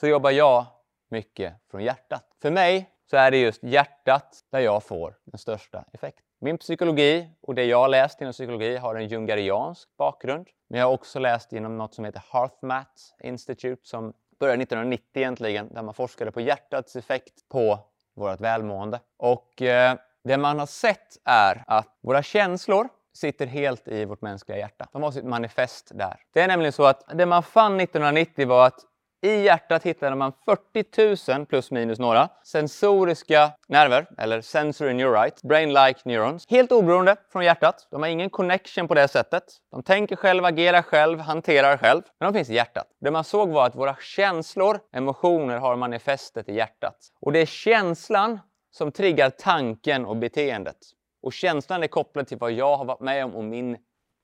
[0.00, 0.66] så jobbar jag
[1.08, 2.24] mycket från hjärtat.
[2.42, 6.24] För mig så är det just hjärtat där jag får den största effekten.
[6.40, 10.46] Min psykologi och det jag har läst inom psykologi har en jungariansk bakgrund.
[10.68, 15.74] Men jag har också läst inom något som heter HeartMath Institute som började 1990 egentligen,
[15.74, 17.78] där man forskade på hjärtats effekt på
[18.14, 19.00] vårt välmående.
[19.16, 24.58] Och eh, det man har sett är att våra känslor sitter helt i vårt mänskliga
[24.58, 24.88] hjärta.
[24.92, 26.20] De har sitt manifest där.
[26.32, 28.80] Det är nämligen så att det man fann 1990 var att
[29.26, 36.00] i hjärtat hittade man 40 000 plus minus några sensoriska nerver, eller sensory neurite, brain-like
[36.04, 36.46] neurons.
[36.48, 37.88] Helt oberoende från hjärtat.
[37.90, 39.44] De har ingen connection på det sättet.
[39.70, 42.02] De tänker själv, agerar själv, hanterar själv.
[42.20, 42.86] Men de finns i hjärtat.
[43.00, 46.96] Det man såg var att våra känslor, emotioner har manifestet i hjärtat.
[47.20, 50.76] Och det är känslan som triggar tanken och beteendet.
[51.22, 53.76] Och känslan är kopplad till vad jag har varit med om och min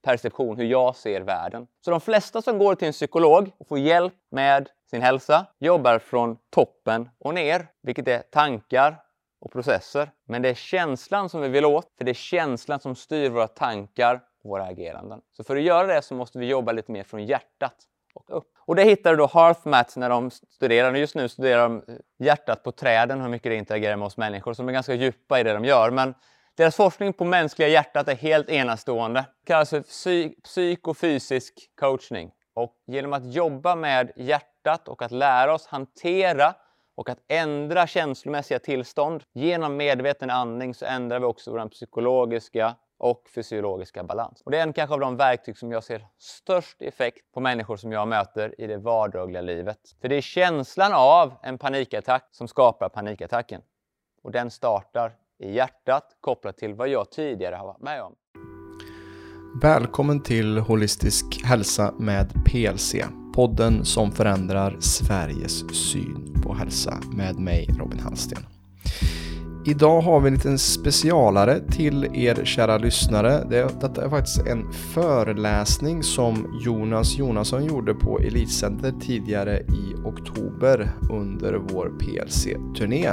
[0.03, 1.67] perception, hur jag ser världen.
[1.85, 5.99] Så de flesta som går till en psykolog och får hjälp med sin hälsa jobbar
[5.99, 8.97] från toppen och ner, vilket är tankar
[9.41, 10.11] och processer.
[10.29, 13.49] Men det är känslan som vi vill åt, för det är känslan som styr våra
[13.49, 15.21] tankar och våra ageranden.
[15.37, 17.75] Så för att göra det så måste vi jobba lite mer från hjärtat
[18.15, 18.49] och upp.
[18.59, 20.95] Och det hittar du då HearthMath när de studerar.
[20.95, 24.55] Just nu studerar de eh, hjärtat på träden, hur mycket det interagerar med oss människor.
[24.55, 25.91] Så de är ganska djupa i det de gör.
[25.91, 26.15] Men
[26.57, 29.21] deras forskning på mänskliga hjärtat är helt enastående.
[29.21, 32.31] Det kallas för psy psykofysisk coachning.
[32.55, 36.55] Och genom att jobba med hjärtat och att lära oss hantera
[36.95, 43.29] och att ändra känslomässiga tillstånd genom medveten andning så ändrar vi också vår psykologiska och
[43.35, 44.43] fysiologiska balans.
[44.45, 47.77] Och det är en kanske av de verktyg som jag ser störst effekt på människor
[47.77, 49.79] som jag möter i det vardagliga livet.
[50.01, 53.63] För det är känslan av en panikattack som skapar panikattacken.
[54.23, 58.17] Och den startar i hjärtat kopplat till vad jag tidigare har varit med om.
[59.55, 62.95] Välkommen till Holistisk hälsa med PLC.
[63.35, 68.47] Podden som förändrar Sveriges syn på hälsa med mig Robin Hallsten.
[69.65, 73.47] Idag har vi en liten specialare till er kära lyssnare.
[73.51, 80.91] Det, detta är faktiskt en föreläsning som Jonas Jonasson gjorde på Elitcenter tidigare i oktober
[81.11, 83.11] under vår PLC-turné.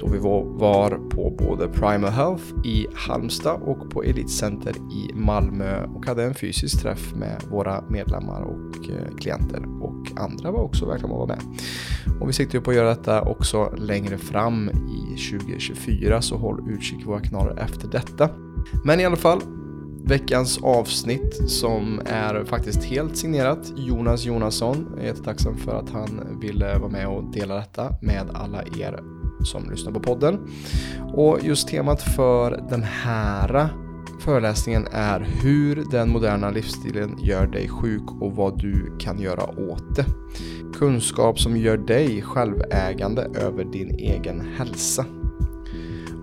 [0.00, 6.06] Då vi var på både Primal Health i Halmstad och på Elitcenter i Malmö och
[6.06, 11.14] hade en fysisk träff med våra medlemmar och eh, klienter och andra var också välkomna
[11.14, 11.42] att vara med.
[12.20, 15.89] Och vi siktar på att göra detta också längre fram i 2024
[16.20, 18.28] så håll utkik i våra kanaler efter detta.
[18.84, 19.40] Men i alla fall,
[20.04, 24.86] veckans avsnitt som är faktiskt helt signerat Jonas Jonasson.
[24.96, 29.00] Jag är jättetacksam för att han ville vara med och dela detta med alla er
[29.44, 30.38] som lyssnar på podden.
[31.14, 33.68] Och just temat för den här
[34.20, 39.96] föreläsningen är hur den moderna livsstilen gör dig sjuk och vad du kan göra åt
[39.96, 40.04] det.
[40.78, 45.04] Kunskap som gör dig självägande över din egen hälsa.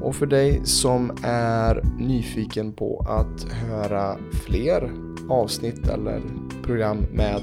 [0.02, 4.92] Och för dig som är nyfiken på att höra fler
[5.30, 6.22] avsnitt eller
[6.64, 7.42] program med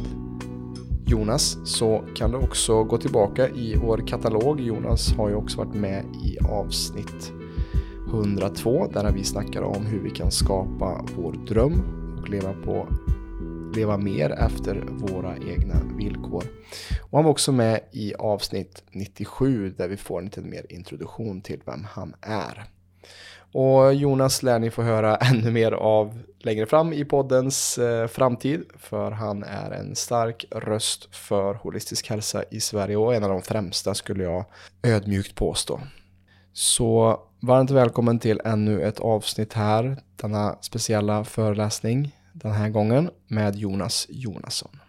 [1.06, 4.60] Jonas så kan du också gå tillbaka i vår katalog.
[4.60, 7.32] Jonas har ju också varit med i avsnitt
[8.08, 11.82] 102 där vi snackar om hur vi kan skapa vår dröm
[12.22, 12.88] och leva, på,
[13.76, 16.44] leva mer efter våra egna villkor.
[17.00, 21.40] Och han var också med i avsnitt 97 där vi får en lite mer introduktion
[21.40, 22.64] till vem han är.
[23.52, 28.64] Och Jonas lär ni få höra ännu mer av längre fram i poddens eh, framtid.
[28.78, 33.42] För han är en stark röst för holistisk hälsa i Sverige och en av de
[33.42, 34.44] främsta skulle jag
[34.82, 35.80] ödmjukt påstå.
[36.52, 43.56] Så varmt välkommen till ännu ett avsnitt här, denna speciella föreläsning den här gången med
[43.56, 44.80] Jonas Jonasson.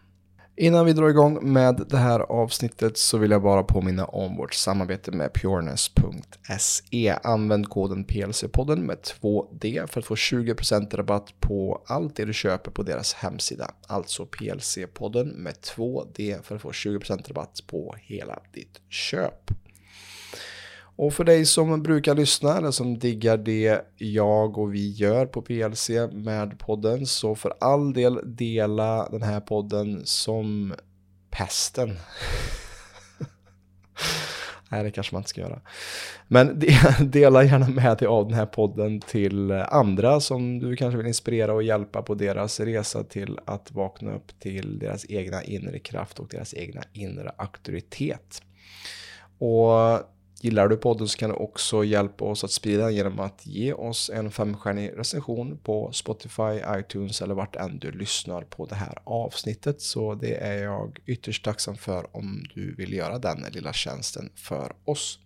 [0.58, 4.54] Innan vi drar igång med det här avsnittet så vill jag bara påminna om vårt
[4.54, 7.16] samarbete med pureness.se.
[7.24, 12.72] Använd koden PLC-podden med 2D för att få 20% rabatt på allt det du köper
[12.72, 13.72] på deras hemsida.
[13.88, 19.52] Alltså PLC-podden med 2D för att få 20% rabatt på hela ditt köp.
[20.98, 25.42] Och för dig som brukar lyssna eller som diggar det jag och vi gör på
[25.42, 30.74] PLC med podden så för all del dela den här podden som
[31.30, 31.90] pesten.
[34.70, 35.62] Nej, det kanske man inte ska göra.
[36.28, 36.64] Men
[37.00, 41.54] dela gärna med dig av den här podden till andra som du kanske vill inspirera
[41.54, 46.28] och hjälpa på deras resa till att vakna upp till deras egna inre kraft och
[46.28, 48.42] deras egna inre auktoritet.
[49.38, 50.15] Och
[50.46, 53.74] Gillar du podden så kan du också hjälpa oss att sprida den genom att ge
[53.74, 58.98] oss en femstjärnig recension på Spotify, iTunes eller vart än du lyssnar på det här
[59.04, 59.82] avsnittet.
[59.82, 64.76] Så det är jag ytterst tacksam för om du vill göra den lilla tjänsten för
[64.86, 65.20] oss.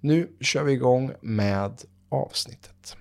[0.00, 2.96] Nu kör vi igång med avsnittet.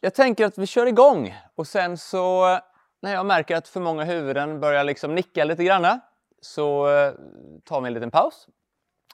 [0.00, 2.58] Jag tänker att vi kör igång och sen så
[3.02, 6.00] när jag märker att för många huvuden börjar liksom nicka lite granna
[6.40, 7.12] så eh,
[7.64, 8.46] tar vi en liten paus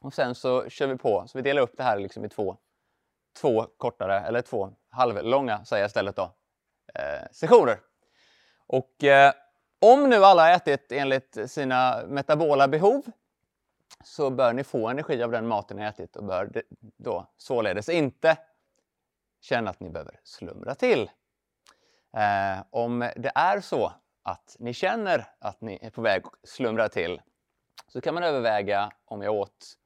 [0.00, 1.24] och sen så kör vi på.
[1.26, 2.56] Så vi delar upp det här liksom i två,
[3.40, 6.34] två kortare, eller två halvlånga, säger jag istället då,
[6.94, 7.80] eh, sessioner.
[8.66, 9.32] Och eh,
[9.80, 13.02] om nu alla har ätit enligt sina metabola behov
[14.04, 18.38] så bör ni få energi av den maten ni ätit och bör då således inte
[19.40, 21.10] känna att ni behöver slumra till.
[22.16, 26.88] Eh, om det är så att ni känner att ni är på väg att slumra
[26.88, 27.20] till
[27.88, 29.76] så kan man överväga om jag åt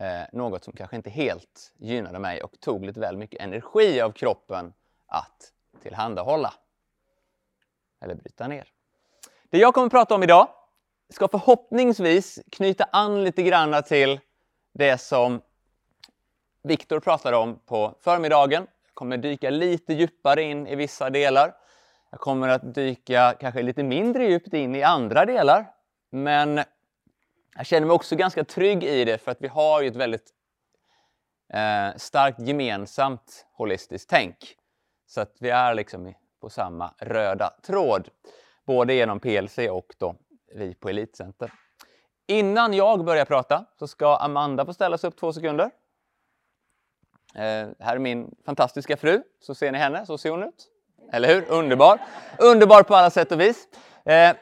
[0.00, 4.12] eh, något som kanske inte helt gynnade mig och tog lite väl mycket energi av
[4.12, 4.72] kroppen
[5.06, 5.52] att
[5.82, 6.54] tillhandahålla.
[8.00, 8.68] Eller bryta ner.
[9.50, 10.48] Det jag kommer att prata om idag
[11.08, 14.20] ska förhoppningsvis knyta an lite grann till
[14.72, 15.40] det som
[16.62, 18.66] Viktor pratade om på förmiddagen.
[18.86, 21.54] Jag kommer dyka lite djupare in i vissa delar.
[22.10, 25.66] Jag kommer att dyka kanske lite mindre djupt in i andra delar.
[26.10, 26.60] Men
[27.56, 30.30] jag känner mig också ganska trygg i det för att vi har ju ett väldigt
[31.52, 34.36] eh, starkt gemensamt holistiskt tänk.
[35.06, 38.08] Så att vi är liksom på samma röda tråd.
[38.66, 40.16] Både genom PLC och då
[40.54, 41.52] vi på Elitcenter.
[42.26, 45.70] Innan jag börjar prata så ska Amanda få ställa sig upp två sekunder.
[47.34, 49.22] Eh, här är min fantastiska fru.
[49.40, 50.68] Så ser ni henne, så ser hon ut.
[51.12, 51.50] Eller hur?
[51.50, 52.00] Underbar!
[52.38, 53.68] Underbar på alla sätt och vis.
[54.04, 54.36] Eh,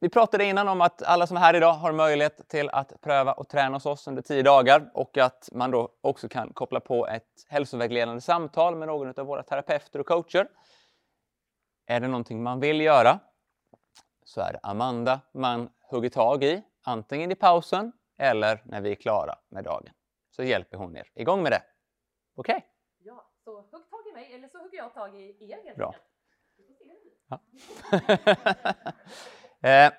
[0.00, 3.32] vi pratade innan om att alla som är här idag har möjlighet till att pröva
[3.32, 7.06] och träna hos oss under tio dagar och att man då också kan koppla på
[7.06, 10.48] ett hälsovägledande samtal med någon av våra terapeuter och coacher.
[11.86, 13.20] Är det någonting man vill göra
[14.24, 18.94] så är det Amanda man hugger tag i, antingen i pausen eller när vi är
[18.94, 19.92] klara med dagen.
[20.30, 21.62] Så hjälper hon er igång med det.
[22.34, 22.56] Okej?
[22.56, 22.68] Okay?
[22.98, 25.94] Ja, så hugg tag i mig eller så hugger jag tag i er helt Bra.
[27.28, 27.40] Ja.
[29.62, 29.92] Eh,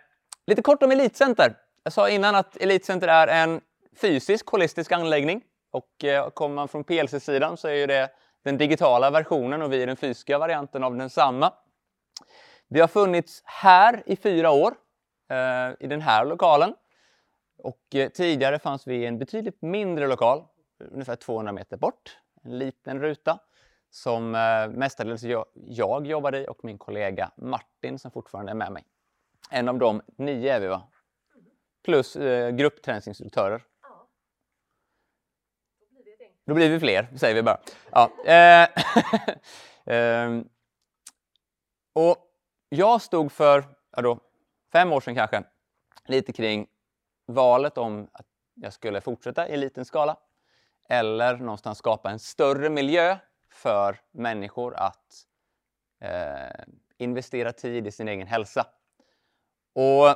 [0.47, 1.57] lite kort om Elitcenter.
[1.83, 3.61] Jag sa innan att Elitcenter är en
[4.01, 8.09] fysisk holistisk anläggning och eh, kommer man från PLC-sidan så är ju det
[8.43, 11.53] den digitala versionen och vi är den fysiska varianten av densamma.
[12.67, 14.73] Vi har funnits här i fyra år
[15.29, 16.73] eh, i den här lokalen
[17.57, 20.43] och eh, tidigare fanns vi i en betydligt mindre lokal,
[20.91, 23.39] ungefär 200 meter bort, en liten ruta
[23.89, 28.71] som eh, mestadels jag, jag jobbade i och min kollega Martin som fortfarande är med
[28.71, 28.83] mig.
[29.49, 30.87] En av dem, nio är vi va?
[31.83, 33.63] Plus eh, gruppträningsinstruktörer.
[33.81, 34.09] Ja.
[35.79, 37.59] Då blir det ett Då blir vi fler, säger vi bara.
[37.91, 38.11] Ja.
[38.25, 38.69] Eh,
[39.95, 40.49] ehm,
[41.93, 42.17] och
[42.69, 44.19] jag stod för ja då,
[44.71, 45.43] fem år sedan kanske,
[46.05, 46.67] lite kring
[47.25, 50.17] valet om att jag skulle fortsätta i liten skala
[50.89, 53.17] eller någonstans skapa en större miljö
[53.51, 55.25] för människor att
[56.01, 56.65] eh,
[56.97, 58.65] investera tid i sin egen hälsa.
[59.79, 60.15] Och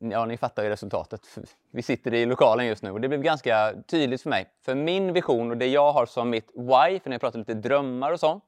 [0.00, 1.38] ja, ni fattar ju resultatet.
[1.70, 4.50] Vi sitter i lokalen just nu och det blev ganska tydligt för mig.
[4.62, 7.54] För min vision och det jag har som mitt why, för när jag pratar lite
[7.54, 8.44] drömmar och sånt,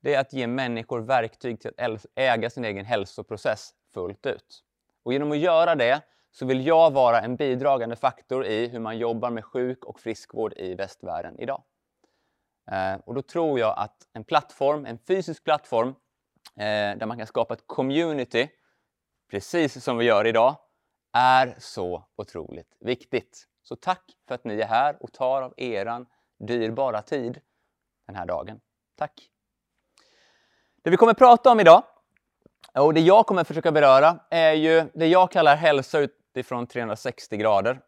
[0.00, 4.62] det är att ge människor verktyg till att äga sin egen hälsoprocess fullt ut.
[5.02, 6.00] Och genom att göra det
[6.32, 10.52] så vill jag vara en bidragande faktor i hur man jobbar med sjuk och friskvård
[10.56, 11.62] i västvärlden idag.
[12.70, 15.94] Eh, och då tror jag att en plattform, en fysisk plattform,
[16.56, 18.48] Eh, där man kan skapa ett community,
[19.30, 20.56] precis som vi gör idag,
[21.12, 23.46] är så otroligt viktigt.
[23.62, 26.06] Så tack för att ni är här och tar av eran
[26.38, 27.40] dyrbara tid
[28.06, 28.60] den här dagen.
[28.96, 29.30] Tack!
[30.82, 31.82] Det vi kommer att prata om idag
[32.74, 37.80] och det jag kommer försöka beröra är ju det jag kallar hälsa utifrån 360 grader.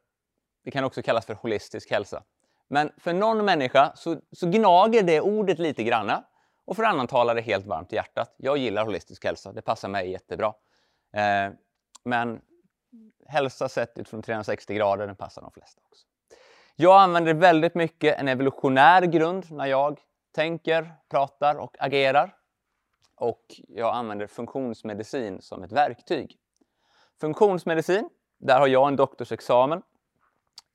[0.64, 2.22] Det kan också kallas för holistisk hälsa.
[2.68, 6.24] Men för någon människa så, så gnager det ordet lite granna
[6.66, 8.34] och för annan talar det helt varmt i hjärtat.
[8.36, 10.54] Jag gillar holistisk hälsa, det passar mig jättebra.
[11.12, 11.52] Eh,
[12.04, 12.40] men
[13.26, 16.06] hälsa sett utifrån 360 grader, den passar de flesta också.
[16.76, 20.00] Jag använder väldigt mycket en evolutionär grund när jag
[20.34, 22.36] tänker, pratar och agerar.
[23.14, 26.36] Och jag använder funktionsmedicin som ett verktyg.
[27.20, 28.08] Funktionsmedicin,
[28.38, 29.82] där har jag en doktorsexamen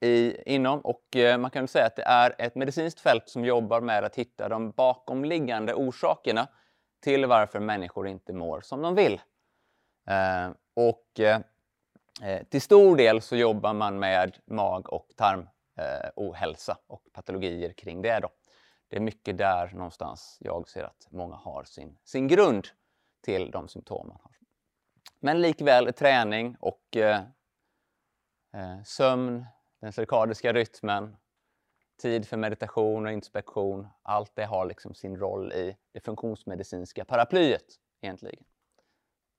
[0.02, 3.82] i, inom och eh, man kan säga att det är ett medicinskt fält som jobbar
[3.82, 6.48] med att hitta de bakomliggande orsakerna
[7.04, 9.22] till varför människor inte mår som de vill.
[10.08, 11.42] Eh, och eh,
[12.22, 18.02] eh till stor del så jobbar man med mag och tarmohälsa eh, och patologier kring
[18.02, 18.20] det.
[18.20, 18.30] Då.
[18.88, 22.68] Det är mycket där någonstans jag ser att många har sin, sin grund
[23.22, 24.32] till de symptom man har.
[25.20, 27.22] Men likväl träning och eh,
[28.54, 29.46] eh, sömn,
[29.82, 31.18] den cirkadiska rytmen,
[32.02, 37.66] tid för meditation och inspektion, allt det har liksom sin roll i det funktionsmedicinska paraplyet
[38.02, 38.44] egentligen.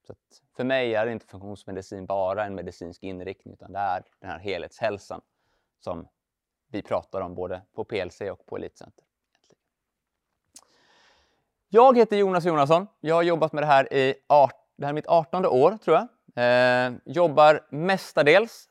[0.06, 0.14] Så
[0.56, 5.20] för mig är inte funktionsmedicin bara en medicinsk inriktning utan det är den här helhetshälsan
[5.80, 6.08] som
[6.68, 9.04] vi pratar om både på PLC och på Elitcenter.
[11.68, 12.86] Jag heter Jonas Jonasson.
[13.00, 14.14] Jag har jobbat med det här i
[14.76, 16.08] det här är mitt 18 år tror jag.
[16.34, 18.68] Eh, jobbar mestadels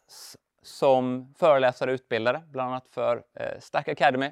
[0.62, 4.32] som föreläsare och utbildare, bland annat för eh, Stack Academy,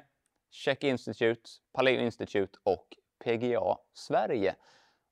[0.50, 2.86] Check Institute, Paleo Institute och
[3.24, 4.54] PGA Sverige.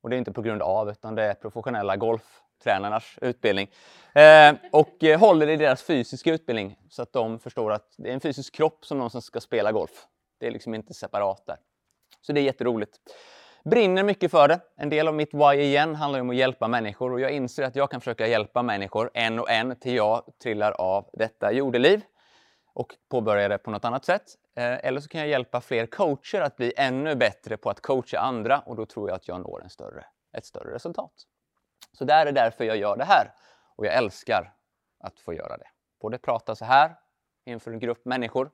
[0.02, 3.70] Och det är inte på grund av, utan det är professionella golftränarnas utbildning.
[4.12, 8.14] Eh, och eh, håller i deras fysiska utbildning så att de förstår att det är
[8.14, 10.06] en fysisk kropp som någon som ska spela golf.
[10.40, 11.56] Det är liksom inte separat där.
[12.20, 12.98] Så det är jätteroligt.
[13.65, 14.61] Brinner mycket för det.
[14.77, 17.77] En del av mitt why igen handlar om att hjälpa människor och jag inser att
[17.77, 22.03] jag kan försöka hjälpa människor en och en till jag trillar av detta jordeliv
[22.75, 24.23] och påbörjar det på något annat sätt.
[24.57, 28.19] Eh, eller så kan jag hjälpa fler coacher att bli ännu bättre på att coacha
[28.19, 31.12] andra och då tror jag att jag når en större, ett större resultat.
[31.93, 33.35] Så det är därför jag gör det här
[33.77, 34.55] och jag älskar
[35.00, 35.69] att få göra det.
[36.00, 36.97] Både prata så här
[37.45, 38.50] inför en grupp människor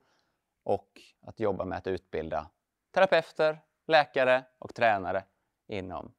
[0.64, 0.88] och
[1.26, 2.50] att jobba med att utbilda
[2.94, 5.24] terapeuter, läkare och tränare
[5.68, 6.12] inom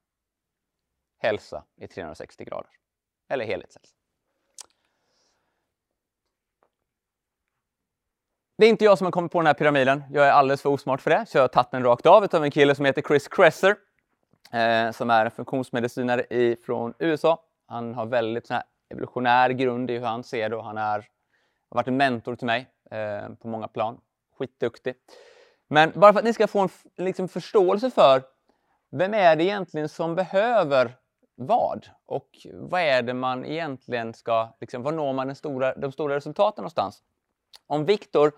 [1.17, 2.69] hälsa i 360 grader.
[3.29, 3.95] Eller helhetshälsa.
[8.57, 10.03] Det är inte jag som har kommit på den här pyramiden.
[10.11, 12.43] Jag är alldeles för osmart för det, så jag har tagit den rakt av av
[12.43, 13.75] en kille som heter Chris Kresser,
[14.51, 17.43] eh, som är en funktionsmedicinare från USA.
[17.67, 18.57] Han har väldigt sån
[18.89, 20.97] evolutionär grund i hur han ser det och han är,
[21.69, 24.01] har varit en mentor till mig eh, på många plan.
[24.37, 24.95] Skitduktig.
[25.67, 28.23] Men bara för att ni ska få en liksom, förståelse för
[28.91, 30.95] vem är det egentligen som behöver
[31.35, 31.87] vad?
[32.05, 36.15] Och vad är det man egentligen ska, liksom, var når man den stora, de stora
[36.15, 37.01] resultaten någonstans?
[37.67, 38.31] Om Viktor,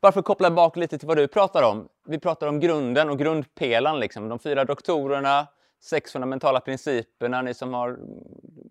[0.00, 1.88] bara för att koppla bak lite till vad du pratar om.
[2.06, 5.46] Vi pratar om grunden och grundpelaren, liksom, de fyra doktorerna,
[5.84, 7.98] sex fundamentala principerna, ni som har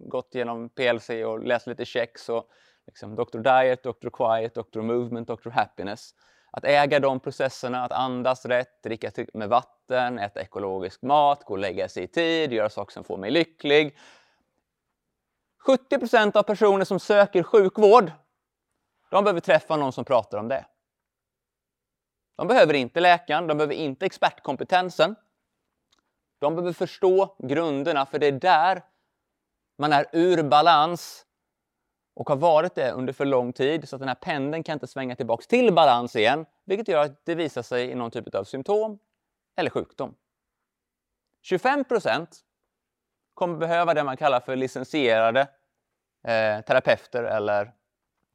[0.09, 2.49] gått igenom PLC och läst lite checks och
[2.87, 3.37] liksom, Dr.
[3.37, 4.09] Diet, Dr.
[4.09, 4.81] Quiet, Dr.
[4.81, 5.49] Movement, Dr.
[5.49, 6.13] Happiness.
[6.57, 11.59] Att äga de processerna, att andas rätt, dricka med vatten, äta ekologisk mat, gå och
[11.59, 13.97] lägga sig i tid, göra saker som får mig lycklig.
[15.67, 18.11] 70% av personer som söker sjukvård,
[19.09, 20.65] de behöver träffa någon som pratar om det.
[22.37, 25.15] De behöver inte läkaren, de behöver inte expertkompetensen.
[26.39, 28.83] De behöver förstå grunderna, för det är där
[29.77, 31.25] man är ur balans
[32.13, 34.87] och har varit det under för lång tid så att den här pendeln kan inte
[34.87, 38.43] svänga tillbaks till balans igen, vilket gör att det visar sig i någon typ av
[38.43, 38.99] symptom
[39.55, 40.15] eller sjukdom.
[41.43, 42.27] 25%
[43.33, 45.41] kommer behöva det man kallar för licensierade
[46.23, 47.71] eh, terapeuter eller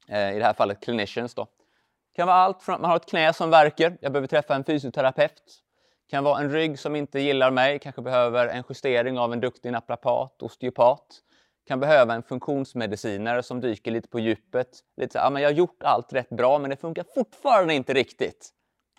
[0.08, 1.34] eh, i det här fallet clinicians.
[1.34, 1.44] Då.
[1.44, 4.54] Det kan vara allt från att man har ett knä som verkar, jag behöver träffa
[4.54, 5.62] en fysioterapeut.
[6.06, 9.40] Det kan vara en rygg som inte gillar mig, kanske behöver en justering av en
[9.40, 11.22] duktig naprapat, osteopat
[11.68, 14.84] kan behöva en funktionsmedicinare som dyker lite på djupet.
[14.96, 17.94] Lite så, ja, men jag har gjort allt rätt bra men det funkar fortfarande inte
[17.94, 18.50] riktigt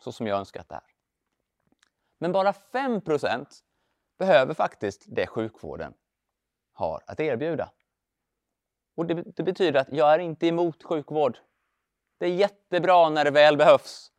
[0.04, 0.84] så som jag önskat det här.
[2.20, 3.46] Men bara 5%
[4.20, 5.94] behöver faktiskt det sjukvården
[6.74, 7.72] har att erbjuda.
[8.96, 11.38] Och det, det, betyder att jag är inte emot sjukvård.
[12.18, 14.12] Det är jättebra när det väl behövs.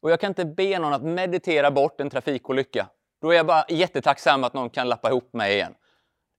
[0.00, 2.88] Och jag kan inte be någon att meditera bort en trafikolycka.
[3.20, 5.74] Då är jag bara jättetacksam att någon kan lappa ihop mig igen.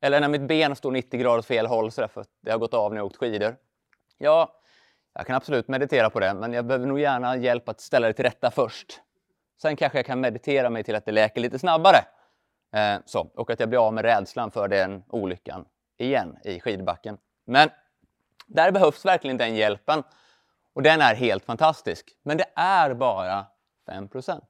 [0.01, 2.57] Eller när mitt ben står 90 grader åt fel håll så för att det har
[2.57, 3.55] gått av när jag åkt skidor.
[4.17, 4.61] Ja,
[5.13, 8.13] jag kan absolut meditera på det, men jag behöver nog gärna hjälp att ställa det
[8.13, 9.01] till rätta först.
[9.61, 11.97] Sen kanske jag kan meditera mig till att det läker lite snabbare.
[12.73, 15.65] Eh, så, och att jag blir av med rädslan för den olyckan
[15.97, 17.17] igen i skidbacken.
[17.45, 17.69] Men
[18.47, 20.03] där behövs verkligen den hjälpen.
[20.73, 22.17] Och den är helt fantastisk.
[22.23, 23.45] Men det är bara
[23.87, 24.41] 5%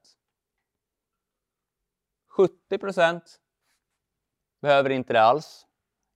[2.36, 2.78] 70
[4.62, 5.66] behöver inte det alls.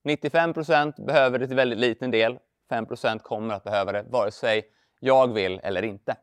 [0.07, 2.39] 95% behöver det till väldigt liten del.
[2.71, 4.63] 5% kommer att behöva det, vare sig
[4.99, 6.15] jag vill eller inte.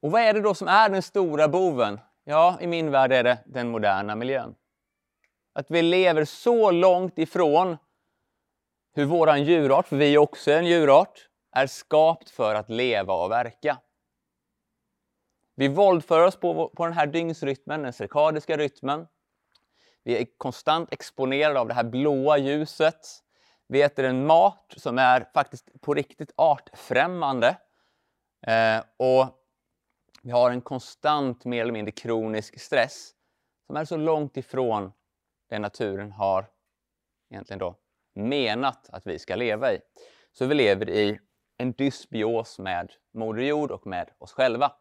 [0.00, 2.00] Och vad är det då som är den stora boven?
[2.24, 4.54] Ja, i min värld är det den moderna miljön.
[5.52, 7.76] Att vi lever så långt ifrån
[8.94, 13.30] hur våran djurart, för vi är också en djurart, är skapt för att leva och
[13.30, 13.78] verka.
[15.58, 19.06] Vi våldför oss på, på den här dygnsrytmen, den cirkadiska rytmen.
[20.04, 23.06] Vi är konstant exponerade av det här blåa ljuset.
[23.68, 27.56] Vi äter en mat som är faktiskt på riktigt artfrämmande.
[28.46, 29.26] Eh, och
[30.22, 33.10] vi har en konstant, mer eller mindre kronisk stress
[33.66, 34.92] som är så långt ifrån
[35.48, 36.46] det naturen har
[37.30, 37.76] egentligen då
[38.14, 39.80] menat att vi ska leva i.
[40.32, 41.18] Så vi lever i
[41.56, 44.72] en dysbios med Moder Jord och med oss själva.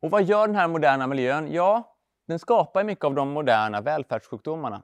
[0.00, 1.52] Och vad gör den här moderna miljön?
[1.52, 4.82] Ja, den skapar mycket av de moderna välfärdssjukdomarna.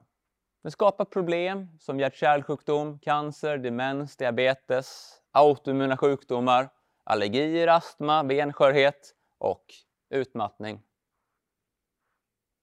[0.63, 6.69] Den skapar problem som hjärt-kärlsjukdom, cancer, demens, diabetes, autoimmuna sjukdomar,
[7.05, 9.65] allergier, astma, benskörhet och
[10.11, 10.83] utmattning.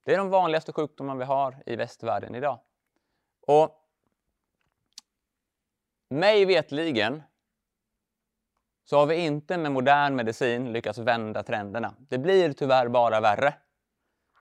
[0.06, 2.60] Det är de vanligaste sjukdomar vi har i västvärlden idag.
[3.48, 3.80] Och
[6.10, 7.24] mig vetligen
[8.86, 11.94] så har vi inte med modern medicin lyckats vända trenderna.
[12.10, 13.54] Det blir tyvärr bara värre.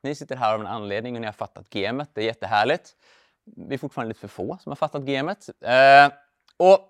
[0.02, 2.10] Ni sitter här av en anledning och ni har fattat gamet.
[2.12, 2.96] Det är jättehärligt.
[3.44, 5.48] Vi är fortfarande lite för få som har fattat gamet.
[5.60, 6.12] Eh,
[6.56, 6.88] och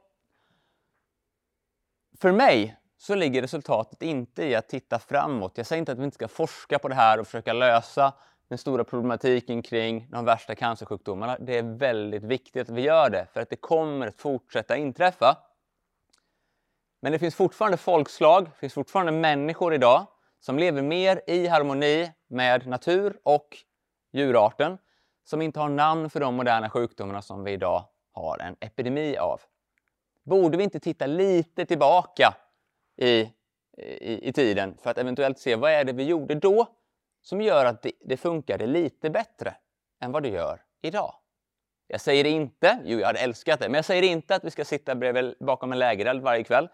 [2.20, 5.52] för mig så ligger resultatet inte i att titta framåt.
[5.56, 8.12] Jag säger inte att vi inte ska forska på det här och försöka lösa
[8.48, 11.36] den stora problematiken kring de värsta cancersjukdomarna.
[11.40, 15.36] Det är väldigt viktigt att vi gör det för att det kommer att fortsätta inträffa.
[17.04, 20.06] Men det finns fortfarande folkslag, det finns fortfarande människor idag
[20.40, 23.56] som lever mer i harmoni med natur och
[24.12, 24.78] djurarten
[25.24, 29.40] som inte har namn för de moderna sjukdomarna som vi idag har en epidemi av.
[30.24, 32.34] Borde vi inte titta lite tillbaka
[32.96, 33.20] i,
[33.78, 36.66] i, i tiden för att eventuellt se vad är det vi gjorde då
[37.22, 39.54] som gör att det, det funkade lite bättre
[40.00, 41.14] än vad det gör idag?
[41.92, 44.64] Jag säger inte, jo jag hade älskat det, men jag säger inte att vi ska
[44.64, 46.68] sitta bredvid, bakom en lägereld varje kväll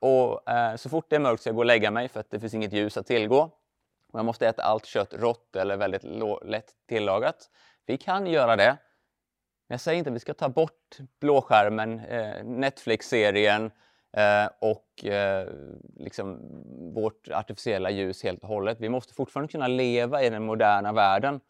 [0.00, 2.30] och eh, så fort det är mörkt ska jag gå och lägga mig för att
[2.30, 3.40] det finns inget ljus att tillgå.
[4.12, 6.04] Och jag måste äta allt kött rått eller väldigt
[6.44, 7.50] lätt tillagat.
[7.86, 8.76] Vi kan göra det.
[9.68, 13.70] Men jag säger inte att vi ska ta bort blåskärmen, eh, Netflix-serien
[14.16, 15.48] eh, och eh,
[15.96, 16.38] liksom
[16.94, 18.80] vårt artificiella ljus helt och hållet.
[18.80, 21.40] Vi måste fortfarande kunna leva i den moderna världen.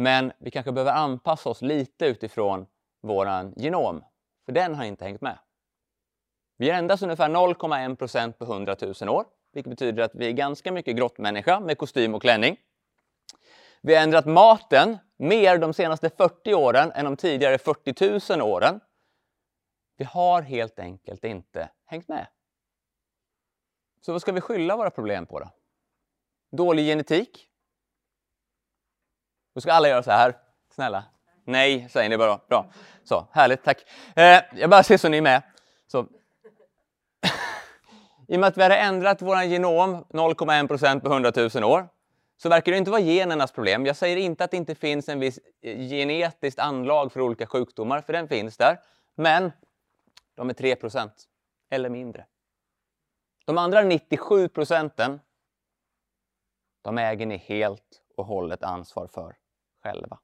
[0.00, 2.66] Men vi kanske behöver anpassa oss lite utifrån
[3.00, 4.04] våran genom,
[4.44, 5.38] för den har inte hängt med.
[6.56, 10.32] Vi är endast ungefär 0,1 procent på 100 000 år, vilket betyder att vi är
[10.32, 12.56] ganska mycket grottmänniska med kostym och klänning.
[13.80, 18.80] Vi har ändrat maten mer de senaste 40 åren än de tidigare 40 000 åren.
[19.96, 22.26] Vi har helt enkelt inte hängt med.
[24.00, 25.50] Så vad ska vi skylla våra problem på då?
[26.50, 27.49] Dålig genetik?
[29.60, 30.36] Då ska alla göra så här.
[30.74, 31.04] Snälla.
[31.44, 32.40] Nej, säger ni bara.
[32.48, 32.66] Bra.
[33.04, 33.78] Så, härligt, tack.
[34.16, 35.42] Eh, jag bara ser så ni är med.
[35.86, 36.00] Så.
[38.28, 41.88] I och med att vi har ändrat vår genom 0,1 procent på 100 000 år
[42.36, 43.86] så verkar det inte vara genernas problem.
[43.86, 48.00] Jag säger inte att det inte finns en viss eh, genetiskt anlag för olika sjukdomar,
[48.00, 48.80] för den finns där.
[49.14, 49.52] Men
[50.34, 51.24] de är 3 procent
[51.70, 52.26] eller mindre.
[53.44, 55.20] De andra 97 procenten,
[56.82, 59.39] de äger ni helt och hållet ansvar för
[59.82, 60.18] själva.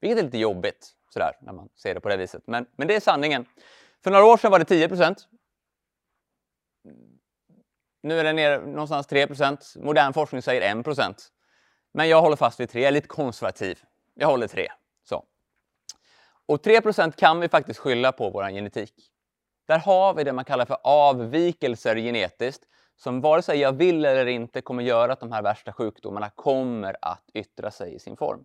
[0.00, 2.42] Vilket är lite jobbigt sådär, när man ser det på det viset.
[2.46, 3.46] Men, men det är sanningen.
[4.04, 4.88] För några år sedan var det 10.
[8.02, 9.26] Nu är det nere någonstans 3.
[9.76, 11.32] Modern forskning säger 1.
[11.94, 12.80] Men jag håller fast vid 3.
[12.80, 13.82] Jag är lite konservativ.
[14.14, 14.68] Jag håller 3.
[15.04, 15.24] Så.
[16.46, 16.80] Och 3
[17.16, 18.94] kan vi faktiskt skylla på vår genetik.
[19.66, 22.64] Där har vi det man kallar för avvikelser genetiskt
[23.02, 26.96] som vare sig jag vill eller inte kommer göra att de här värsta sjukdomarna kommer
[27.02, 28.44] att yttra sig i sin form.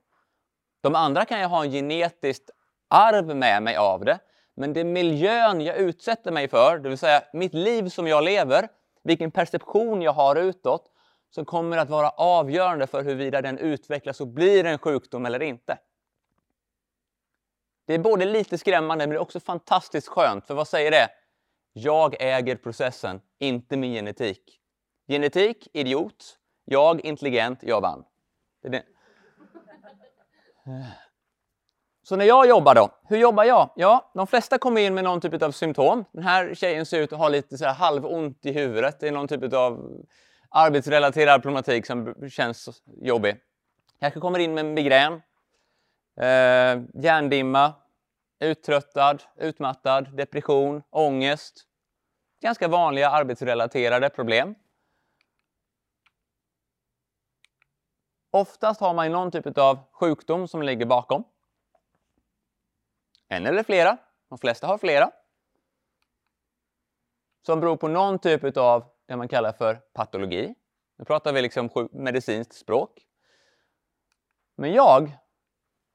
[0.81, 2.49] De andra kan jag ha en genetiskt
[2.87, 4.19] arv med mig av det,
[4.55, 8.23] men det är miljön jag utsätter mig för, det vill säga mitt liv som jag
[8.23, 8.67] lever,
[9.03, 10.91] vilken perception jag har utåt,
[11.29, 15.77] som kommer att vara avgörande för huruvida den utvecklas och blir en sjukdom eller inte.
[17.87, 21.09] Det är både lite skrämmande men det är också fantastiskt skönt, för vad säger det?
[21.79, 24.59] Jag äger processen, inte min genetik.
[25.07, 26.37] Genetik, idiot.
[26.65, 28.03] Jag, intelligent, jag vann.
[28.63, 28.83] Det det.
[32.03, 33.69] Så när jag jobbar då, hur jobbar jag?
[33.75, 36.05] Ja, de flesta kommer in med någon typ av symptom.
[36.11, 38.99] Den här tjejen ser ut att ha lite så här halvont i huvudet.
[38.99, 39.91] Det är någon typ av
[40.49, 43.35] arbetsrelaterad problematik som känns jobbig.
[43.99, 45.13] Kanske kommer in med migrän,
[46.19, 47.73] eh, hjärndimma,
[48.39, 51.66] uttröttad, utmattad, depression, ångest.
[52.39, 54.55] Ganska vanliga arbetsrelaterade problem.
[58.31, 61.23] Oftast har man någon typ av sjukdom som ligger bakom.
[63.27, 63.97] En eller flera.
[64.29, 65.11] De flesta har flera.
[67.45, 70.55] Som beror på någon typ av det man kallar för patologi.
[70.97, 73.05] Nu pratar vi liksom medicinskt språk.
[74.55, 75.17] Men jag,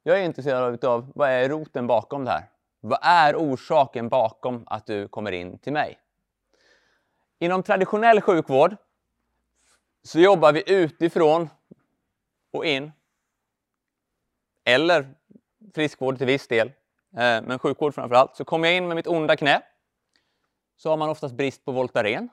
[0.02, 2.50] jag är intresserad av vad är roten bakom det här.
[2.81, 6.02] Vad är orsaken bakom att du kommer in till mig?
[7.42, 8.76] Inom traditionell sjukvård
[10.02, 11.48] så jobbar vi utifrån
[12.52, 12.92] och in.
[14.64, 15.14] Eller
[15.74, 16.72] friskvård till viss del, eh,
[17.42, 18.37] men sjukvård framför allt.
[18.37, 19.62] Så kommer jag in med mitt onda knä
[20.76, 22.28] så har man oftast brist på Voltaren.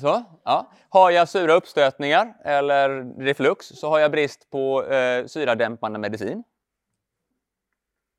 [0.00, 0.72] Så, ja.
[0.88, 6.44] Har jag sura uppstötningar eller reflux så har jag brist på eh, syradämpande medicin.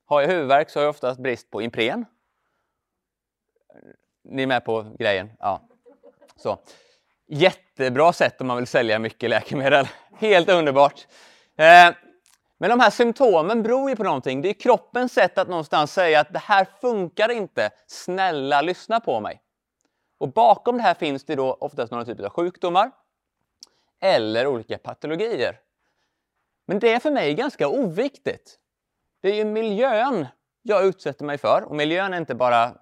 [0.06, 2.06] Har jag huvudvärk så har jag oftast brist på Ipren.
[4.24, 5.32] Ni är med på grejen?
[5.40, 5.62] Ja.
[6.36, 6.58] Så.
[7.28, 9.88] Jättebra sätt om man vill sälja mycket läkemedel.
[10.18, 11.08] Helt underbart.
[11.58, 11.96] Eh,
[12.58, 14.42] men de här symptomen beror ju på någonting.
[14.42, 17.70] Det är kroppens sätt att någonstans säga att det här funkar inte.
[17.88, 19.42] Snälla lyssna på mig.
[20.18, 22.92] Och bakom det här finns det då oftast några typer av sjukdomar
[24.02, 25.60] eller olika patologier.
[26.66, 28.60] Men det är för mig ganska oviktigt.
[29.22, 30.28] Det är ju miljön
[30.62, 32.74] jag utsätter mig för och miljön är inte bara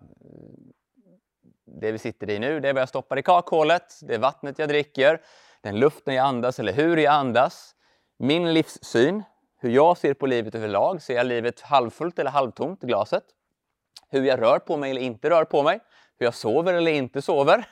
[1.81, 4.59] det vi sitter i nu, det är vad jag stoppar i kakhålet, det är vattnet
[4.59, 5.21] jag dricker,
[5.61, 7.75] den luften jag andas eller hur jag andas,
[8.17, 9.23] min livssyn,
[9.61, 11.01] hur jag ser på livet överlag.
[11.01, 13.23] Ser jag livet halvfullt eller halvtomt, i glaset?
[14.09, 15.79] Hur jag rör på mig eller inte rör på mig.
[16.19, 17.65] Hur jag sover eller inte sover.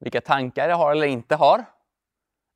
[0.00, 1.64] Vilka tankar jag har eller inte har.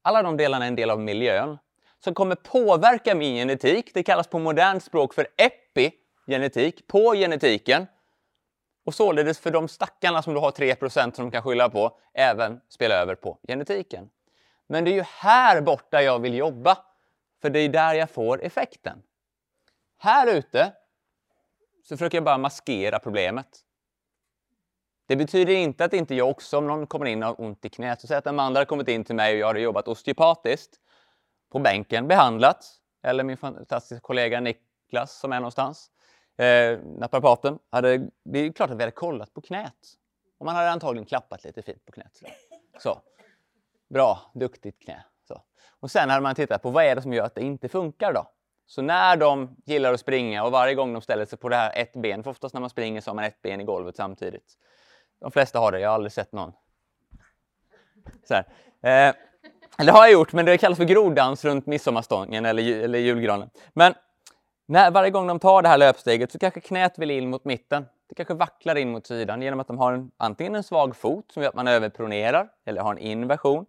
[0.03, 1.59] Alla de delarna är en del av miljön
[2.05, 3.91] som kommer påverka min genetik.
[3.95, 7.87] Det kallas på modernt språk för epigenetik, på genetiken.
[8.88, 12.61] Och således för de stackarna som du har 3% som de kan skylla på, även
[12.68, 14.11] spela över på genetiken.
[14.66, 16.79] Men det är ju här borta jag vill jobba.
[17.42, 19.03] För det är där jag får effekten.
[19.98, 20.72] Här ute
[21.85, 23.48] så försöker jag bara maskera problemet.
[25.07, 27.68] Det betyder inte att inte jag också, om någon kommer in och har ont i
[27.68, 30.81] knät, så säg att Amanda har kommit in till mig och jag har jobbat osteopatiskt
[31.53, 32.66] på bänken, behandlat,
[33.03, 35.90] eller min fantastiska kollega Niklas som är någonstans,
[36.38, 39.74] eh, naprapaten, hade, det är klart att vi hade kollat på knät.
[40.38, 42.22] Och man hade antagligen klappat lite fint på knät.
[42.79, 43.01] Så.
[43.88, 45.05] Bra, duktigt knä.
[45.81, 48.12] Och sen hade man tittat på vad är det som gör att det inte funkar
[48.12, 48.31] då?
[48.66, 51.72] Så när de gillar att springa och varje gång de ställer sig på det här
[51.74, 54.55] ett ben, för oftast när man springer så har man ett ben i golvet samtidigt.
[55.20, 56.53] De flesta har det, jag har aldrig sett någon.
[58.24, 58.44] Så här.
[58.83, 59.14] Eh,
[59.85, 63.51] det har jag gjort, men det kallas för groddans runt midsommarstången eller, eller julgranen.
[63.72, 63.94] Men
[64.69, 67.87] när, varje gång de tar det här löpsteget så kanske knät vill in mot mitten.
[68.09, 71.33] Det kanske vacklar in mot sidan genom att de har en, antingen en svag fot
[71.33, 73.67] som gör att man överpronerar eller har en inversion.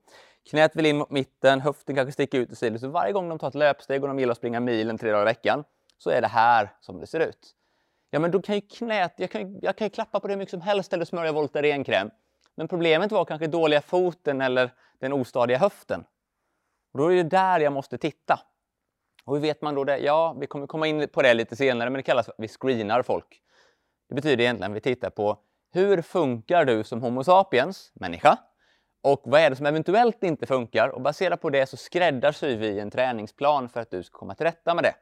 [0.50, 2.80] Knät vill in mot mitten, höften kanske sticker ut i sidan.
[2.80, 5.22] Så varje gång de tar ett löpsteg och de gillar att springa milen tre dagar
[5.22, 5.64] i veckan
[5.98, 7.56] så är det här som det ser ut.
[8.10, 10.38] Ja, men då kan ju knät, jag kan, jag kan ju klappa på det hur
[10.38, 12.10] mycket som helst eller smörja Voltaren-kräm.
[12.56, 16.04] Men problemet var kanske dåliga foten eller den ostadiga höften.
[16.94, 18.40] Och då är det där jag måste titta.
[19.30, 19.98] Och hur vet man då det?
[19.98, 22.48] Ja, vi kommer komma in på det lite senare, men det kallas för att vi
[22.48, 23.42] screenar folk.
[24.10, 25.40] Det betyder egentligen att vi tittar på
[25.72, 28.38] hur funkar du som Homo sapiens, människa?
[29.02, 30.90] Och vad är det som eventuellt inte funkar?
[30.90, 34.46] Och baserat på det så skräddarsyr vi en träningsplan för att du ska komma till
[34.46, 34.94] rätta med det.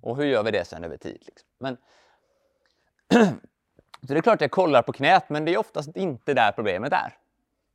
[0.00, 1.22] Och hur gör vi det sen över tid?
[1.26, 1.48] Liksom?
[1.58, 1.76] Men,
[4.06, 6.52] så det är klart att jag kollar på knät, men det är oftast inte där
[6.52, 7.16] problemet är.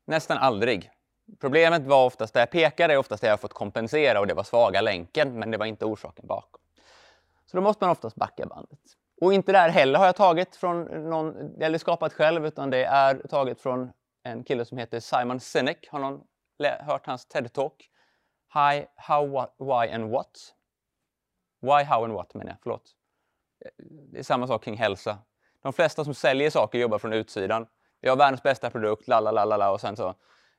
[0.06, 0.92] Nästan aldrig.
[1.40, 4.82] Problemet var oftast där jag pekade, oftast där jag fått kompensera och det var svaga
[4.82, 6.62] länken, men det var inte orsaken bakom.
[7.46, 8.80] Så då måste man oftast backa bandet.
[9.22, 13.16] Och inte där heller har jag tagit från någon, eller skapat själv, utan det är
[13.30, 13.92] taget från
[14.24, 15.88] en kille som heter Simon Sinek.
[15.92, 16.22] Har någon
[16.80, 17.90] hört hans TED-talk?
[18.54, 20.54] Hi, how, what, why and what?
[21.62, 22.92] Why, how and what menar jag, förlåt.
[24.12, 25.18] Det är samma sak kring hälsa.
[25.62, 27.68] De flesta som säljer saker jobbar från utsidan.
[28.02, 30.16] Vi har världens bästa produkt, la la la la och sen så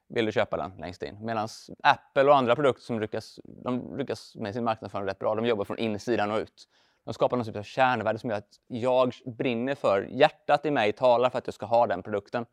[0.09, 1.19] vill du köpa den längst in.
[1.21, 1.49] Medan
[1.83, 5.65] Apple och andra produkter som lyckas, de lyckas med sin marknadsföring rätt bra, de jobbar
[5.65, 6.69] från insidan och ut.
[7.05, 10.93] De skapar någon typ av kärnvärde som gör att jag brinner för, hjärtat i mig
[10.93, 12.47] talar för att jag ska ha den produkten.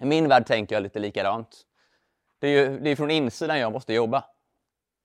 [0.00, 1.62] I min värld tänker jag lite likadant.
[2.38, 4.24] Det är ju det är från insidan jag måste jobba.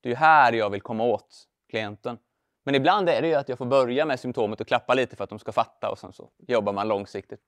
[0.01, 2.17] Det är ju här jag vill komma åt klienten.
[2.63, 5.23] Men ibland är det ju att jag får börja med symptomet och klappa lite för
[5.23, 7.41] att de ska fatta och sen så jobbar man långsiktigt.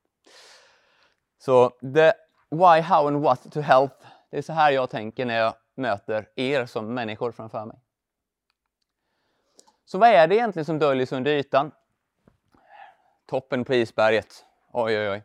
[1.38, 2.14] Så det
[2.50, 3.92] why, how and what to help.
[4.32, 7.78] Det är så här jag tänker när jag möter er som människor framför mig.
[9.86, 11.72] Så vad är det egentligen som döljer sig under ytan?
[13.30, 14.46] Toppen på isberget.
[14.72, 15.24] Oj, oj, oj.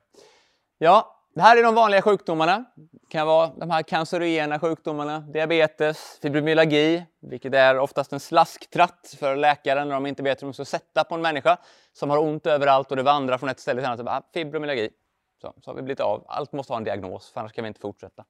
[0.78, 2.64] Ja, det här är de vanliga sjukdomarna.
[2.74, 9.36] Det kan vara de här cancerogena sjukdomarna, diabetes, fibromyalgi, vilket är oftast en slasktratt för
[9.36, 11.56] läkaren när de inte vet hur de ska sätta på en människa
[11.92, 14.30] som har ont överallt och det vandrar från ett ställe till ett annat.
[14.34, 14.90] Fibromyalgi.
[15.40, 16.24] Så, så har vi blivit av.
[16.28, 18.24] Allt måste ha en diagnos, för annars kan vi inte fortsätta.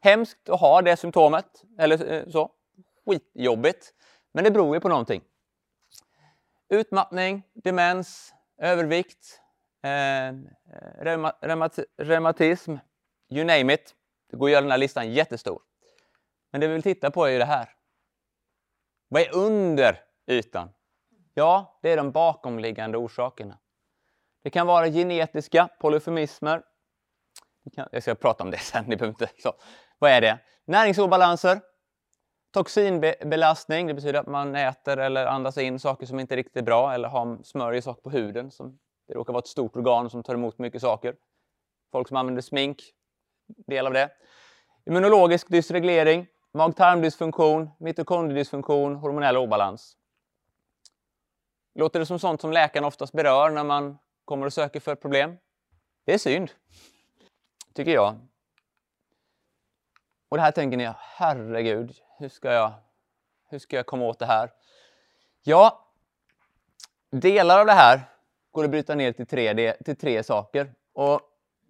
[0.00, 2.50] Hemskt att ha det symptomet, eller eh, så.
[3.06, 3.94] Skitjobbigt.
[4.32, 5.22] Men det beror ju på någonting.
[6.68, 9.40] utmattning, demens, övervikt,
[9.82, 10.32] eh,
[10.98, 12.76] reuma, reumat, reumatism,
[13.30, 13.94] you name it.
[14.30, 15.62] Det går att göra den här listan jättestor.
[16.50, 17.68] Men det vi vill titta på är ju det här.
[19.08, 20.70] Vad är under ytan?
[21.34, 23.58] Ja, det är de bakomliggande orsakerna.
[24.44, 26.62] Det kan vara genetiska polyfemismer.
[27.92, 29.42] Jag ska prata om det sen, ni behöver inte...
[29.42, 29.52] Så.
[29.98, 30.38] Vad är det?
[30.64, 31.60] Näringsobalanser,
[32.52, 36.94] toxinbelastning, det betyder att man äter eller andas in saker som inte är riktigt bra
[36.94, 38.50] eller har smörjer saker på huden.
[38.50, 38.78] Som,
[39.08, 41.16] det råkar vara ett stort organ som tar emot mycket saker.
[41.92, 42.82] Folk som använder smink,
[43.66, 44.10] del av det.
[44.86, 49.96] Immunologisk dysreglering, mag-tarmdysfunktion, mitokondriedysfunktion, hormonell obalans.
[51.74, 55.36] Låter det som sånt som läkaren oftast berör när man kommer och söker för problem?
[56.04, 56.50] Det är synd,
[57.74, 58.18] tycker jag.
[60.28, 62.72] Och det här tänker ni, herregud, hur ska jag,
[63.50, 64.50] hur ska jag komma åt det här?
[65.42, 65.88] Ja,
[67.10, 68.00] delar av det här
[68.50, 70.72] går att bryta ner till tre, till tre saker.
[70.92, 71.20] Och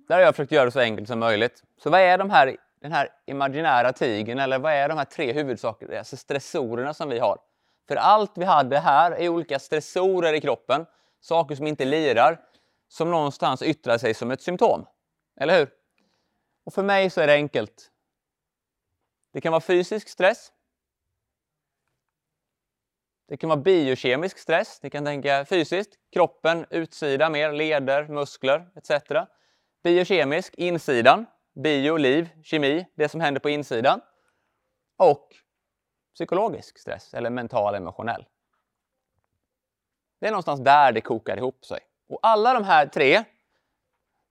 [0.09, 1.63] där har jag försökt göra det så enkelt som möjligt.
[1.83, 5.33] Så vad är de här, den här imaginära tigern eller vad är de här tre
[5.33, 7.39] huvudsakerna, alltså stressorerna som vi har?
[7.89, 10.87] För allt vi hade här är olika stressorer i kroppen,
[11.25, 12.41] saker som inte lirar,
[12.89, 14.87] som någonstans yttrar sig som ett symptom.
[15.41, 15.71] Eller hur?
[16.65, 17.91] Och för mig så är det enkelt.
[19.33, 20.53] Det kan vara fysisk stress.
[23.29, 24.83] Det kan vara biokemisk stress.
[24.83, 28.91] Ni kan tänka fysiskt, kroppen, utsida mer, leder, muskler etc.
[29.83, 34.01] Biokemisk, insidan, bio, liv, kemi, det som händer på insidan.
[34.97, 35.29] Och
[36.15, 38.25] psykologisk stress eller mental emotionell.
[40.25, 41.81] Det är någonstans där det kokar ihop sig.
[42.09, 43.25] Och alla de här tre,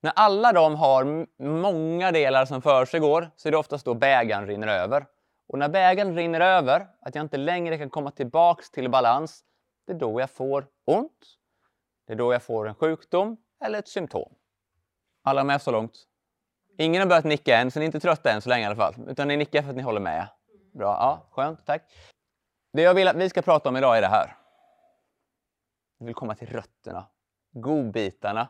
[0.01, 3.93] när alla de har många delar som för sig går, så är det oftast då
[3.93, 5.05] bägaren rinner över.
[5.47, 9.43] Och när bägaren rinner över, att jag inte längre kan komma tillbaks till balans,
[9.87, 11.25] det är då jag får ont.
[12.07, 14.33] Det är då jag får en sjukdom eller ett symptom.
[15.23, 15.95] Alla med så långt?
[16.77, 18.75] Ingen har börjat nicka än, så ni är inte trötta än så länge i alla
[18.75, 18.95] fall.
[19.07, 20.27] Utan ni nickar för att ni håller med.
[20.73, 21.81] Bra, ja, skönt, tack.
[22.73, 24.42] Det jag vill att vi ska prata om idag är det här.
[26.03, 27.05] Vi vill komma till rötterna,
[27.51, 28.49] godbitarna.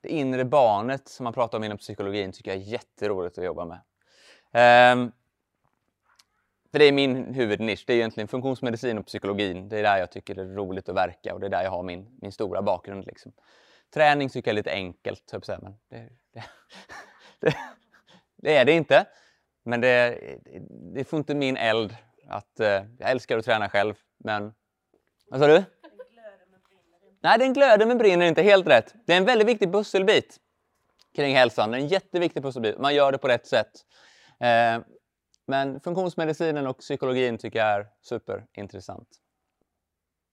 [0.00, 3.64] Det inre barnet som man pratar om inom psykologin tycker jag är jätteroligt att jobba
[3.64, 3.78] med.
[4.92, 5.12] Um,
[6.70, 7.84] för det är min huvudnisch.
[7.86, 9.68] Det är egentligen funktionsmedicin och psykologin.
[9.68, 11.70] Det är där jag tycker det är roligt att verka och det är där jag
[11.70, 13.06] har min, min stora bakgrund.
[13.06, 13.32] Liksom.
[13.94, 16.44] Träning tycker jag är lite enkelt, men det, det,
[17.40, 17.56] det,
[18.36, 19.06] det är det inte.
[19.62, 20.18] Men det,
[20.94, 21.96] det får inte min eld.
[22.28, 24.54] Att, eh, jag älskar att träna själv, men...
[25.26, 25.64] Vad sa du?
[27.24, 28.42] Nej, den glöder men brinner inte.
[28.42, 28.94] Helt rätt.
[29.06, 30.36] Det är en väldigt viktig pusselbit
[31.14, 31.70] kring hälsan.
[31.70, 32.78] Det är en jätteviktig pusselbit.
[32.78, 33.72] Man gör det på rätt sätt.
[34.40, 34.82] Eh,
[35.46, 39.08] men funktionsmedicinen och psykologin tycker jag är superintressant.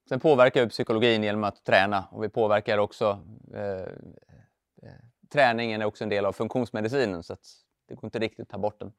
[0.10, 3.20] Sen påverkar vi psykologin genom att träna och vi påverkar också
[3.56, 3.62] eh,
[4.84, 5.00] eh,
[5.32, 7.46] träningen är också en del av funktionsmedicinen så att
[7.88, 8.94] det går inte riktigt att ta bort den.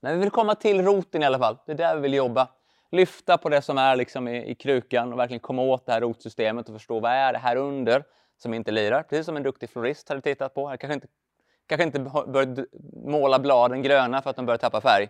[0.00, 1.58] Men vi vill komma till roten i alla fall.
[1.66, 2.48] Det är där vi vill jobba.
[2.92, 6.00] Lyfta på det som är liksom i, i krukan och verkligen komma åt det här
[6.00, 8.04] rotsystemet och förstå vad är det här under
[8.38, 9.02] som inte lirar.
[9.02, 10.70] Precis som en duktig florist hade tittat på.
[10.70, 11.06] Jag kanske inte,
[11.66, 12.66] kanske inte bör
[13.10, 15.08] måla bladen gröna för att de börjar tappa färg.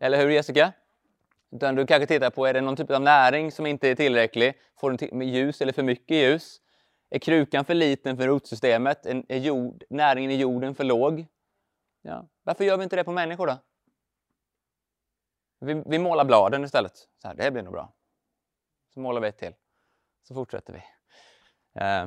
[0.00, 0.72] Eller hur Jessica?
[1.52, 4.54] Utan du kanske tittar på, är det någon typ av näring som inte är tillräcklig?
[4.80, 6.60] Får den med ljus eller för mycket ljus?
[7.10, 9.06] Är krukan för liten för rotsystemet?
[9.06, 11.26] Är jord, näringen i jorden för låg?
[12.02, 12.28] Ja.
[12.42, 13.58] Varför gör vi inte det på människor då?
[15.58, 16.92] Vi, vi målar bladen istället.
[17.22, 17.92] Så här, det blir nog bra.
[18.94, 19.54] Så målar vi ett till.
[20.28, 20.82] Så fortsätter vi.
[21.80, 22.06] Eh,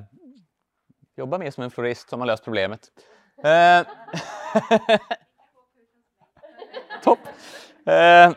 [1.16, 2.92] jobba mer som en florist som har löst problemet.
[3.44, 3.82] Eh,
[7.04, 7.20] Topp!
[7.86, 8.32] Eh,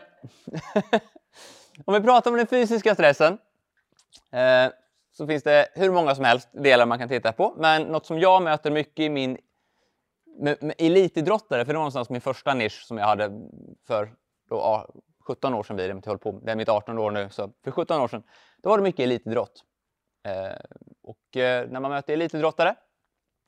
[1.85, 3.37] om vi pratar om den fysiska stressen
[4.31, 4.71] eh,
[5.11, 7.53] så finns det hur många som helst delar man kan titta på.
[7.57, 9.37] Men något som jag möter mycket i min
[10.39, 13.31] med, med elitidrottare, för det var någonstans min första nisch som jag hade
[13.87, 14.13] för
[14.53, 14.87] då,
[15.27, 17.71] 17 år sedan blir det, jag på, det är mitt 18 år nu, så för
[17.71, 18.23] 17 år sedan,
[18.57, 19.63] då var det mycket elitidrott.
[20.27, 20.59] Eh,
[21.03, 22.75] och eh, när man möter elitidrottare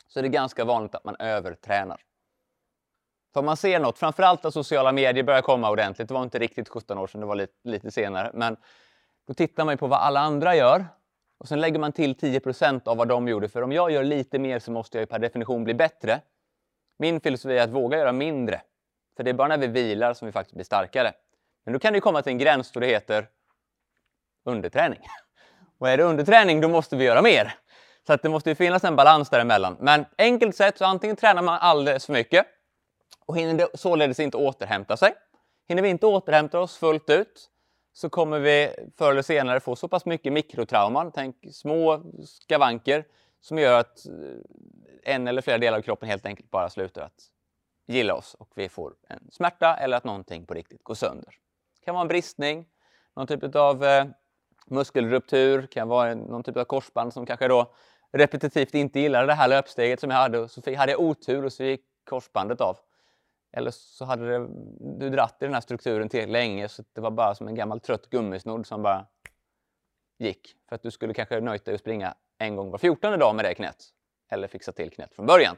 [0.07, 2.01] så är det ganska vanligt att man övertränar.
[3.33, 6.69] För man ser något, framförallt när sociala medier börjar komma ordentligt, det var inte riktigt
[6.69, 8.57] 17 år sedan, det var lite, lite senare, men
[9.27, 10.85] då tittar man ju på vad alla andra gör
[11.37, 13.49] och sen lägger man till 10% av vad de gjorde.
[13.49, 16.21] För om jag gör lite mer så måste jag ju per definition bli bättre.
[16.97, 18.61] Min filosofi är att våga göra mindre.
[19.15, 21.13] För det är bara när vi vilar som vi faktiskt blir starkare.
[21.63, 23.27] Men då kan det komma till en gräns då det heter
[24.45, 24.99] underträning.
[25.77, 27.55] Och är det underträning då måste vi göra mer.
[28.07, 29.77] Så att det måste ju finnas en balans däremellan.
[29.79, 32.45] Men enkelt sett så antingen tränar man alldeles för mycket
[33.25, 35.13] och hinner det således inte återhämta sig.
[35.67, 37.49] Hinner vi inte återhämta oss fullt ut
[37.93, 43.05] så kommer vi förr eller senare få så pass mycket mikrotrauman, tänk små skavanker,
[43.41, 47.31] som gör att eh, en eller flera delar av kroppen helt enkelt bara slutar att
[47.87, 51.35] gilla oss och vi får en smärta eller att någonting på riktigt går sönder.
[51.79, 52.65] Det kan vara en bristning,
[53.15, 54.05] någon typ av eh,
[54.67, 57.73] muskelruptur, kan vara någon typ av korsband som kanske då
[58.11, 61.53] repetitivt inte gillade det här löpsteget som jag hade och så hade jag otur och
[61.53, 62.77] så gick korsbandet av.
[63.57, 64.47] Eller så hade det,
[64.99, 67.79] du dratt i den här strukturen till länge så det var bara som en gammal
[67.79, 69.05] trött gummisnodd som bara
[70.17, 70.55] gick.
[70.69, 73.45] För att du skulle kanske nöjt dig att springa en gång var fjortonde dag med
[73.45, 73.85] det knät.
[74.29, 75.55] Eller fixa till knät från början.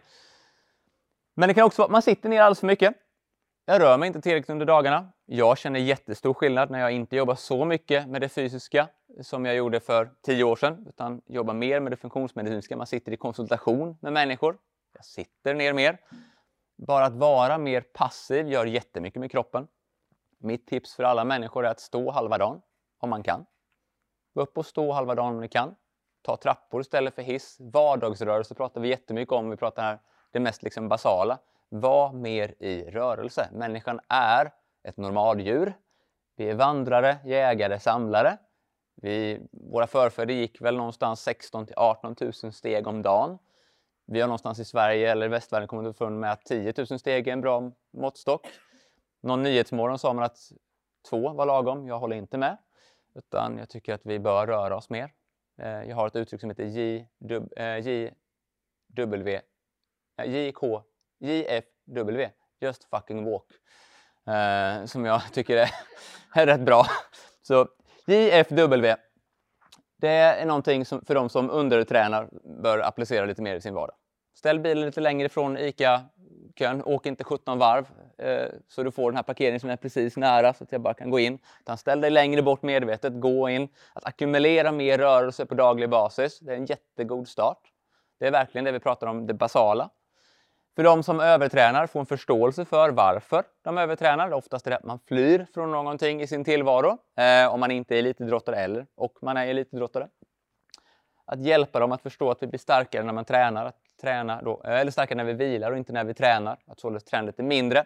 [1.40, 2.94] Men det kan också vara att man sitter ner alldeles för mycket.
[3.66, 5.12] Jag rör mig inte tillräckligt under dagarna.
[5.26, 8.88] Jag känner jättestor skillnad när jag inte jobbar så mycket med det fysiska
[9.22, 12.78] som jag gjorde för tio år sedan, utan jobbar mer med det funktionsmedicinska.
[12.78, 14.58] Man sitter i konsultation med människor.
[14.94, 15.98] Jag sitter ner mer.
[16.78, 19.68] Bara att vara mer passiv gör jättemycket med kroppen.
[20.40, 22.62] Mitt tips för alla människor är att stå halva dagen,
[23.00, 23.46] om man kan.
[24.34, 25.76] Gå upp och stå halva dagen om ni kan.
[26.22, 27.58] Ta trappor istället för hiss.
[27.60, 29.50] Vardagsrörelse pratar vi jättemycket om.
[29.50, 30.00] Vi pratar här
[30.32, 31.40] det mest liksom basala.
[31.70, 33.50] Var mer i rörelse.
[33.54, 34.52] Människan är
[34.84, 35.74] ett normaldjur.
[36.36, 38.38] Vi är vandrare, jägare, samlare.
[38.96, 43.38] Vi, våra förfäder gick väl någonstans 16 till 18 000 steg om dagen.
[44.06, 47.34] Vi har någonstans i Sverige eller västvärlden kommit underfund med att 10 000 steg är
[47.34, 48.48] en bra måttstock.
[49.22, 50.38] Någon nyhetsmorgon sa man att
[51.10, 51.88] två var lagom.
[51.88, 52.58] Jag håller inte med.
[53.16, 55.14] Utan jag tycker att vi bör röra oss mer.
[55.58, 57.46] Eh, jag har ett uttryck som heter JW,
[59.36, 59.42] eh,
[60.26, 60.84] JK,
[61.20, 63.46] JFW, Just fucking walk.
[64.28, 65.70] Eh, som jag tycker är,
[66.34, 66.86] är rätt bra.
[67.42, 67.68] Så
[68.06, 68.96] JFW,
[69.98, 72.30] det är någonting som för de som undertränar
[72.64, 73.96] bör applicera lite mer i sin vardag.
[74.36, 77.86] Ställ bilen lite längre ifrån ICA-kön, åk inte 17 varv
[78.18, 80.94] eh, så du får den här parkeringen som är precis nära så att jag bara
[80.94, 81.40] kan gå in.
[81.60, 83.70] Utan ställ dig längre bort medvetet, gå in.
[83.94, 87.62] Att ackumulera mer rörelse på daglig basis, det är en jättegod start.
[88.20, 89.90] Det är verkligen det vi pratar om, det basala.
[90.78, 94.32] För de som övertränar får en förståelse för varför de övertränar.
[94.32, 96.98] Oftast är det att man flyr från någonting i sin tillvaro.
[97.16, 100.08] Eh, om man inte är elitidrottare eller och man är elitidrottare.
[101.26, 103.66] Att hjälpa dem att förstå att vi blir starkare när man tränar.
[103.66, 106.60] Att träna då, eh, eller starkare när vi vilar och inte när vi tränar.
[106.68, 107.80] Att således träna lite mindre.
[107.80, 107.86] Eh,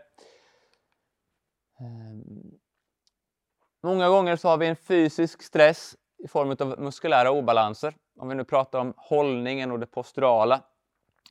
[3.83, 7.95] många gånger så har vi en fysisk stress i form av muskulära obalanser.
[8.19, 10.61] Om vi nu pratar om hållningen och det posturala.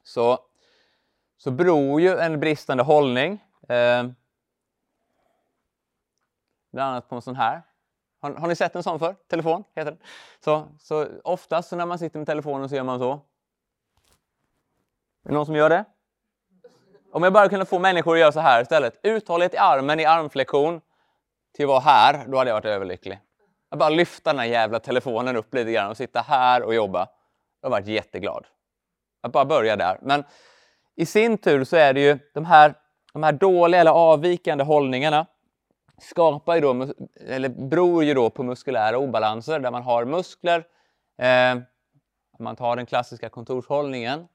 [0.03, 0.38] Så
[1.42, 3.33] så beror ju en bristande hållning
[3.68, 4.07] eh,
[6.72, 7.62] bland annat på en sån här.
[8.20, 9.16] Har, har, ni sett en sån för?
[9.29, 10.00] Telefon heter den.
[10.44, 13.12] Så, så oftast så när man sitter med telefonen så gör man så.
[13.12, 13.20] Är
[15.29, 15.85] det någon som gör det?
[17.12, 19.00] Om jag bara kunde få människor att göra så här istället.
[19.03, 20.81] Uthållighet i armen i armflexion
[21.53, 23.20] till att vara här, då hade jag varit överlycklig.
[23.68, 27.09] Att bara lyfta den här jävla telefonen upp lite grann och sitta här och jobba.
[27.61, 28.46] Jag har varit jätteglad.
[29.20, 29.98] Att bara börja där.
[30.03, 30.24] Men
[31.00, 32.74] i sin tur så är det ju de här,
[33.12, 35.26] de här dåliga eller avvikande hållningarna
[35.98, 36.86] skapar ju då,
[37.28, 40.64] eller beror ju då på muskulära obalanser där man har muskler.
[41.18, 41.54] Eh,
[42.38, 44.28] om man tar den klassiska kontorshållningen.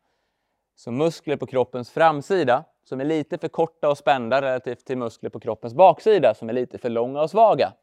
[0.75, 5.30] Så muskler på kroppens framsida som är lite för korta och spända relativt till muskler
[5.30, 7.73] på kroppens baksida som är lite för långa och svaga.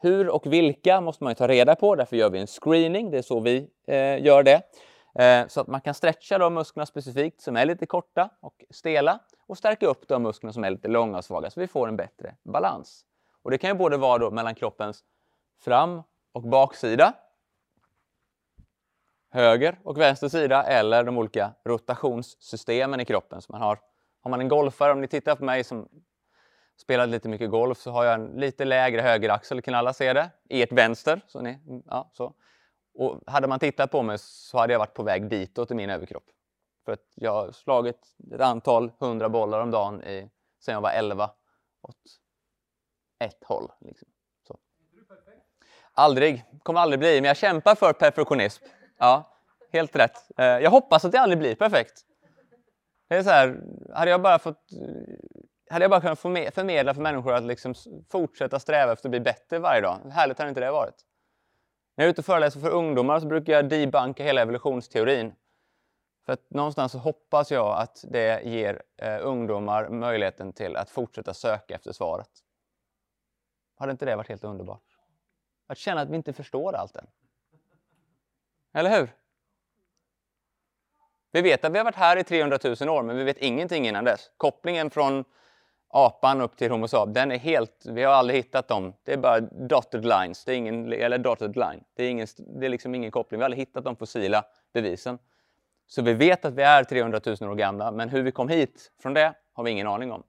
[0.00, 3.22] Hur och vilka måste man ta reda på, därför gör vi en screening, det är
[3.22, 4.62] så vi eh, gör det.
[5.18, 9.18] Eh, så att man kan stretcha de musklerna specifikt som är lite korta och stela
[9.46, 11.96] och stärka upp de musklerna som är lite långa och svaga så vi får en
[11.96, 13.04] bättre balans.
[13.42, 15.04] Och det kan ju både vara då mellan kroppens
[15.60, 16.02] fram
[16.32, 17.12] och baksida,
[19.30, 23.42] höger och vänster sida eller de olika rotationssystemen i kroppen.
[23.42, 23.78] Så man har,
[24.20, 25.88] har man en golfare, om ni tittar på mig som
[26.76, 30.30] spelat lite mycket golf så har jag en lite lägre högeraxel, kan alla se det?
[30.48, 31.20] Ert vänster.
[31.26, 32.34] Så ni, ja, så.
[32.96, 35.90] Och hade man tittat på mig så hade jag varit på väg ditåt i min
[35.90, 36.24] överkropp.
[36.84, 40.30] För att jag har slagit ett antal hundra bollar om dagen i,
[40.64, 41.30] sen jag var 11
[41.82, 41.96] åt
[43.18, 43.72] ett håll.
[43.80, 44.08] Liksom.
[44.48, 44.58] Så.
[45.92, 48.64] Aldrig, kommer aldrig bli, men jag kämpar för perfektionism.
[48.98, 49.36] Ja,
[49.72, 50.30] helt rätt.
[50.36, 52.02] Eh, jag hoppas att det aldrig blir perfekt.
[53.08, 53.60] Det är så här,
[53.94, 55.16] hade jag bara fått eh,
[55.70, 56.18] hade jag bara kunnat
[56.54, 57.74] förmedla för människor att liksom
[58.10, 60.00] fortsätta sträva efter att bli bättre varje dag.
[60.12, 61.05] Härligt hade inte det varit.
[61.96, 65.34] När jag är ute och föreläser för ungdomar så brukar jag debanka hela evolutionsteorin.
[66.26, 71.34] För att någonstans så hoppas jag att det ger eh, ungdomar möjligheten till att fortsätta
[71.34, 72.30] söka efter svaret.
[73.78, 74.82] Hade inte det varit helt underbart?
[75.66, 77.06] Att känna att vi inte förstår allt än.
[78.74, 79.14] Eller hur?
[81.30, 83.86] Vi vet att vi har varit här i 300 000 år, men vi vet ingenting
[83.88, 84.30] innan dess.
[84.36, 85.24] Kopplingen från
[85.88, 88.92] apan upp till Homo sapiens, den är helt, vi har aldrig hittat dem.
[89.04, 91.84] Det är bara dotted lines, det är ingen, eller dotted line.
[91.94, 93.38] Det är, ingen, det är liksom ingen koppling.
[93.38, 95.18] Vi har aldrig hittat de fossila bevisen.
[95.86, 98.92] Så vi vet att vi är 300 000 år gamla, men hur vi kom hit
[99.02, 100.22] från det har vi ingen aning om.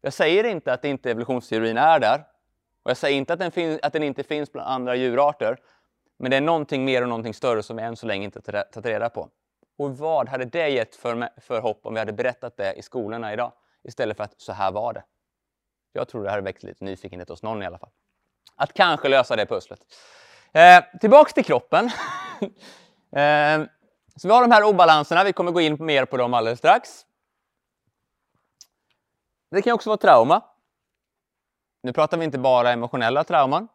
[0.00, 2.24] Jag säger inte att inte evolutionsteorin är där.
[2.82, 5.58] Och jag säger inte att den, fin- att den inte finns bland andra djurarter.
[6.18, 8.86] Men det är någonting mer och någonting större som vi än så länge inte tagit
[8.86, 9.28] reda på.
[9.78, 13.32] Och vad hade det gett för, för hopp om vi hade berättat det i skolorna
[13.32, 13.52] idag?
[13.88, 15.04] Istället för att så här var det.
[15.92, 17.90] Jag tror det hade väckt lite nyfikenhet hos någon i alla fall.
[18.56, 19.80] Att kanske lösa det pusslet.
[20.52, 21.84] Eh, tillbaks till kroppen.
[23.12, 23.66] eh,
[24.16, 25.24] så vi har de här obalanserna.
[25.24, 27.06] Vi kommer gå in mer på dem alldeles strax.
[29.50, 30.42] Det kan också vara trauma.
[31.82, 33.68] Nu pratar vi inte bara emotionella trauman,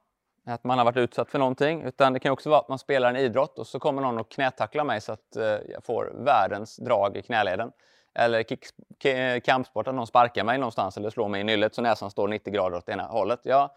[0.46, 3.10] att man har varit utsatt för någonting, utan det kan också vara att man spelar
[3.10, 6.76] en idrott och så kommer någon och knätacklar mig så att eh, jag får världens
[6.76, 7.72] drag i knäleden.
[8.16, 8.66] Eller kick,
[9.06, 12.28] eh, kampsport, att någon sparkar mig någonstans eller slår mig i nyllet så näsan står
[12.28, 13.40] 90 grader åt ena hållet.
[13.44, 13.76] Ja,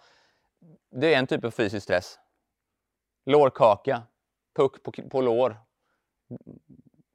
[0.90, 2.18] det är en typ av fysisk stress.
[3.26, 4.02] Lårkaka,
[4.56, 5.56] puck på, på lår.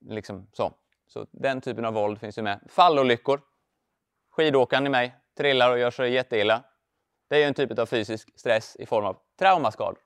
[0.10, 0.74] Liksom så.
[1.08, 2.60] Så den typen av våld finns ju med.
[2.70, 3.42] Fallolyckor.
[4.30, 6.64] Skidåkaren i mig trillar och gör sig jätteilla.
[7.28, 10.00] Det är ju en typ av fysisk stress i form av traumaskador.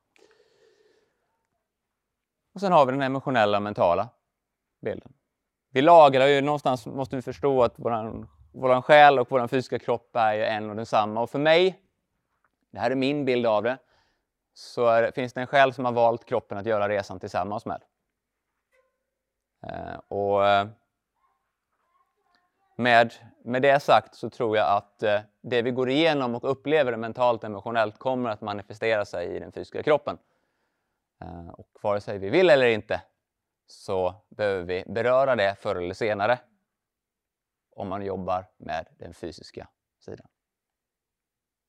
[2.53, 4.09] Och sen har vi den emotionella och mentala
[4.81, 5.13] bilden.
[5.71, 10.15] Vi lagrar ju någonstans, måste vi förstå att våran, våran själ och våran fysiska kropp
[10.15, 11.21] är ju en och densamma.
[11.21, 11.79] Och för mig,
[12.71, 13.77] det här är min bild av det,
[14.53, 17.81] så är, finns det en själ som har valt kroppen att göra resan tillsammans med.
[19.63, 20.67] Eh, och eh,
[22.75, 23.13] med,
[23.43, 27.43] med det sagt så tror jag att eh, det vi går igenom och upplever mentalt
[27.43, 30.17] och emotionellt kommer att manifestera sig i den fysiska kroppen.
[31.21, 33.01] Eh, och vare sig vi vill eller inte
[33.67, 36.39] så behöver vi beröra det förr eller senare
[37.71, 39.67] om man jobbar med den fysiska
[39.99, 40.27] sidan.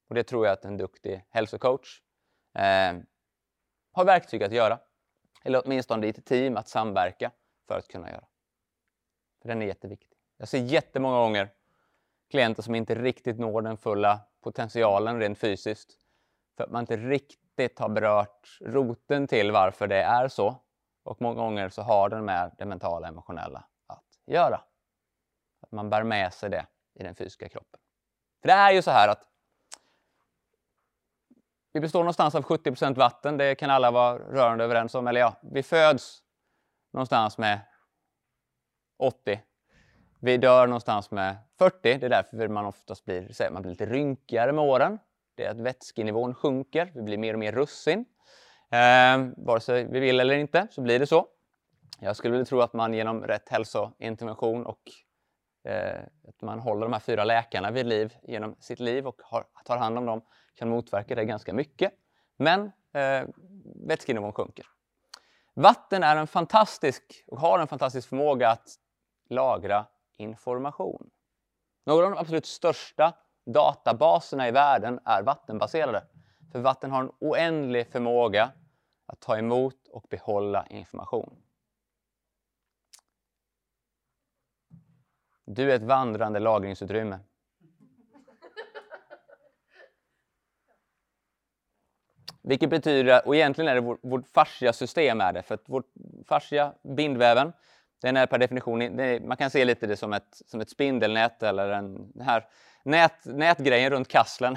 [0.08, 2.02] Och det tror jag att en duktig hälsocoach
[2.54, 2.98] eh,
[3.92, 4.78] har verktyg att göra.
[5.44, 7.30] Eller åtminstone i ett team att samverka
[7.66, 8.26] för att kunna göra.
[9.42, 10.18] För den är jätteviktig.
[10.36, 11.50] Jag ser jättemånga gånger
[12.30, 15.92] klienter som inte riktigt når den fulla potentialen rent fysiskt.
[16.56, 20.56] För att man inte riktigt har berört roten till varför det är så.
[21.08, 24.60] Och många gånger så har den med det mentala och emotionella att göra.
[25.60, 27.80] Att man bär med sig det i den fysiska kroppen.
[28.40, 29.28] För det är ju så här att
[31.72, 35.06] vi består någonstans av 70% vatten, det kan alla vara rörande överens om.
[35.06, 36.22] Eller ja, vi föds
[36.92, 37.60] någonstans med
[38.98, 39.40] 80.
[40.20, 44.52] Vi dör någonstans med 40, det är därför man oftast blir, man blir lite rynkigare
[44.52, 44.98] med åren.
[45.34, 48.04] Det är att vätskenivån sjunker, vi blir mer och mer russin.
[48.70, 51.26] Eh, vare sig vi vill eller inte så blir det så.
[52.00, 54.82] Jag skulle vilja tro att man genom rätt hälsointervention och
[55.64, 59.44] eh, att man håller de här fyra läkarna vid liv genom sitt liv och har,
[59.64, 60.22] tar hand om dem
[60.54, 61.92] kan motverka det ganska mycket.
[62.36, 63.28] Men eh,
[63.86, 64.66] vätskenivån sjunker.
[65.54, 68.68] Vatten är en fantastisk och har en fantastisk förmåga att
[69.30, 71.10] lagra information.
[71.86, 73.14] Några av de absolut största
[73.46, 76.04] databaserna i världen är vattenbaserade.
[76.52, 78.52] För vatten har en oändlig förmåga
[79.06, 81.42] att ta emot och behålla information.
[85.44, 87.18] Du är ett vandrande lagringsutrymme.
[92.42, 95.92] Vilket betyder, och egentligen är det vårt, vårt fascia-system är det, för att vårt
[96.28, 97.52] fascia, bindväven,
[98.00, 101.42] den är per definition, är, man kan se lite det som ett, som ett spindelnät
[101.42, 102.46] eller en den här
[102.82, 104.56] nät, nätgrejen runt kasslen,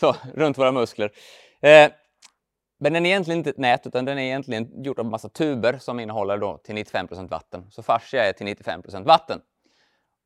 [0.00, 1.12] så, runt våra muskler.
[1.60, 1.92] Eh,
[2.78, 5.78] men den är egentligen inte ett nät utan den är egentligen gjord av massa tuber
[5.78, 7.70] som innehåller då till 95% vatten.
[7.70, 9.40] Så fascia är till 95% vatten.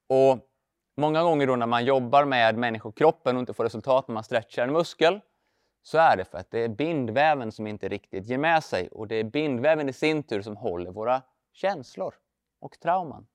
[0.08, 0.38] Och
[0.96, 4.62] många gånger då när man jobbar med människokroppen och inte får resultat när man stretchar
[4.62, 5.20] en muskel
[5.82, 9.08] så är det för att det är bindväven som inte riktigt ger med sig och
[9.08, 12.14] det är bindväven i sin tur som håller våra känslor
[12.60, 13.26] och trauman.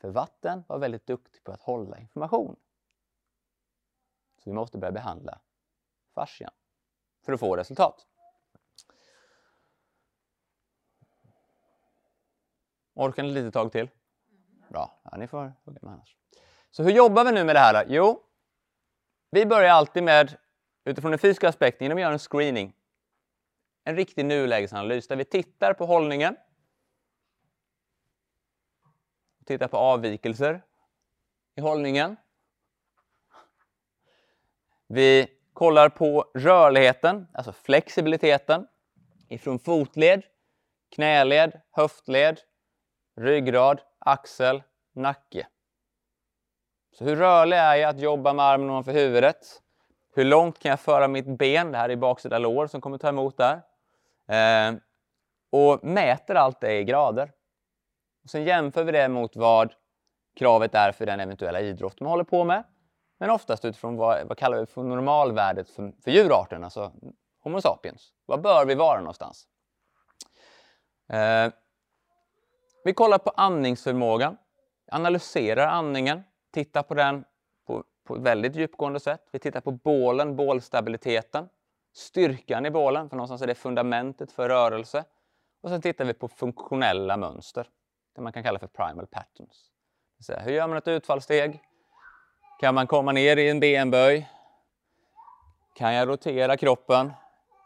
[0.00, 2.56] För vatten var väldigt duktig på att hålla information.
[4.46, 5.40] Så vi måste börja behandla
[6.14, 6.50] fascian
[7.24, 8.06] för att få resultat.
[12.94, 13.90] Orkar ni lite tag till?
[14.68, 16.16] Bra, ja, ni får hugga med annars.
[16.70, 17.84] Så hur jobbar vi nu med det här?
[17.84, 17.94] Då?
[17.94, 18.22] Jo,
[19.30, 20.38] vi börjar alltid med,
[20.84, 22.72] utifrån den fysiska aspekten, genom att göra en screening.
[23.84, 26.36] En riktig nulägesanalys där vi tittar på hållningen.
[29.44, 30.62] Tittar på avvikelser
[31.54, 32.16] i hållningen.
[34.86, 38.66] Vi kollar på rörligheten, alltså flexibiliteten
[39.28, 40.22] ifrån fotled,
[40.94, 42.40] knäled, höftled,
[43.16, 44.62] ryggrad, axel,
[44.94, 45.46] nacke.
[46.92, 49.62] Så hur rörlig är jag att jobba med armen ovanför huvudet?
[50.14, 51.72] Hur långt kan jag föra mitt ben?
[51.72, 53.62] Det här är baksida lår som kommer ta emot där.
[54.28, 54.74] Eh,
[55.50, 57.32] och mäter allt det i grader.
[58.24, 59.74] Och sen jämför vi det mot vad
[60.36, 62.64] kravet är för den eventuella idrott man håller på med.
[63.18, 66.92] Men oftast utifrån vad, vad kallar vi för normalvärdet för, för djurarten, alltså
[67.42, 68.12] Homo sapiens.
[68.26, 69.48] Var bör vi vara någonstans?
[71.08, 71.52] Eh,
[72.84, 74.36] vi kollar på andningsförmågan,
[74.92, 77.24] analyserar andningen, tittar på den
[77.66, 79.28] på, på ett väldigt djupgående sätt.
[79.32, 81.48] Vi tittar på bålen, bålstabiliteten,
[81.94, 85.04] styrkan i bålen, för någonstans är det fundamentet för rörelse.
[85.60, 87.68] Och sen tittar vi på funktionella mönster,
[88.14, 89.70] det man kan kalla för primal patterns.
[90.20, 91.62] Så hur gör man ett utfallssteg?
[92.60, 94.28] Kan man komma ner i en benböj?
[95.74, 97.12] Kan jag rotera kroppen?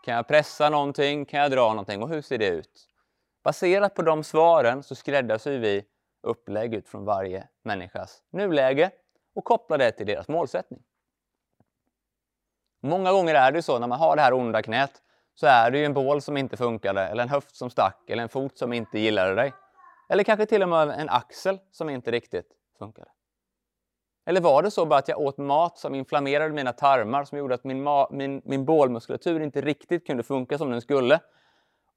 [0.05, 1.25] Kan jag pressa någonting?
[1.25, 2.03] Kan jag dra någonting?
[2.03, 2.89] Och hur ser det ut?
[3.45, 5.85] Baserat på de svaren så skräddarsyr vi
[6.23, 8.91] upplägg utifrån varje människas nuläge
[9.35, 10.83] och kopplar det till deras målsättning.
[12.81, 15.03] Många gånger är det så när man har det här onda knät
[15.35, 18.23] så är det ju en bål som inte funkade eller en höft som stack eller
[18.23, 19.53] en fot som inte gillade dig.
[20.09, 23.11] Eller kanske till och med en axel som inte riktigt funkade.
[24.31, 27.55] Eller var det så bara att jag åt mat som inflammerade mina tarmar som gjorde
[27.55, 31.21] att min, min, min bålmuskulatur inte riktigt kunde funka som den skulle?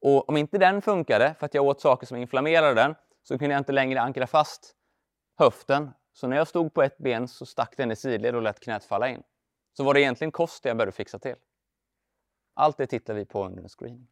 [0.01, 3.53] Och om inte den funkade för att jag åt saker som inflammerade den så kunde
[3.53, 4.75] jag inte längre ankra fast
[5.39, 5.89] höften.
[6.13, 8.83] Så när jag stod på ett ben så stack den i sidled och lät knät
[8.83, 9.23] falla in.
[9.77, 11.35] Så var det egentligen kost jag började fixa till.
[12.53, 14.07] Allt det tittar vi på under en screening.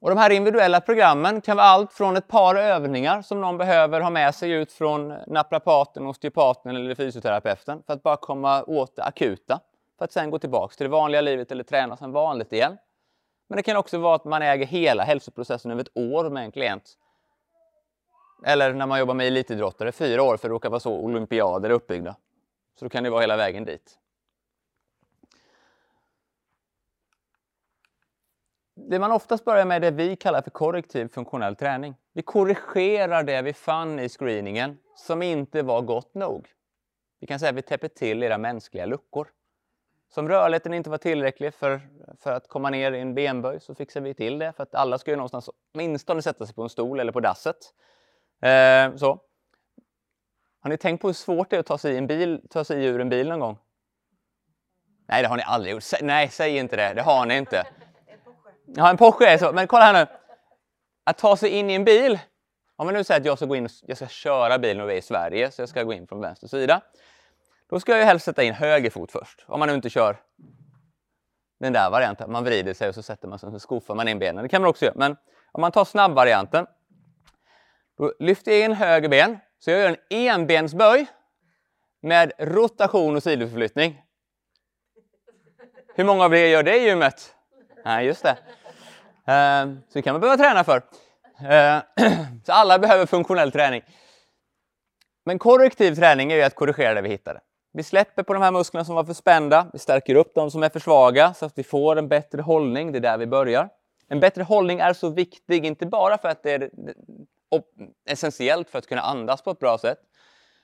[0.00, 4.00] Och de här individuella programmen kan vara allt från ett par övningar som någon behöver
[4.00, 9.04] ha med sig ut från naprapaten, osteopaten eller fysioterapeuten för att bara komma åt det
[9.04, 9.60] akuta.
[9.98, 12.78] För att sen gå tillbaka till det vanliga livet eller träna som vanligt igen.
[13.48, 16.52] Men det kan också vara att man äger hela hälsoprocessen över ett år med en
[16.52, 16.98] klient.
[18.46, 21.74] Eller när man jobbar med elitidrottare, fyra år för det råkar vara så olympiader är
[21.74, 22.16] uppbyggda.
[22.78, 23.98] Så då kan det vara hela vägen dit.
[28.74, 31.94] Det man oftast börjar med är det vi kallar för korrektiv funktionell träning.
[32.12, 36.48] Vi korrigerar det vi fann i screeningen som inte var gott nog.
[37.20, 39.28] Vi kan säga att vi täpper till era mänskliga luckor.
[40.08, 41.80] Som rörligheten inte var tillräcklig för,
[42.20, 44.98] för att komma ner i en benböj så fixar vi till det för att alla
[44.98, 47.56] ska ju någonstans åtminstone sätta sig på en stol eller på dasset.
[48.40, 49.20] Eh, så.
[50.60, 52.64] Har ni tänkt på hur svårt det är att ta sig, i en bil, ta
[52.64, 53.58] sig ur en bil någon gång?
[55.08, 55.84] Nej, det har ni aldrig gjort.
[56.02, 56.94] Nej, säg inte det.
[56.94, 57.66] Det har ni inte.
[58.76, 59.52] Ja, en Porsche är så.
[59.52, 60.06] Men kolla här nu.
[61.04, 62.18] Att ta sig in i en bil.
[62.76, 64.92] Om man nu säger att jag ska gå in, jag ska köra bilen och vi
[64.94, 66.80] är i Sverige, så jag ska gå in från vänster sida.
[67.70, 69.44] Då ska jag ju helst sätta in höger fot först.
[69.46, 70.16] Om man nu inte kör
[71.60, 72.32] den där varianten.
[72.32, 74.42] Man vrider sig och så sätter man sig och så skofar man in benen.
[74.42, 74.94] Det kan man också göra.
[74.96, 75.16] Men
[75.52, 76.66] om man tar snabbvarianten.
[77.98, 79.38] Då lyfter jag in höger ben.
[79.58, 81.06] Så jag gör en enbensböj
[82.02, 84.02] med rotation och sidoförflyttning.
[85.94, 87.34] Hur många av er gör det i gymmet?
[87.84, 88.38] Nej, just det.
[89.26, 90.76] Eh, så det kan man behöva träna för.
[91.50, 91.82] Eh,
[92.46, 93.82] så alla behöver funktionell träning.
[95.24, 97.40] Men korrektiv träning är ju att korrigera det vi hittade.
[97.72, 99.66] Vi släpper på de här musklerna som var för spända.
[99.72, 102.92] Vi stärker upp de som är för svaga så att vi får en bättre hållning.
[102.92, 103.68] Det är där vi börjar.
[104.08, 106.70] En bättre hållning är så viktig, inte bara för att det är
[108.06, 109.98] essentiellt för att kunna andas på ett bra sätt.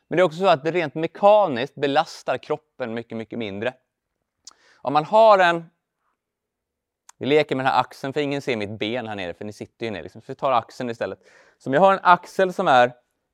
[0.09, 3.75] Men det är också så att det rent mekaniskt belastar kroppen mycket, mycket mindre.
[4.83, 5.65] Om man har en
[7.19, 9.53] vi leker med den här axeln, för ingen ser mitt ben här nere, för ni
[9.53, 10.03] sitter ju ner.
[10.03, 10.21] Liksom.
[10.21, 11.19] Så vi tar axeln istället.
[11.59, 12.93] Så om jag har en axel som är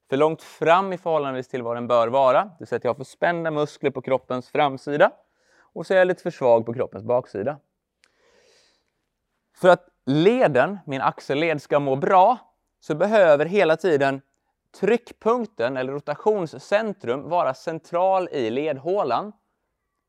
[0.09, 2.91] för långt fram i förhållande till vad den bör vara, det vill säga att jag
[2.91, 5.11] har för spända muskler på kroppens framsida
[5.59, 7.59] och så är jag lite för svag på kroppens baksida.
[9.57, 12.39] För att leden, min axelled, ska må bra
[12.80, 14.20] så behöver hela tiden
[14.80, 19.32] tryckpunkten eller rotationscentrum vara central i ledhålan.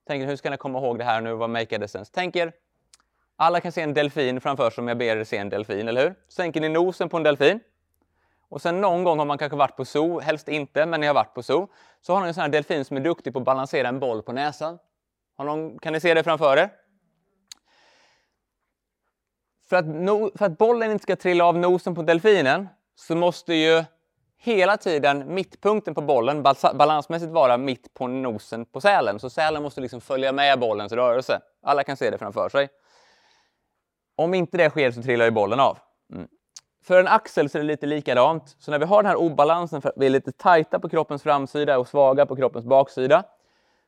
[0.08, 1.34] Tänk hur ska ni komma ihåg det här nu?
[1.34, 2.12] Vad make a sense?
[2.16, 2.54] Tänk er
[3.36, 6.04] alla kan se en delfin framför sig om jag ber er se en delfin, eller
[6.04, 6.16] hur?
[6.28, 7.60] Sänker ni nosen på en delfin.
[8.50, 11.14] Och sen någon gång har man kanske varit på zoo, helst inte, men ni har
[11.14, 11.68] varit på zoo.
[12.02, 14.24] Så har ni en sån här delfin som är duktig på att balansera en boll
[14.24, 14.80] på näsan.
[15.38, 16.70] Har någon, kan ni se det framför er?
[19.70, 23.54] För att, no, för att bollen inte ska trilla av nosen på delfinen så måste
[23.54, 23.84] ju
[24.38, 29.20] hela tiden mittpunkten på bollen balansmässigt vara mitt på nosen på sälen.
[29.20, 31.40] Så sälen måste liksom följa med bollens rörelse.
[31.64, 32.70] Alla kan se det framför sig.
[34.16, 35.78] Om inte det sker så trillar ju bollen av.
[36.14, 36.28] Mm.
[36.84, 38.56] För en axel så är det lite likadant.
[38.60, 41.24] Så när vi har den här obalansen, för att vi är lite tajta på kroppens
[41.24, 43.24] framsida och svaga på kroppens baksida,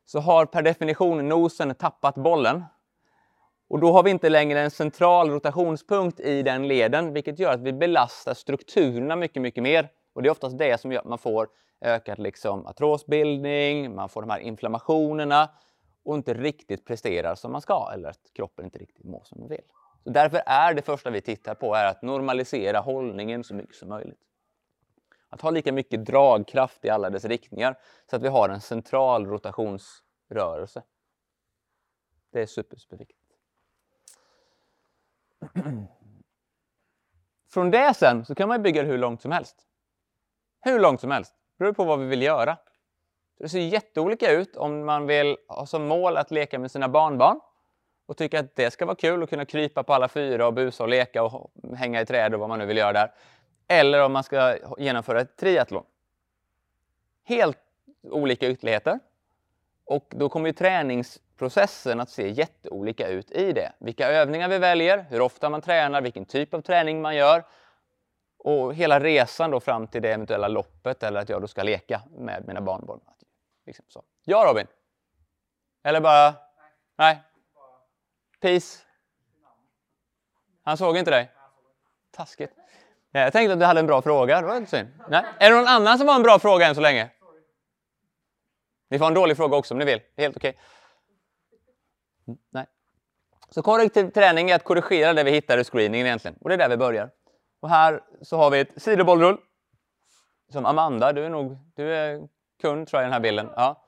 [0.06, 2.64] så har per definition nosen tappat bollen.
[3.70, 7.62] Och då har vi inte längre en central rotationspunkt i den leden, vilket gör att
[7.62, 9.90] vi belastar strukturerna mycket, mycket mer.
[10.14, 11.48] Och det är oftast det som gör att man får
[11.82, 15.50] ökad liksom, artrosbildning, man får de här inflammationerna
[16.06, 19.50] och inte riktigt presterar som man ska eller att kroppen inte riktigt mår som den
[19.50, 19.62] vill.
[20.08, 23.90] Så därför är det första vi tittar på är att normalisera hållningen så mycket som
[23.90, 24.20] möjligt.
[25.30, 27.78] Att ha lika mycket dragkraft i alla dess riktningar
[28.10, 30.84] så att vi har en central rotationsrörelse.
[32.32, 33.20] Det är super, superviktigt.
[37.50, 39.56] Från det sen så kan man bygga hur långt som helst.
[40.62, 41.34] Hur långt som helst.
[41.58, 42.58] Det beror på vad vi vill göra.
[43.40, 47.40] Det ser jätteolika ut om man vill ha som mål att leka med sina barnbarn
[48.08, 50.84] och tycka att det ska vara kul att kunna krypa på alla fyra och busa
[50.84, 53.12] och leka och hänga i träd och vad man nu vill göra där.
[53.68, 55.84] Eller om man ska genomföra ett triathlon.
[57.24, 57.58] Helt
[58.04, 59.00] olika ytterligheter.
[59.86, 63.72] Och då kommer ju träningsprocessen att se jätteolika ut i det.
[63.80, 67.44] Vilka övningar vi väljer, hur ofta man tränar, vilken typ av träning man gör
[68.38, 72.02] och hela resan då fram till det eventuella loppet eller att jag då ska leka
[72.18, 73.00] med mina barnbarn.
[73.66, 74.04] Liksom så.
[74.24, 74.68] Ja Robin?
[75.84, 76.34] Eller bara...
[76.98, 77.22] Nej?
[78.42, 78.84] Peace?
[80.64, 81.32] Han såg inte dig?
[82.12, 82.52] Taskigt.
[83.12, 84.42] Jag tänkte att du hade en bra fråga.
[84.42, 84.90] Det var inte synd.
[85.10, 85.26] Nej.
[85.40, 87.10] Är det någon annan som har en bra fråga än så länge?
[88.90, 90.02] Ni får en dålig fråga också om ni vill.
[90.16, 90.58] Det är helt okej.
[92.26, 92.38] Okay.
[92.52, 92.66] nej.
[93.50, 96.38] Så korrektiv träning är att korrigera det vi hittar i screeningen egentligen.
[96.42, 97.10] Och det är där vi börjar.
[97.60, 99.38] Och här så har vi ett sidobollrull.
[100.52, 102.28] Som Amanda, du är nog du är
[102.62, 103.50] kund tror jag i den här bilden.
[103.56, 103.84] Ja.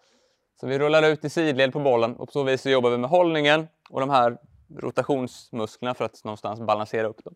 [0.60, 2.98] Så vi rullar ut i sidled på bollen och på så vis så jobbar vi
[2.98, 4.38] med hållningen och de här
[4.76, 7.36] rotationsmusklerna för att någonstans balansera upp dem.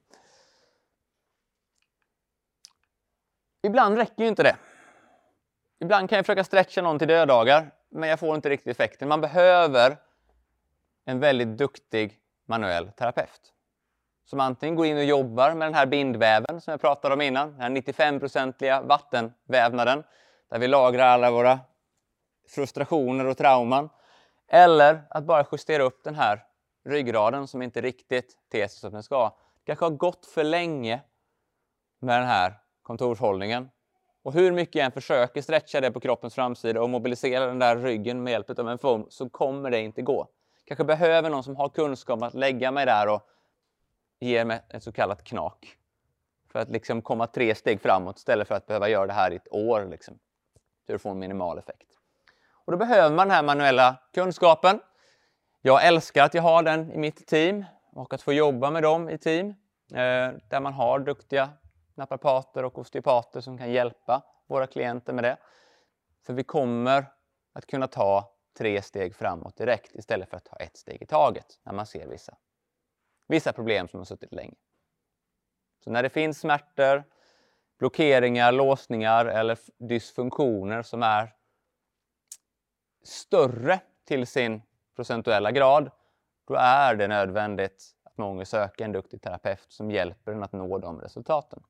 [3.63, 4.55] Ibland räcker ju inte det.
[5.79, 9.07] Ibland kan jag försöka stretcha någon till döddagar, men jag får inte riktigt effekten.
[9.09, 9.97] Man behöver
[11.05, 13.53] en väldigt duktig manuell terapeut
[14.25, 17.51] som antingen går in och jobbar med den här bindväven som jag pratade om innan,
[17.51, 20.03] den här 95-procentiga vattenvävnaden
[20.49, 21.59] där vi lagrar alla våra
[22.49, 23.89] frustrationer och trauman.
[24.53, 26.43] Eller att bara justera upp den här
[26.85, 29.23] ryggraden som inte riktigt ter sig som den ska.
[29.29, 31.01] Det kanske har gått för länge
[31.99, 33.69] med den här kontorshållningen.
[34.23, 37.75] Och hur mycket jag än försöker stretcha det på kroppens framsida och mobilisera den där
[37.75, 40.27] ryggen med hjälp av en foam så kommer det inte gå.
[40.65, 43.21] Kanske behöver någon som har kunskap att lägga mig där och
[44.19, 45.77] ge mig ett så kallat knak.
[46.51, 49.35] För att liksom komma tre steg framåt istället för att behöva göra det här i
[49.35, 49.85] ett år.
[49.85, 50.19] Liksom,
[50.87, 51.87] för att få en minimal effekt.
[52.65, 54.79] Och då behöver man den här manuella kunskapen.
[55.61, 59.09] Jag älskar att jag har den i mitt team och att få jobba med dem
[59.09, 59.47] i team
[59.91, 61.49] eh, där man har duktiga
[61.95, 65.37] naprapater och osteopater som kan hjälpa våra klienter med det.
[66.25, 67.05] För vi kommer
[67.53, 71.59] att kunna ta tre steg framåt direkt istället för att ta ett steg i taget
[71.63, 72.37] när man ser vissa,
[73.27, 74.55] vissa problem som har suttit länge.
[75.83, 77.03] Så när det finns smärtor,
[77.79, 81.33] blockeringar, låsningar eller dysfunktioner som är
[83.03, 84.61] större till sin
[84.95, 85.91] procentuella grad,
[86.47, 90.77] då är det nödvändigt att många söker en duktig terapeut som hjälper en att nå
[90.77, 91.63] de resultaten.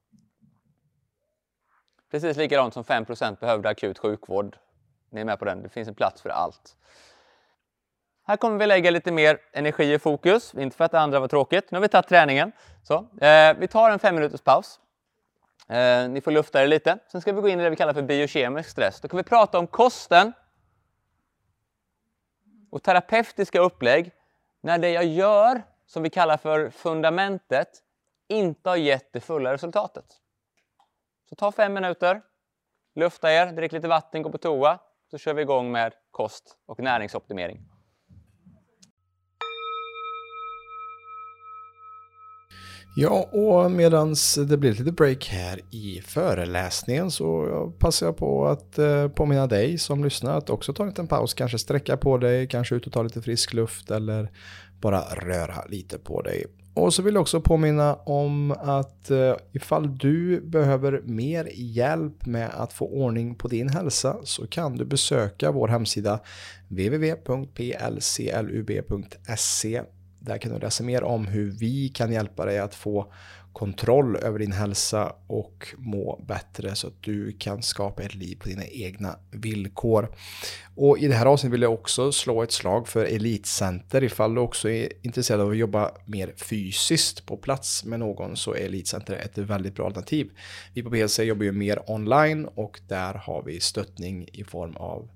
[2.11, 4.57] Precis likadant som 5% behövde akut sjukvård.
[5.09, 6.77] Ni är med på den, det finns en plats för allt.
[8.25, 11.27] Här kommer vi lägga lite mer energi och fokus, inte för att det andra var
[11.27, 11.71] tråkigt.
[11.71, 12.51] Nu har vi tagit träningen.
[12.83, 14.79] Så, eh, vi tar en fem minuters paus.
[15.69, 16.97] Eh, ni får lufta er lite.
[17.11, 19.01] Sen ska vi gå in i det vi kallar för biokemisk stress.
[19.01, 20.33] Då kan vi prata om kosten
[22.73, 24.11] och terapeutiska upplägg
[24.61, 27.69] när det jag gör, som vi kallar för fundamentet,
[28.27, 30.05] inte har gett det fulla resultatet.
[31.29, 32.21] Så ta fem minuter,
[32.95, 34.79] lufta er, drick lite vatten, gå på toa,
[35.11, 37.72] så kör vi igång med kost och näringsoptimering.
[42.95, 44.15] Ja, och medan
[44.47, 47.47] det blir lite break här i föreläsningen så
[47.79, 51.33] passar jag på att eh, påminna dig som lyssnar att också ta en liten paus,
[51.33, 54.31] kanske sträcka på dig, kanske ut och ta lite frisk luft eller
[54.81, 56.45] bara röra lite på dig.
[56.73, 62.49] Och så vill jag också påminna om att eh, ifall du behöver mer hjälp med
[62.53, 66.19] att få ordning på din hälsa så kan du besöka vår hemsida
[66.69, 67.41] www.plclub.se
[70.25, 73.13] där kan du läsa mer om hur vi kan hjälpa dig att få
[73.53, 78.49] kontroll över din hälsa och må bättre så att du kan skapa ett liv på
[78.49, 80.15] dina egna villkor.
[80.75, 84.03] Och i det här avsnittet vill jag också slå ett slag för Elitcenter.
[84.03, 88.53] Ifall du också är intresserad av att jobba mer fysiskt på plats med någon så
[88.53, 90.31] är Elitcenter ett väldigt bra alternativ.
[90.73, 95.09] Vi på PLC jobbar ju mer online och där har vi stöttning i form av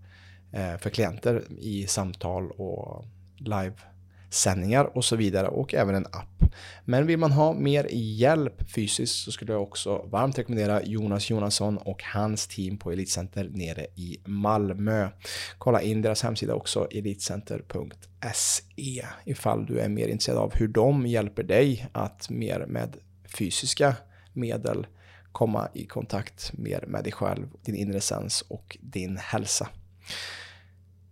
[0.53, 3.05] eh, för klienter i samtal och
[3.37, 3.73] live
[4.30, 6.38] sändningar och så vidare och även en app.
[6.86, 11.78] Men vill man ha mer hjälp fysiskt så skulle jag också varmt rekommendera Jonas Jonasson
[11.78, 15.09] och hans team på Elitcenter nere i Malmö.
[15.57, 21.43] Kolla in deras hemsida också, elitcenter.se, ifall du är mer intresserad av hur de hjälper
[21.43, 22.97] dig att mer med
[23.38, 23.95] fysiska
[24.34, 24.88] medel
[25.32, 29.69] komma i kontakt mer med dig själv, din inre sens och din hälsa.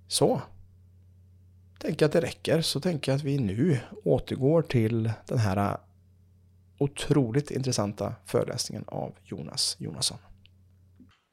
[0.07, 0.41] Så,
[1.85, 5.77] tänker att det räcker så tänker jag att vi nu återgår till den här äh,
[6.79, 10.17] otroligt intressanta föreläsningen av Jonas Jonasson.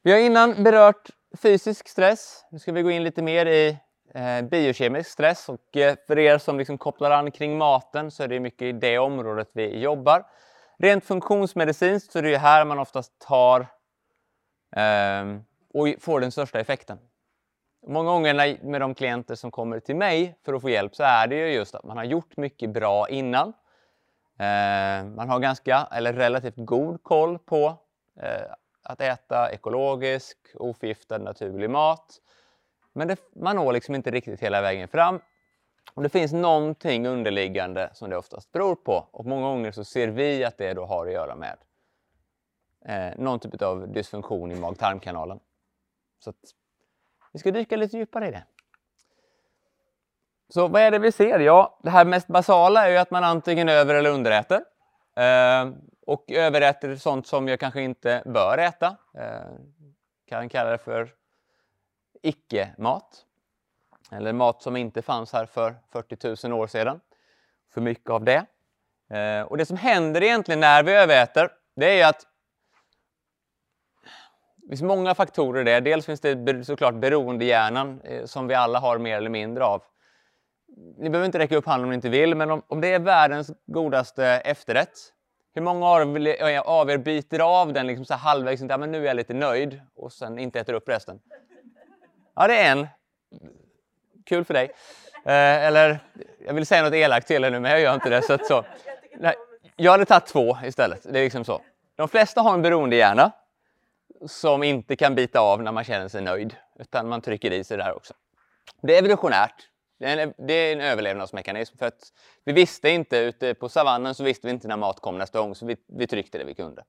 [0.02, 1.10] Vi har innan berört
[1.42, 2.44] fysisk stress.
[2.50, 3.78] Nu ska vi gå in lite mer i
[4.14, 8.28] eh, biokemisk stress och eh, för er som liksom kopplar an kring maten så är
[8.28, 10.24] det mycket i det området vi jobbar.
[10.78, 13.60] Rent funktionsmedicinskt så är det här man oftast tar
[14.76, 15.24] eh,
[15.74, 16.98] och får den största effekten.
[17.86, 21.26] Många gånger med de klienter som kommer till mig för att få hjälp så är
[21.26, 23.48] det ju just att man har gjort mycket bra innan.
[24.38, 27.76] Eh, man har ganska, eller relativt god koll på
[28.20, 28.52] eh,
[28.82, 32.20] att äta ekologisk, oförgiftad, naturlig mat.
[32.92, 35.20] Men det, man når liksom inte riktigt hela vägen fram.
[35.94, 39.08] Och det finns någonting underliggande som det oftast beror på.
[39.10, 41.56] Och många gånger så ser vi att det då har att göra med
[42.84, 45.40] eh, någon typ av dysfunktion i mag-tarmkanalen.
[46.18, 46.36] Så att
[47.32, 48.44] vi ska dyka lite djupare i det.
[50.48, 51.38] Så vad är det vi ser?
[51.38, 54.64] Ja, det här mest basala är ju att man antingen över eller underäter.
[55.16, 55.70] Eh,
[56.06, 58.96] och överäter sånt som jag kanske inte bör äta.
[59.14, 59.52] Eh,
[60.28, 61.10] kan kalla det för
[62.22, 63.24] icke-mat.
[64.10, 67.00] Eller mat som inte fanns här för 40 000 år sedan.
[67.74, 68.46] För mycket av det.
[69.16, 72.26] Eh, och det som händer egentligen när vi överäter, det är att
[74.62, 75.80] det finns många faktorer det.
[75.80, 79.82] Dels finns det såklart beroendehjärnan eh, som vi alla har mer eller mindre av.
[80.98, 82.98] Ni behöver inte räcka upp handen om ni inte vill, men om, om det är
[82.98, 84.98] världens godaste efterrätt,
[85.54, 85.86] hur många
[86.64, 89.80] av er byter av den liksom så halvvägs, ja, men nu är jag lite nöjd
[89.96, 91.20] och sen inte äter upp resten?
[92.34, 92.86] Ja, det är en.
[94.26, 94.72] Kul för dig.
[95.24, 95.98] Eh, eller,
[96.46, 98.22] jag vill säga något elakt till er nu, men jag gör inte det.
[98.22, 98.64] Så, så.
[99.18, 99.34] Nej,
[99.76, 101.02] jag hade tagit två istället.
[101.02, 101.60] Det är liksom så.
[101.96, 103.32] De flesta har en beroendehjärna
[104.26, 107.76] som inte kan bita av när man känner sig nöjd, utan man trycker i sig
[107.76, 108.14] det här också.
[108.82, 109.68] Det är evolutionärt.
[109.98, 111.76] Det är, en, det är en överlevnadsmekanism.
[111.78, 112.12] För att
[112.44, 115.54] vi visste inte, ute på savannen så visste vi inte när mat kom nästa gång,
[115.54, 116.84] så vi, vi tryckte det vi kunde.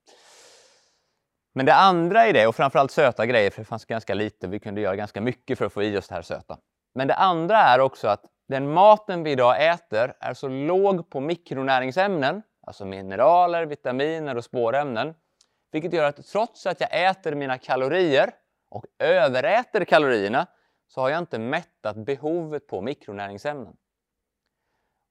[1.55, 4.59] Men det andra i det, och framförallt söta grejer, för det fanns ganska lite, vi
[4.59, 6.57] kunde göra ganska mycket för att få i oss det här söta.
[6.95, 11.19] Men det andra är också att den maten vi idag äter är så låg på
[11.19, 15.13] mikronäringsämnen, alltså mineraler, vitaminer och spårämnen,
[15.73, 18.33] vilket gör att trots att jag äter mina kalorier
[18.69, 20.47] och överäter kalorierna
[20.87, 23.77] så har jag inte mättat behovet på mikronäringsämnen.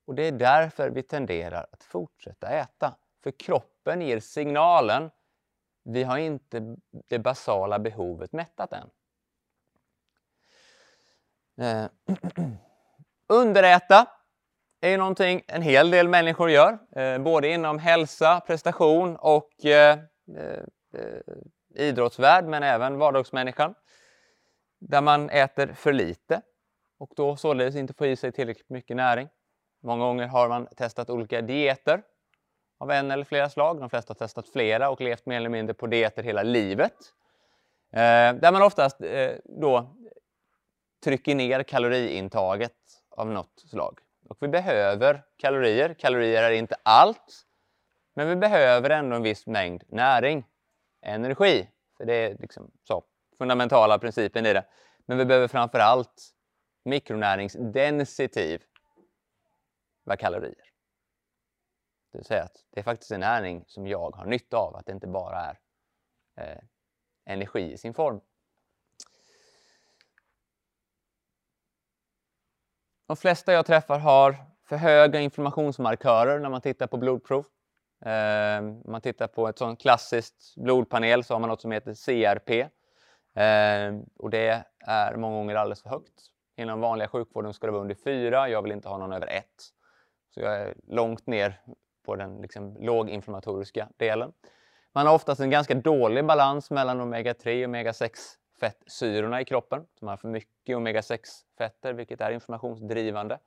[0.06, 2.94] Och det är därför vi tenderar att fortsätta äta.
[3.22, 5.10] För kroppen ger signalen,
[5.84, 6.76] vi har inte
[7.08, 8.90] det basala behovet mättat än.
[11.60, 11.88] Eh,
[13.26, 14.06] underäta
[14.80, 19.98] är någonting en hel del människor gör, eh, både inom hälsa, prestation och eh,
[20.36, 23.74] Eh, eh, idrottsvärld men även vardagsmänniskan.
[24.78, 26.42] Där man äter för lite
[26.98, 29.28] och då således inte får i sig tillräckligt mycket näring.
[29.80, 32.02] Många gånger har man testat olika dieter
[32.78, 33.80] av en eller flera slag.
[33.80, 36.94] De flesta har testat flera och levt mer eller mindre på dieter hela livet.
[37.92, 39.96] Eh, där man oftast eh, då
[41.04, 42.76] trycker ner kaloriintaget
[43.10, 43.98] av något slag.
[44.28, 45.94] Och vi behöver kalorier.
[45.94, 47.46] Kalorier är inte allt.
[48.14, 50.46] Men vi behöver ändå en viss mängd näring,
[51.00, 51.68] energi.
[51.96, 53.04] För det är liksom så,
[53.38, 54.64] fundamentala principen i det.
[55.06, 56.34] Men vi behöver framför allt
[56.84, 58.62] mikronäringsdensitiv
[60.04, 60.72] vad kalorier.
[62.12, 64.86] Det vill säga att det är faktiskt en näring som jag har nytta av, att
[64.86, 65.58] det inte bara är
[66.36, 66.58] eh,
[67.24, 68.20] energi i sin form.
[73.06, 77.46] De flesta jag träffar har för höga inflammationsmarkörer när man tittar på blodprov.
[78.04, 81.94] Ehm, om man tittar på ett sånt klassiskt blodpanel så har man något som heter
[81.94, 82.68] CRP.
[83.34, 86.28] Ehm, och det är många gånger alldeles för högt.
[86.56, 88.48] Inom vanliga sjukvården ska det vara under 4.
[88.48, 89.44] Jag vill inte ha någon över 1.
[90.34, 91.60] Så jag är långt ner
[92.04, 94.32] på den liksom låginflammatoriska delen.
[94.92, 98.10] Man har oftast en ganska dålig balans mellan omega-3 och omega-6
[98.60, 99.86] fettsyrorna i kroppen.
[99.98, 101.18] Så man har för mycket omega-6
[101.58, 103.38] fetter vilket är inflammationsdrivande.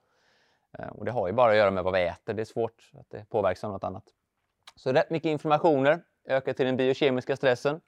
[0.79, 2.33] Ehm, och det har ju bara att göra med vad vi äter.
[2.33, 4.03] Det är svårt att det påverkas av något annat.
[4.75, 7.81] Så rätt mycket inflammationer ökar till den biokemiska stressen.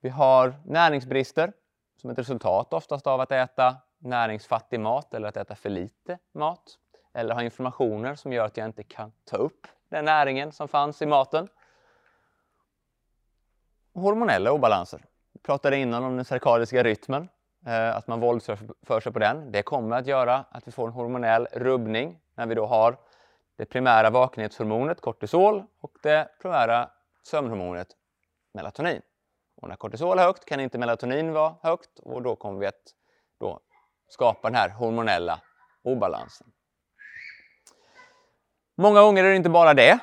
[0.00, 1.52] Vi har näringsbrister
[1.96, 6.78] som ett resultat oftast av att äta näringsfattig mat eller att äta för lite mat.
[7.14, 11.02] eller ha inflammationer som gör att jag inte kan ta upp den näringen som fanns
[11.02, 11.48] i maten.
[13.94, 15.04] Hormonella obalanser.
[15.32, 17.28] Vi pratade innan om den cirkadiska rytmen,
[17.66, 19.52] eh, att man våldsför sig på den.
[19.52, 22.96] Det kommer att göra att vi får en hormonell rubbning när vi då har
[23.56, 26.90] det primära vakenhetshormonet kortisol och det primära
[27.22, 27.88] sömnhormonet
[28.54, 29.02] melatonin.
[29.62, 32.82] Och när kortisol är högt kan inte melatonin vara högt och då kommer vi att
[33.40, 33.60] då
[34.08, 35.40] skapa den här hormonella
[35.82, 36.46] obalansen.
[38.76, 39.98] Många gånger är det inte bara det.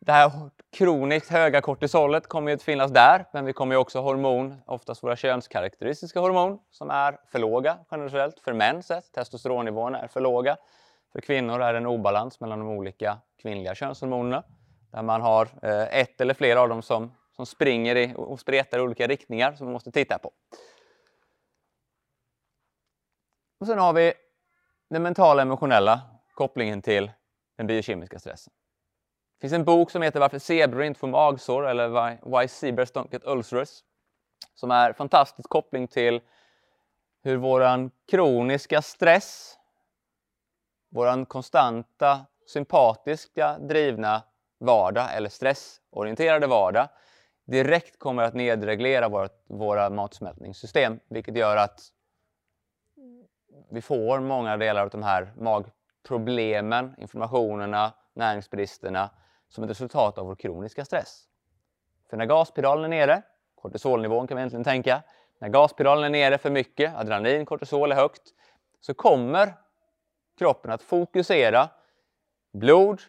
[0.00, 3.98] Det här kroniskt höga kortisolet kommer ju att finnas där, men vi kommer ju också
[3.98, 8.40] ha hormon, oftast våra könskaraktäristiska hormon, som är för låga generellt.
[8.40, 10.56] För män sett, testosteronnivåerna är för låga.
[11.12, 14.44] För kvinnor är det en obalans mellan de olika kvinnliga könshormonerna,
[14.90, 18.78] där man har eh, ett eller flera av dem som, som springer i, och spretar
[18.78, 20.32] i olika riktningar som man måste titta på.
[23.60, 24.12] Och sen har vi
[24.90, 26.00] den mentala emotionella
[26.34, 27.10] kopplingen till
[27.56, 28.52] den biokemiska stressen.
[29.36, 31.88] Det finns en bok som heter Varför zebror inte får magsår eller
[32.38, 33.82] Why zebras don't get ulcers
[34.54, 36.20] som är fantastisk koppling till
[37.22, 39.58] hur våran kroniska stress,
[40.90, 44.22] våran konstanta sympatiska drivna
[44.58, 46.88] vardag eller stressorienterade vardag
[47.44, 51.80] direkt kommer att nedreglera vårt, våra matsmältningssystem vilket gör att
[53.70, 59.10] vi får många delar av de här magproblemen, inflammationerna, näringsbristerna
[59.48, 61.24] som ett resultat av vår kroniska stress.
[62.10, 63.22] För när gaspedalen är nere,
[63.54, 65.02] kortisolnivån kan vi egentligen tänka,
[65.38, 68.22] när gaspedalen är nere för mycket, adrenalin, kortisol är högt,
[68.80, 69.54] så kommer
[70.40, 71.68] kroppen att fokusera
[72.52, 73.00] blod,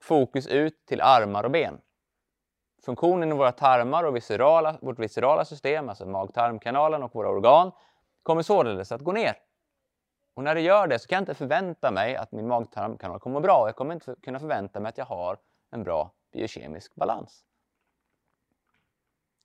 [0.00, 1.80] fokus ut till armar och ben.
[2.84, 7.72] Funktionen i våra tarmar och viscerala, vårt viscerala system, alltså mag-tarmkanalen och våra organ,
[8.22, 9.36] kommer således att gå ner.
[10.34, 13.40] Och när det gör det så kan jag inte förvänta mig att min mag-tarmkanal kommer
[13.40, 13.68] bra.
[13.68, 15.38] Jag kommer inte kunna förvänta mig att jag har
[15.70, 17.44] en bra biokemisk balans.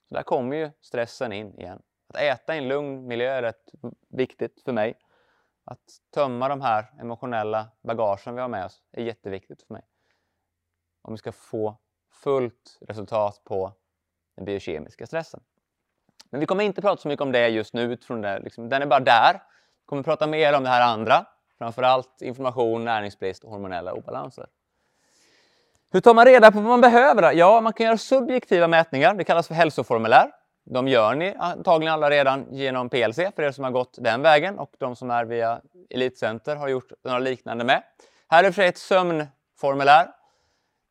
[0.09, 1.81] Så där kommer ju stressen in igen.
[2.07, 3.71] Att äta i en lugn miljö är rätt
[4.09, 4.97] viktigt för mig.
[5.65, 5.79] Att
[6.13, 9.83] tömma de här emotionella bagagen vi har med oss är jätteviktigt för mig.
[11.01, 11.77] Om vi ska få
[12.11, 13.73] fullt resultat på
[14.35, 15.43] den biokemiska stressen.
[16.29, 18.39] Men vi kommer inte prata så mycket om det just nu utifrån det.
[18.39, 19.33] Liksom, den är bara där.
[19.33, 21.25] Vi kommer prata mer om det här andra.
[21.57, 24.47] Framförallt information, näringsbrist och hormonella obalanser.
[25.91, 27.33] Hur tar man reda på vad man behöver?
[27.33, 29.13] Ja, man kan göra subjektiva mätningar.
[29.13, 30.31] Det kallas för hälsoformulär.
[30.65, 34.59] De gör ni antagligen alla redan genom PLC för er som har gått den vägen
[34.59, 37.83] och de som är via Elitcenter har gjort några liknande med.
[38.27, 40.09] Här är för sig ett sömnformulär.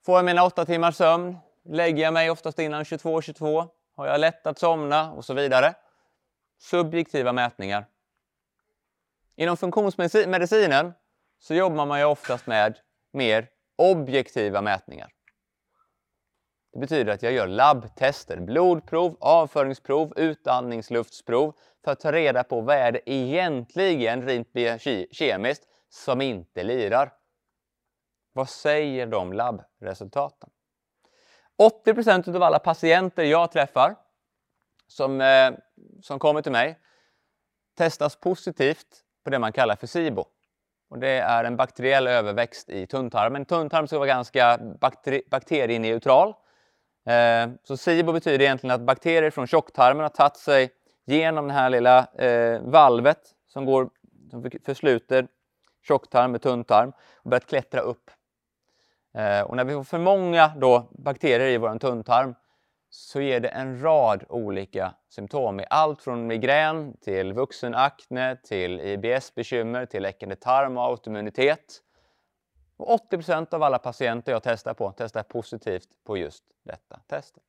[0.06, 1.36] Får jag mina åtta timmars sömn?
[1.64, 3.68] Lägger jag mig oftast innan 22.22?
[3.96, 5.12] Har jag lätt att somna?
[5.12, 5.74] Och så vidare.
[6.60, 7.86] Subjektiva mätningar.
[9.36, 10.92] Inom funktionsmedicinen
[11.38, 12.78] så jobbar man ju oftast med
[13.12, 15.08] mer objektiva mätningar.
[16.72, 21.54] Det betyder att jag gör labbtester, blodprov, avföringsprov, utandningsluftsprov
[21.84, 24.48] för att ta reda på vad är det egentligen rent
[25.10, 27.12] kemiskt som inte lirar.
[28.32, 30.50] Vad säger de labbresultaten?
[31.86, 33.96] 80% av alla patienter jag träffar
[34.86, 35.50] som, eh,
[36.02, 36.78] som kommer till mig
[37.78, 40.24] testas positivt på det man kallar för SIBO.
[40.90, 43.44] Och det är en bakteriell överväxt i tunntarmen.
[43.44, 46.34] Tunntarmen ska vara ganska bakteri bakterieneutral.
[47.06, 50.70] Eh, så SIBO betyder egentligen att bakterier från tjocktarmen har tagit sig
[51.04, 53.90] genom det här lilla eh, valvet som, går,
[54.30, 55.26] som försluter
[55.82, 58.10] tjocktarm med tunntarm och börjat klättra upp.
[59.14, 62.34] Eh, och när vi får för många då bakterier i vår tunntarm
[62.90, 65.60] så ger det en rad olika symptom.
[65.70, 71.82] Allt från migrän till vuxenakne, till IBS-bekymmer, till läckande tarm och autoimmunitet.
[72.82, 77.42] Och 80% av alla patienter jag testar på testar positivt på just detta testet.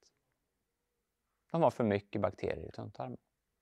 [1.52, 3.18] De har för mycket bakterier i tunntarmen.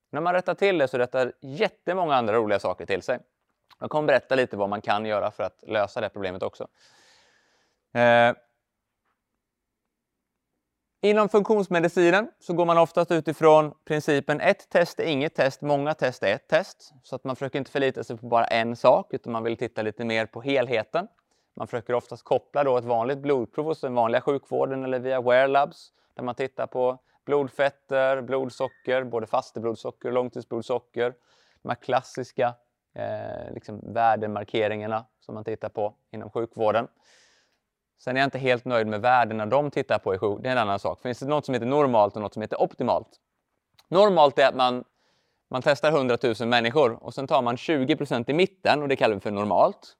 [0.10, 3.20] När man rättar till det så rättar jättemånga andra roliga saker till sig.
[3.80, 6.68] Jag kommer berätta lite vad man kan göra för att lösa det problemet också.
[7.94, 8.34] Eh,
[11.04, 16.24] Inom funktionsmedicinen så går man oftast utifrån principen ett test är inget test, många test
[16.24, 16.94] är ett test.
[17.04, 19.82] Så att man försöker inte förlita sig på bara en sak utan man vill titta
[19.82, 21.08] lite mer på helheten.
[21.54, 25.48] Man försöker oftast koppla då ett vanligt blodprov hos den vanliga sjukvården eller via Wear
[25.48, 31.14] Labs där man tittar på blodfetter, blodsocker, både fasteblodsocker och långtidsblodsocker.
[31.62, 32.54] De här klassiska
[32.96, 36.88] eh, liksom värdemarkeringarna som man tittar på inom sjukvården.
[38.00, 40.44] Sen är jag inte helt nöjd med värdena de tittar på i sjukvården.
[40.44, 41.02] Det är en annan sak.
[41.02, 43.10] Finns det något som heter normalt och något som heter optimalt?
[43.88, 44.84] Normalt är att man,
[45.50, 49.16] man testar 100 000 människor och sen tar man 20% i mitten och det kallar
[49.16, 49.98] vi för normalt.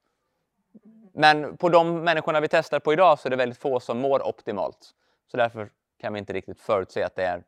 [1.14, 4.28] Men på de människorna vi testar på idag så är det väldigt få som mår
[4.28, 4.92] optimalt.
[5.32, 5.70] Så därför
[6.02, 7.44] kan vi inte riktigt förutse att det är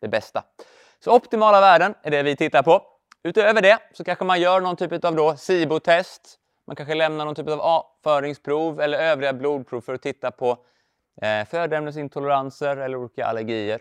[0.00, 0.44] det bästa.
[1.00, 2.82] Så optimala värden är det vi tittar på.
[3.22, 6.38] Utöver det så kanske man gör någon typ av då SIBO-test.
[6.66, 10.58] Man kanske lämnar någon typ av avföringsprov eller övriga blodprov för att titta på
[11.22, 13.80] eh, födoämnesintoleranser eller olika allergier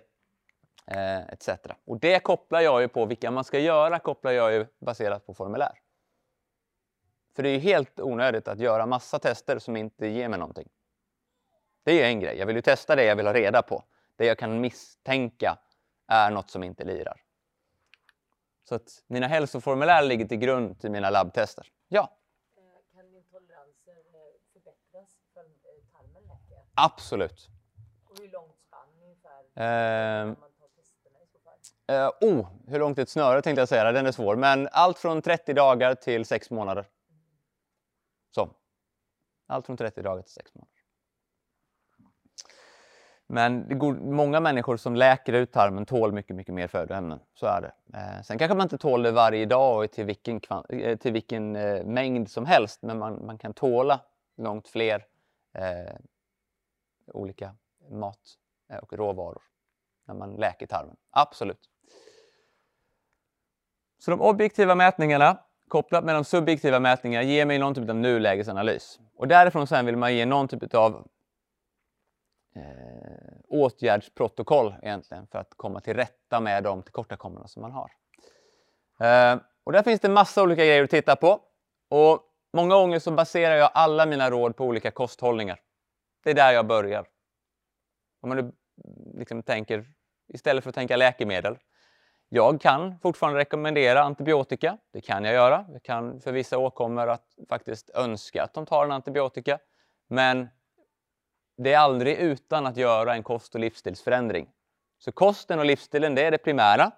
[0.88, 1.49] eh, etc.
[1.86, 5.34] Och det kopplar jag ju på vilka man ska göra kopplar jag ju baserat på
[5.34, 5.71] formulär.
[7.36, 10.69] För det är ju helt onödigt att göra massa tester som inte ger mig någonting.
[11.84, 12.38] Det är ju en grej.
[12.38, 13.84] Jag vill ju testa det jag vill ha reda på.
[14.15, 15.57] Det jag kan misstänka
[16.07, 17.21] är något som inte lirar.
[18.63, 21.67] Så att mina hälsoformulär ligger till grund till mina labbtester.
[21.88, 22.17] Ja,
[22.93, 25.47] Kan intoleranser eh, förbättras för eh,
[25.91, 26.63] tarmen läker?
[26.75, 27.47] absolut.
[28.09, 30.32] Och hur långt spann ungefär?
[31.88, 34.36] Eh, oh, hur långt är ett snöre tänkte jag säga, den är svår.
[34.36, 36.86] Men allt från 30 dagar till 6 månader.
[38.32, 38.49] Så.
[39.47, 40.71] Allt från 30 dagar till 6 månader.
[43.27, 47.19] Men det går, många människor som läker ut tarmen tål mycket, mycket mer födoämnen.
[47.34, 47.97] Så är det.
[47.97, 51.55] Eh, sen kanske man inte tål det varje dag och till vilken, eh, till vilken
[51.55, 52.82] eh, mängd som helst.
[52.82, 53.99] Men man, man kan tåla
[54.38, 55.05] långt fler
[55.53, 55.95] eh,
[57.07, 57.55] olika
[57.89, 58.19] mat
[58.69, 59.41] eh, och råvaror
[60.05, 60.95] när man läker tarmen.
[61.09, 61.69] Absolut.
[63.99, 65.38] Så de objektiva mätningarna
[65.72, 68.99] kopplat med de subjektiva mätningarna ger mig någon typ av nulägesanalys.
[69.15, 71.07] Och därifrån sen vill man ge någon typ av
[72.55, 72.61] eh,
[73.47, 77.91] åtgärdsprotokoll egentligen för att komma till rätta med de tillkortakommanden som man har.
[78.99, 81.39] Eh, och där finns det massa olika grejer att titta på.
[81.89, 82.19] Och
[82.53, 85.59] många gånger så baserar jag alla mina råd på olika kosthållningar.
[86.24, 87.05] Det är där jag börjar.
[88.22, 88.51] Om man nu
[89.17, 89.86] liksom tänker,
[90.34, 91.57] istället för att tänka läkemedel.
[92.34, 94.77] Jag kan fortfarande rekommendera antibiotika.
[94.93, 95.65] Det kan jag göra.
[95.71, 99.59] Jag kan för vissa åkommor att faktiskt önska att de tar en antibiotika.
[100.07, 100.47] Men
[101.57, 104.49] det är aldrig utan att göra en kost och livsstilsförändring.
[104.99, 106.91] Så kosten och livsstilen, det är det primära.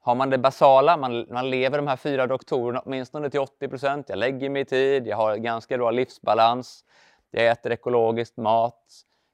[0.00, 4.08] Har man det basala, man, man lever de här fyra doktorerna åtminstone till 80 procent.
[4.08, 6.84] Jag lägger mig i tid, jag har ganska bra livsbalans.
[7.30, 8.84] Jag äter ekologiskt mat.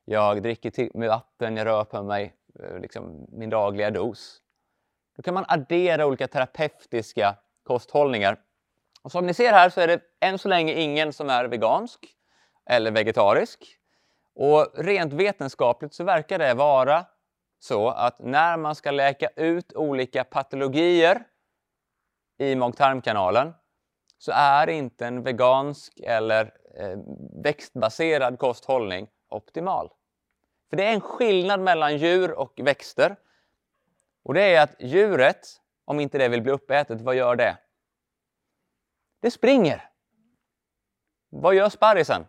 [0.05, 4.43] Jag dricker till med vatten, jag rör på mig eh, liksom, min dagliga dos.
[5.21, 8.41] Då kan man addera olika terapeutiska kosthållningar.
[9.03, 12.07] Och som ni ser här så är det än så länge ingen som är vegansk
[12.71, 13.77] eller vegetarisk.
[14.35, 17.05] Och rent vetenskapligt så verkar det vara
[17.59, 21.23] så att när man ska läka ut olika patologier
[22.39, 23.55] i mag-tarmkanalen
[24.19, 26.45] så är inte en vegansk eller
[26.79, 26.99] eh,
[27.45, 29.91] växtbaserad kosthållning optimal.
[30.71, 33.17] För det är en skillnad mellan djur och växter.
[34.23, 37.59] Och det är att djuret, om inte det vill bli uppätet, vad gör det?
[39.21, 39.91] Det springer.
[41.29, 42.27] Vad gör sparrisen?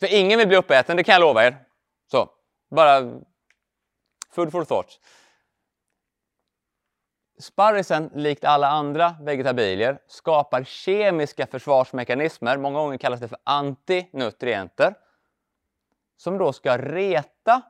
[0.00, 1.64] För ingen vill bli uppäten, det kan jag lova er.
[2.10, 2.30] Så,
[2.70, 3.20] bara
[4.30, 5.00] food for thought.
[7.38, 14.94] Sparrisen, likt alla andra vegetabilier, skapar kemiska försvarsmekanismer, många gånger kallas det för antinutrienter,
[16.16, 17.62] som då ska reta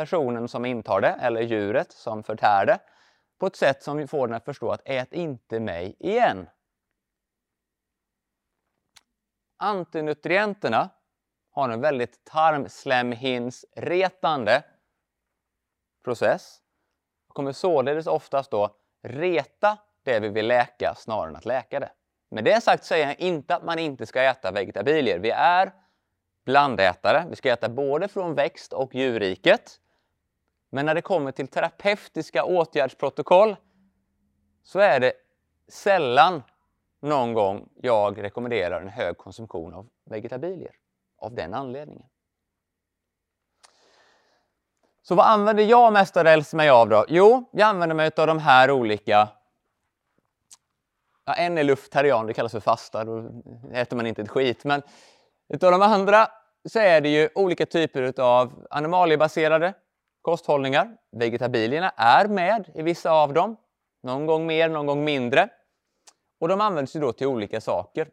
[0.00, 2.78] personen som intar det, eller djuret som förtär det,
[3.38, 6.48] på ett sätt som får den att förstå att ät inte mig igen.
[9.56, 10.88] Antinutrienterna
[11.50, 14.62] har en väldigt tarmslemhinnsretande
[16.04, 16.60] process
[17.28, 21.92] och kommer således oftast då reta det vi vill läka snarare än att läka det.
[22.30, 25.18] Med det sagt säger jag inte att man inte ska äta vegetabilier.
[25.18, 25.72] Vi är
[26.44, 27.26] blandätare.
[27.30, 29.79] Vi ska äta både från växt och djurriket.
[30.70, 33.56] Men när det kommer till terapeutiska åtgärdsprotokoll
[34.62, 35.12] så är det
[35.68, 36.42] sällan
[37.00, 40.72] någon gång jag rekommenderar en hög konsumtion av vegetabilier.
[41.18, 42.06] Av den anledningen.
[45.02, 47.04] Så vad använder jag mestadels mig av då?
[47.08, 49.28] Jo, jag använder mig av de här olika
[51.24, 53.42] Ja, en är luftarian, det kallas för fasta, då
[53.72, 54.64] äter man inte ett skit.
[54.64, 54.82] Men
[55.48, 56.28] utav de andra
[56.68, 59.74] så är det ju olika typer av animaliebaserade
[60.22, 60.96] kosthållningar.
[61.12, 63.56] Vegetabilierna är med i vissa av dem,
[64.02, 65.48] någon gång mer, någon gång mindre.
[66.40, 68.08] Och de används ju då till olika saker.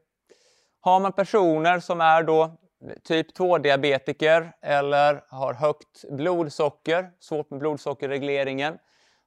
[0.80, 2.58] Har man personer som är då
[3.03, 8.78] typ 2-diabetiker eller har högt blodsocker, svårt med blodsockerregleringen,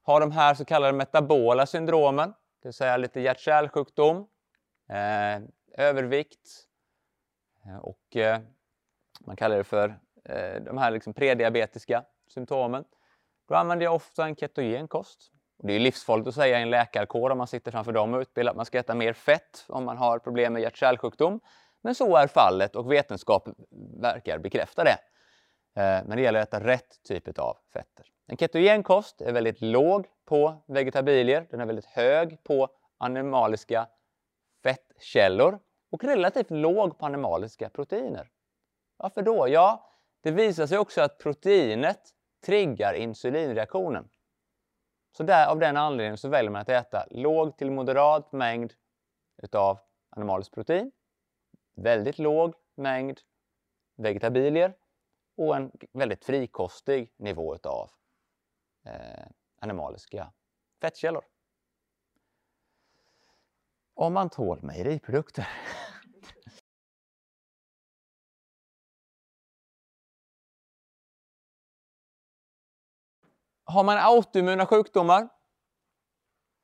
[0.03, 4.27] har de här så kallade metabola syndromen, det vill säga lite hjärt-kärlsjukdom,
[4.89, 5.41] eh,
[5.77, 6.65] övervikt
[7.65, 8.39] eh, och eh,
[9.25, 12.83] man kallar det för eh, de här liksom prediabetiska symptomen.
[13.47, 15.31] Då använder jag ofta en ketogen kost.
[15.63, 18.51] Det är livsfarligt att säga i en läkarkår om man sitter framför dem och utbildar
[18.51, 21.39] att man ska äta mer fett om man har problem med hjärt-kärlsjukdom.
[21.81, 23.47] Men så är fallet och vetenskap
[24.01, 24.97] verkar bekräfta det.
[25.81, 28.05] Eh, Men det gäller att äta rätt typ av fetter.
[28.27, 33.87] En ketogen kost är väldigt låg på vegetabilier, den är väldigt hög på animaliska
[34.63, 35.59] fettkällor
[35.91, 38.29] och relativt låg på animaliska proteiner.
[38.97, 39.47] Varför då?
[39.49, 39.91] Ja,
[40.23, 41.99] det visar sig också att proteinet
[42.41, 44.09] triggar insulinreaktionen.
[45.11, 48.73] Så där, av den anledningen så väljer man att äta låg till moderat mängd
[49.43, 49.79] utav
[50.09, 50.91] animaliskt protein,
[51.75, 53.19] väldigt låg mängd
[53.95, 54.73] vegetabilier
[55.37, 57.91] och en väldigt frikostig nivå utav
[58.85, 59.25] eh,
[59.59, 60.33] animaliska
[60.81, 61.23] fettkällor.
[63.93, 65.47] Om man tål mejeriprodukter.
[73.71, 75.29] Har man autoimmuna sjukdomar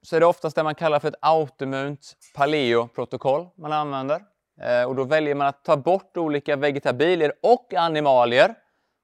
[0.01, 4.25] så är det oftast det man kallar för ett autoimmunt paleoprotokoll man använder.
[4.61, 8.55] Eh, och då väljer man att ta bort olika vegetabilier och animalier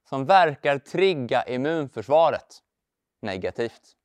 [0.10, 2.62] som verkar trigga immunförsvaret
[3.22, 3.96] negativt.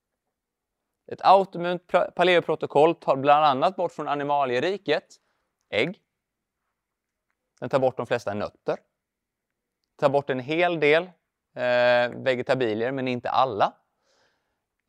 [1.12, 5.16] Ett autoimmunt paleoprotokoll tar bland annat bort från animalieriket
[5.70, 5.98] ägg.
[7.60, 8.78] Den tar bort de flesta nötter.
[9.96, 11.02] Tar bort en hel del
[11.54, 13.72] eh, vegetabilier, men inte alla.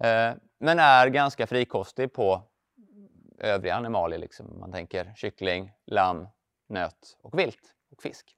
[0.03, 2.43] Eh, men är ganska frikostig på
[3.39, 4.19] övriga animalier.
[4.19, 4.59] Liksom.
[4.59, 6.27] Man tänker kyckling, lamm,
[6.69, 8.35] nöt och vilt och fisk.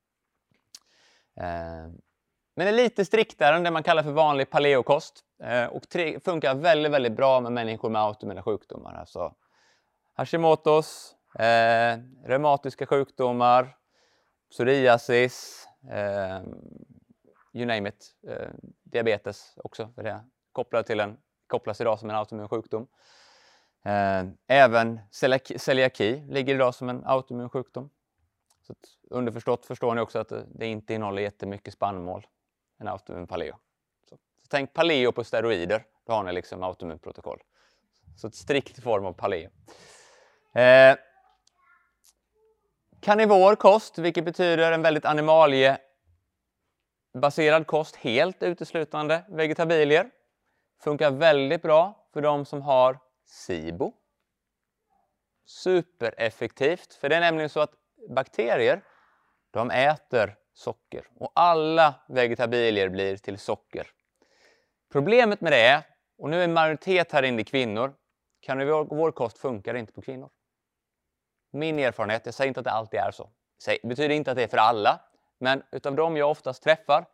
[1.37, 1.89] Eh,
[2.55, 5.83] men är lite striktare än det man kallar för vanlig paleokost eh, och
[6.23, 8.93] funkar väldigt, väldigt bra med människor med autoimmuna sjukdomar.
[8.93, 9.35] Alltså
[10.13, 13.77] Hashimotos, eh, reumatiska sjukdomar,
[14.51, 16.41] psoriasis, eh,
[17.53, 18.15] you name it.
[18.27, 18.49] Eh,
[18.83, 21.17] diabetes också, för det kopplat till en,
[21.51, 22.87] kopplas idag som en autoimmun sjukdom.
[23.85, 24.99] Eh, även
[25.57, 27.89] celiaki ligger idag som en autoimmun sjukdom.
[28.61, 28.73] Så
[29.09, 32.27] underförstått förstår ni också att det inte innehåller jättemycket spannmål
[32.79, 33.55] en autoimmun paleo.
[34.09, 37.39] Så, så tänk paleo på steroider, då har ni liksom autoimmunprotokoll.
[38.17, 39.49] Så ett strikt form av paleo.
[40.53, 40.95] Eh,
[42.99, 50.11] karnivor kost, vilket betyder en väldigt animaliebaserad kost, helt uteslutande vegetabilier.
[50.81, 53.93] Funkar väldigt bra för de som har SIBO.
[55.45, 57.73] Supereffektivt, för det är nämligen så att
[58.09, 58.81] bakterier,
[59.51, 61.07] de äter socker.
[61.15, 63.87] Och alla vegetabilier blir till socker.
[64.91, 65.83] Problemet med det är,
[66.17, 67.93] och nu är majoritet här inne kvinnor,
[68.89, 70.29] vår kost funkar inte på kvinnor.
[71.51, 73.29] Min erfarenhet, jag säger inte att det alltid är så.
[73.65, 74.99] Det betyder inte att det är för alla,
[75.37, 77.05] men utav de jag oftast träffar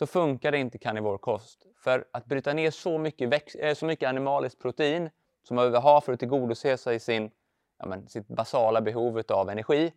[0.00, 1.66] så funkar det inte karnivorkost.
[1.76, 5.10] För att bryta ner så mycket, eh, så mycket animaliskt protein
[5.42, 7.30] som man behöver ha för att tillgodose sig sin,
[7.78, 9.92] ja men, sitt basala behov av energi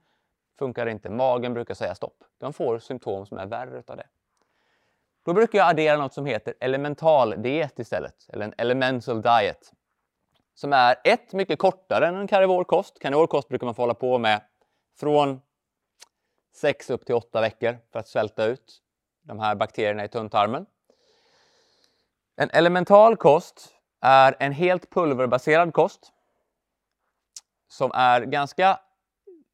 [0.60, 1.10] funkar inte.
[1.10, 2.24] Magen brukar säga stopp.
[2.38, 4.08] De får symptom som är värre utav det.
[5.26, 9.72] Då brukar jag addera något som heter elemental diet istället, eller en elemental diet.
[10.54, 13.00] Som är ett, mycket kortare än en karnivorkost.
[13.00, 14.42] Karnivorkost brukar man få hålla på med
[15.00, 15.42] från
[16.56, 18.83] 6 upp till 8 veckor för att svälta ut
[19.24, 20.66] de här bakterierna i tunntarmen.
[22.36, 26.12] En elemental kost är en helt pulverbaserad kost
[27.68, 28.80] som är ganska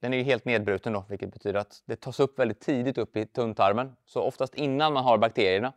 [0.01, 3.25] den är helt nedbruten då, vilket betyder att det tas upp väldigt tidigt upp i
[3.25, 3.95] tunntarmen.
[4.05, 5.73] Så oftast innan man har bakterierna.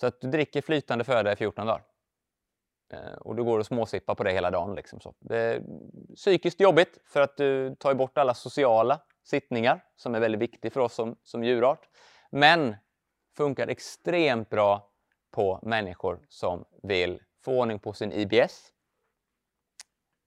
[0.00, 1.82] Så att du dricker flytande föda i 14 dagar.
[2.92, 4.74] Eh, och du går och småsippar på det hela dagen.
[4.74, 5.14] Liksom så.
[5.18, 5.62] Det är
[6.16, 10.80] psykiskt jobbigt för att du tar bort alla sociala sittningar som är väldigt viktigt för
[10.80, 11.88] oss som, som djurart.
[12.30, 12.76] Men
[13.38, 14.90] funkar extremt bra
[15.30, 18.72] på människor som vill få ordning på sin IBS,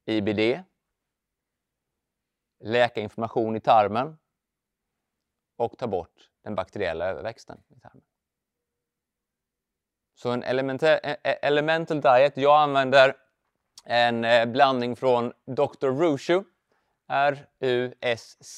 [0.05, 0.63] IBD,
[2.59, 4.17] läka inflammation i tarmen
[5.57, 8.03] och ta bort den bakteriella överväxten i tarmen.
[10.15, 13.17] Så en e-, e-, elemental, diet, jag använder
[13.85, 15.87] en eh, blandning från Dr.
[15.87, 16.43] Rushu,
[17.07, 18.55] R-U-S-C-I-O.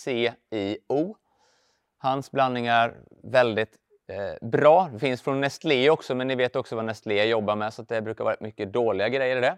[1.97, 3.82] Hans blandning är väldigt
[4.13, 4.89] eh, bra.
[4.93, 8.01] Det finns från Nestlé också, men ni vet också vad Nestlé jobbar med, så det
[8.01, 9.57] brukar vara mycket dåliga grejer i det.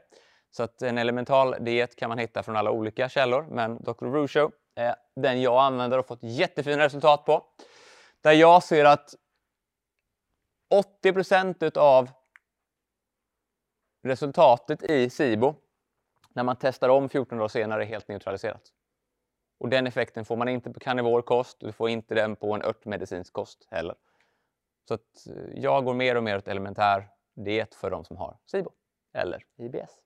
[0.51, 4.05] Så att en elemental diet kan man hitta från alla olika källor, men Dr.
[4.05, 7.45] Ruscio är den jag använder och fått jättefina resultat på.
[8.21, 9.15] Där jag ser att
[11.03, 12.09] 80% av
[14.03, 15.55] resultatet i SIBO
[16.33, 18.61] när man testar om 14 dagar senare är helt neutraliserat.
[19.59, 22.61] Och den effekten får man inte på karnivorkost och du får inte den på en
[22.61, 23.95] örtmedicinsk kost heller.
[24.87, 28.37] Så att eh, jag går mer och mer åt elementär diet för de som har
[28.45, 28.71] SIBO
[29.13, 30.01] eller IBS.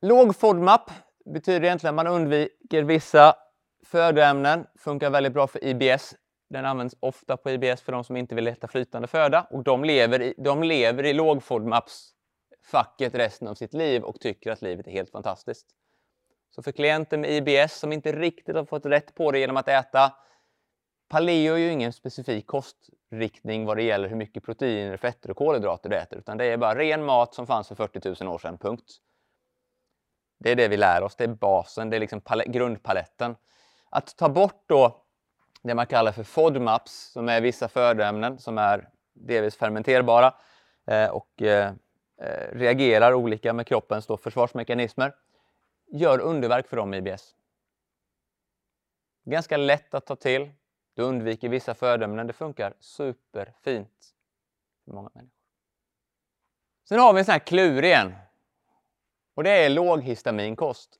[0.00, 0.90] Låg FODMAP
[1.24, 3.36] betyder egentligen att man undviker vissa
[3.84, 6.14] födoämnen funkar väldigt bra för IBS.
[6.50, 9.84] Den används ofta på IBS för de som inte vill äta flytande föda och de
[9.84, 14.86] lever i, de lever i låg FODMAPs-facket resten av sitt liv och tycker att livet
[14.86, 15.66] är helt fantastiskt.
[16.50, 19.68] Så för klienter med IBS som inte riktigt har fått rätt på det genom att
[19.68, 20.12] äta
[21.12, 25.88] Paleo är ju ingen specifik kostriktning vad det gäller hur mycket proteiner, fetter och kolhydrater
[25.88, 28.58] du äter, utan det är bara ren mat som fanns för 40 000 år sedan,
[28.58, 28.96] punkt.
[30.38, 33.36] Det är det vi lär oss, det är basen, det är liksom grundpaletten.
[33.90, 35.04] Att ta bort då
[35.62, 40.34] det man kallar för FODMAPs, som är vissa födoämnen som är delvis fermenterbara
[40.86, 41.72] eh, och eh,
[42.22, 45.14] eh reagerar olika med kroppens då försvarsmekanismer,
[45.92, 47.34] gör underverk för dem i IBS.
[49.24, 50.50] Ganska lätt att ta till.
[50.94, 52.26] Du undviker vissa födoämnen.
[52.26, 54.14] Det funkar superfint
[54.84, 55.38] för många människor.
[56.88, 58.14] Sen har vi en sån här klur igen.
[59.34, 60.98] Och det är låghistaminkost.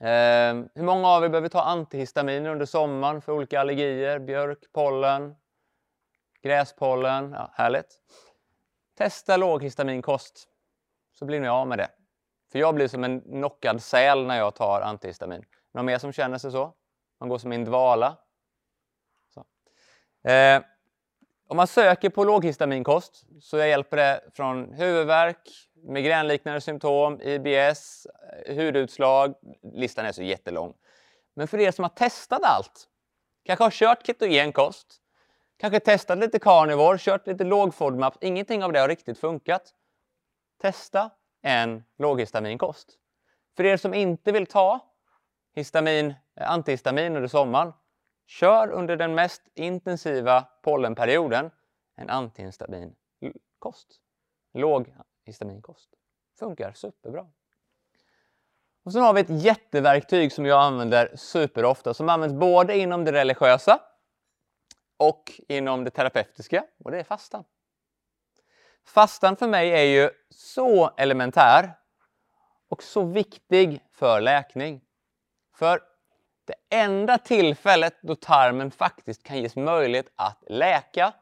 [0.00, 4.18] Eh, hur många av er behöver ta antihistaminer under sommaren för olika allergier?
[4.18, 5.36] Björk, pollen,
[6.42, 7.32] gräspollen.
[7.32, 8.00] Ja, härligt.
[8.98, 10.48] Testa låghistaminkost
[11.12, 11.88] så blir ni av med det.
[12.52, 15.44] För jag blir som en knockad säl när jag tar antihistamin.
[15.74, 16.74] Någon mer som känner sig så?
[17.20, 18.16] Man går som i en dvala.
[20.24, 20.62] Eh,
[21.48, 25.50] om man söker på låghistaminkost så hjälper det från huvudvärk,
[25.84, 28.06] migränliknande symptom, IBS,
[28.46, 29.34] hudutslag.
[29.74, 30.74] Listan är så jättelång.
[31.34, 32.88] Men för er som har testat allt,
[33.44, 34.86] kanske har kört ketogenkost,
[35.56, 39.74] kanske testat lite carnivore, kört lite låg FODMAP, ingenting av det har riktigt funkat.
[40.62, 41.10] Testa
[41.42, 42.98] en låghistaminkost.
[43.56, 44.80] För er som inte vill ta
[45.54, 47.72] histamin, antihistamin under sommaren,
[48.26, 51.50] kör under den mest intensiva pollenperioden
[51.96, 52.94] en antihistamin
[53.58, 54.00] kost.
[54.54, 54.94] Låg
[55.24, 55.90] histaminkost.
[56.38, 57.26] Funkar superbra.
[58.84, 63.12] Och sen har vi ett jätteverktyg som jag använder superofta som används både inom det
[63.12, 63.80] religiösa
[64.96, 67.44] och inom det terapeutiska och det är fastan.
[68.84, 71.78] Fastan för mig är ju så elementär
[72.68, 74.80] och så viktig för läkning.
[75.54, 75.91] För
[76.44, 81.12] det enda tillfället då tarmen faktiskt kan ges möjlighet att läka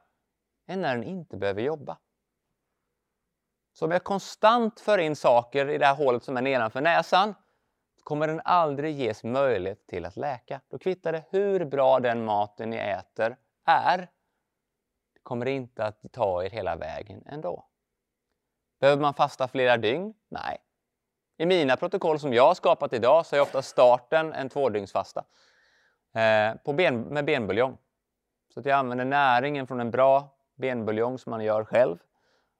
[0.66, 1.98] är när den inte behöver jobba.
[3.72, 7.34] Så om jag konstant för in saker i det här hålet som är nedanför näsan
[8.04, 10.60] kommer den aldrig ges möjlighet till att läka.
[10.68, 13.98] Då kvittar det hur bra den maten ni äter är.
[15.14, 17.66] Det kommer inte att ta er hela vägen ändå.
[18.80, 20.14] Behöver man fasta flera dygn?
[20.28, 20.58] Nej.
[21.40, 25.24] I mina protokoll som jag har skapat idag så är ofta starten en tvådygnsfasta
[26.14, 27.78] eh, på ben, med benbuljong.
[28.54, 31.96] Så att jag använder näringen från en bra benbuljong som man gör själv.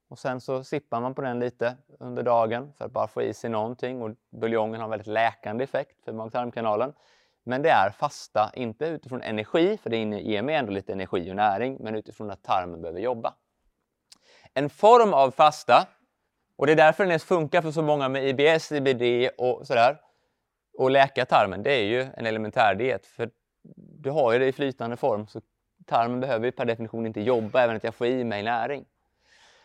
[0.09, 3.35] Och sen så sippar man på den lite under dagen för att bara få i
[3.35, 4.02] sig någonting.
[4.02, 6.93] Och buljongen har väldigt läkande effekt för mag-tarmkanalen.
[7.44, 11.36] Men det är fasta, inte utifrån energi, för det ger mig ändå lite energi och
[11.36, 13.35] näring, men utifrån att tarmen behöver jobba.
[14.55, 15.86] En form av fasta
[16.60, 20.00] och det är därför den ens funkar för så många med IBS, IBD och sådär.
[20.78, 23.06] Och läka tarmen, det är ju en elementär diet.
[23.06, 23.30] För
[23.76, 25.40] du har ju det i flytande form, så
[25.86, 28.84] tarmen behöver ju per definition inte jobba även att jag får i mig näring.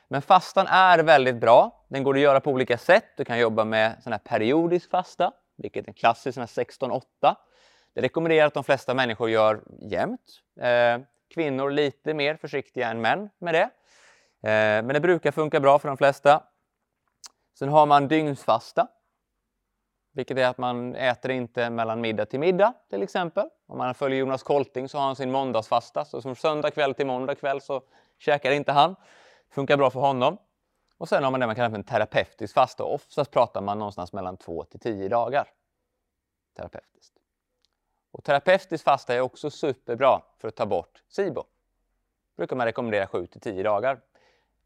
[0.07, 1.85] Men fastan är väldigt bra.
[1.87, 3.05] Den går att göra på olika sätt.
[3.17, 7.01] Du kan jobba med sån här periodisk fasta, vilket är en klassisk 16-8.
[7.93, 10.41] Det rekommenderar att de flesta människor gör jämt.
[10.61, 10.99] Eh,
[11.33, 13.69] kvinnor lite mer försiktiga än män med det.
[14.49, 16.43] Eh, men det brukar funka bra för de flesta.
[17.59, 18.87] Sen har man dygnsfasta,
[20.11, 23.49] vilket är att man äter inte mellan middag till middag till exempel.
[23.67, 27.07] Om man följer Jonas Kolting så har han sin måndagsfasta, så från söndag kväll till
[27.07, 27.81] måndag kväll så
[28.17, 28.95] käkar inte han.
[29.49, 30.37] Funkar bra för honom.
[30.97, 32.83] Och sen har man det man kallar för en terapeutisk fasta.
[32.83, 35.51] Oftast pratar man någonstans mellan 2 till 10 dagar.
[36.55, 37.13] Terapeutiskt.
[38.11, 41.43] Och terapeutisk fasta är också superbra för att ta bort SIBO.
[42.37, 43.99] brukar man rekommendera 7 till 10 dagar.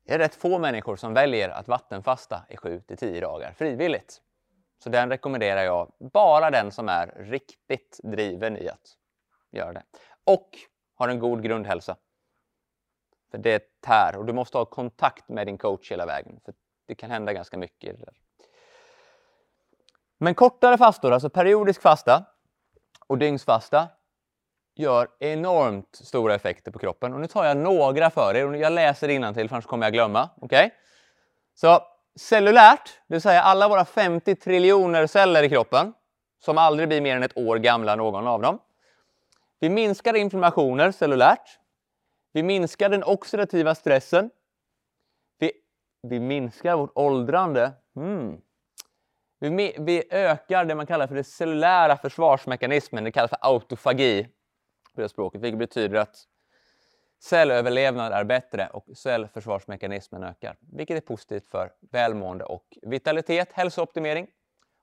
[0.09, 4.21] Det är rätt få människor som väljer att vattenfasta i 7 till 10 dagar frivilligt.
[4.83, 8.97] Så den rekommenderar jag bara den som är riktigt driven i att
[9.51, 9.83] göra det.
[10.23, 10.49] Och
[10.95, 11.95] har en god grundhälsa.
[13.31, 16.39] För det tär och du måste ha kontakt med din coach hela vägen.
[16.45, 16.53] För
[16.85, 17.99] Det kan hända ganska mycket.
[17.99, 18.13] där.
[20.17, 22.25] Men kortare fastor, alltså periodisk fasta
[23.07, 23.87] och dygnsfasta,
[24.79, 27.13] gör enormt stora effekter på kroppen.
[27.13, 29.93] Och nu tar jag några för er och jag läser till för annars kommer jag
[29.93, 30.29] glömma.
[30.41, 30.69] Okay?
[31.55, 31.79] Så
[32.19, 35.93] cellulärt, det vill säga alla våra 50 triljoner celler i kroppen
[36.39, 38.59] som aldrig blir mer än ett år gamla, någon av dem.
[39.59, 41.59] Vi minskar inflammationer cellulärt.
[42.33, 44.29] Vi minskar den oxidativa stressen.
[45.39, 45.51] Vi,
[46.07, 47.71] vi minskar vårt åldrande.
[47.95, 48.37] Mm.
[49.39, 53.03] Vi, vi ökar det man kallar för den cellulära försvarsmekanismen.
[53.03, 54.27] Det kallas för autofagi
[54.99, 56.15] på det språket, vilket betyder att
[57.19, 64.27] cellöverlevnad är bättre och cellförsvarsmekanismen ökar, vilket är positivt för välmående och vitalitet, hälsooptimering.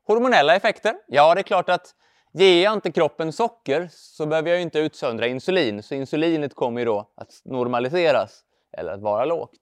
[0.07, 0.97] Hormonella effekter?
[1.07, 1.95] Ja, det är klart att
[2.33, 6.81] ger jag inte kroppen socker så behöver jag ju inte utsöndra insulin, så insulinet kommer
[6.81, 9.61] ju då att normaliseras eller att vara lågt.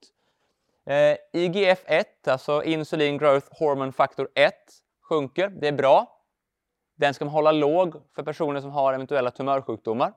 [0.86, 4.54] Eh, IGF-1, alltså insulin growth hormone factor 1,
[5.02, 5.48] sjunker.
[5.48, 6.20] Det är bra.
[6.96, 10.12] Den ska man hålla låg för personer som har eventuella tumörsjukdomar.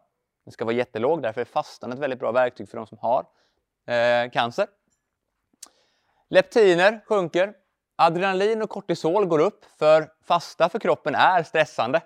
[0.47, 3.25] Den ska vara jättelåg, därför är fastan ett väldigt bra verktyg för de som har
[3.85, 4.67] eh, cancer.
[6.29, 7.53] Leptiner sjunker.
[7.95, 12.01] Adrenalin och kortisol går upp, för fasta för kroppen är stressande.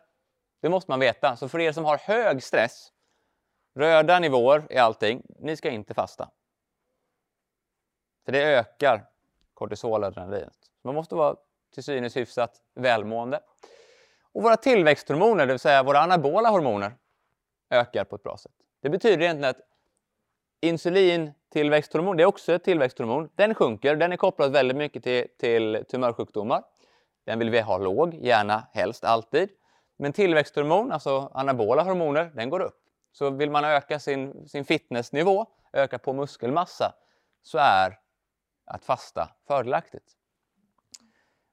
[0.61, 1.35] Det måste man veta.
[1.35, 2.91] Så för er som har hög stress,
[3.75, 6.29] röda nivåer i allting, ni ska inte fasta.
[8.25, 9.05] För det ökar
[9.53, 10.53] kortisol och.
[10.83, 11.35] Man måste vara
[11.73, 13.39] till synes hyfsat välmående.
[14.31, 16.97] Och våra tillväxthormoner, det vill säga våra anabola hormoner,
[17.71, 18.51] ökar på ett bra sätt.
[18.81, 19.61] Det betyder egentligen att
[20.61, 23.95] insulintillväxthormon, det är också ett tillväxthormon, den sjunker.
[23.95, 26.63] Den är kopplad väldigt mycket till, till tumörsjukdomar.
[27.25, 29.49] Den vill vi ha låg, gärna helst alltid.
[29.97, 32.77] Men tillväxthormon, alltså anabola hormoner, den går upp.
[33.11, 36.93] Så vill man öka sin, sin fitnessnivå, öka på muskelmassa,
[37.41, 37.99] så är
[38.65, 40.17] att fasta fördelaktigt.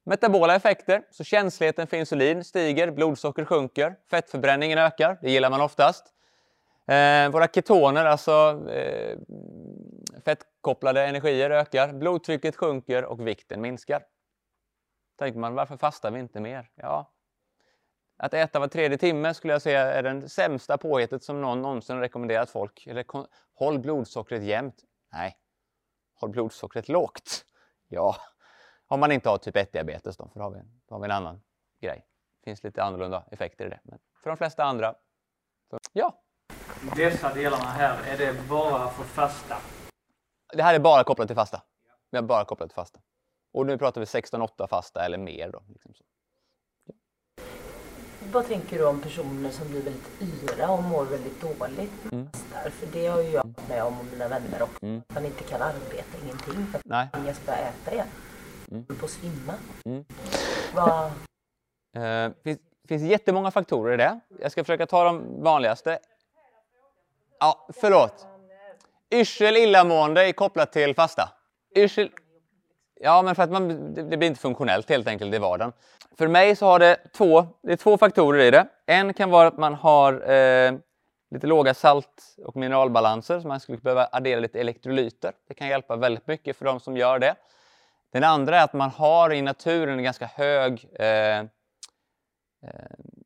[0.09, 6.06] Metabola effekter, så känsligheten för insulin stiger, blodsocker sjunker, fettförbränningen ökar, det gillar man oftast.
[6.86, 9.18] Eh, våra ketoner, alltså eh,
[10.24, 14.02] fettkopplade energier ökar, blodtrycket sjunker och vikten minskar.
[15.18, 16.70] Tänker man, varför fastar vi inte mer?
[16.74, 17.12] Ja,
[18.16, 22.01] att äta var tredje timme skulle jag säga är det sämsta påhittet som någon någonsin
[22.01, 22.86] rekommenderat folk.
[22.86, 23.05] Eller
[23.55, 24.85] håll blodsockret jämnt.
[25.12, 25.36] Nej,
[26.14, 27.44] håll blodsockret lågt.
[27.89, 28.16] Ja,
[28.89, 31.10] om man inte har typ 1-diabetes då, för då har, vi, då har vi en
[31.10, 31.40] annan
[31.81, 32.06] grej.
[32.40, 33.81] Det finns lite annorlunda effekter i det.
[33.82, 34.94] Men för de flesta andra,
[35.70, 36.23] så, ja.
[36.97, 39.56] Dessa delarna här, är det bara för fasta?
[40.52, 41.62] Det här är bara kopplat till fasta.
[42.10, 43.01] Vi har bara kopplat till fasta.
[43.52, 45.62] Och nu pratar vi 16-8 fasta eller mer då.
[45.69, 46.05] Liksom så.
[48.32, 52.12] Vad tänker du om personer som blir väldigt yra och mår väldigt dåligt?
[52.12, 52.28] Mm.
[52.70, 54.86] För det har ju jag med om och mina vänner också.
[54.86, 55.02] Mm.
[55.09, 56.66] Att man inte kan arbeta, ingenting.
[56.66, 57.09] För att Nej.
[57.12, 58.06] man tvingas börja äta igen.
[58.70, 58.85] Mm.
[58.85, 59.55] På att svimma.
[59.85, 60.05] Mm.
[60.74, 61.11] Vad,
[61.97, 62.59] Eh, finns,
[62.89, 64.20] finns jättemånga faktorer i det.
[64.40, 65.99] Jag ska försöka ta de vanligaste.
[67.40, 68.27] Ja, förlåt.
[69.11, 71.28] Yrsel, illamående är kopplat till fasta.
[71.77, 72.11] Yrsel...
[73.01, 75.73] Ja, men för att man, det, det blir inte funktionellt helt enkelt i vardagen.
[76.19, 78.69] För mig så har det två, det är två faktorer i det.
[78.86, 80.73] En kan vara att man har eh,
[81.31, 85.32] lite låga salt och mineralbalanser, så man skulle behöva addera lite elektrolyter.
[85.49, 87.35] Det kan hjälpa väldigt mycket för de som gör det.
[88.12, 91.44] Den andra är att man har i naturen en ganska hög eh,
[92.62, 92.70] Eh,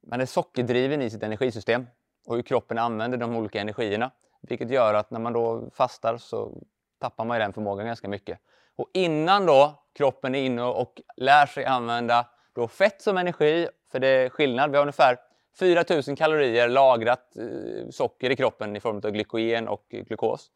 [0.02, 1.86] Man är sockerdriven i sitt energisystem
[2.26, 4.10] och hur kroppen använder de olika energierna.
[4.40, 6.62] Vilket gör att när man då fastar så
[7.00, 8.38] tappar man ju den förmågan ganska mycket.
[8.76, 13.98] Och innan då kroppen är inne och lär sig använda då fett som energi, för
[13.98, 15.16] det är skillnad, vi har ungefär
[15.58, 20.50] 4000 kalorier lagrat eh, socker i kroppen i form av glykogen och glukos.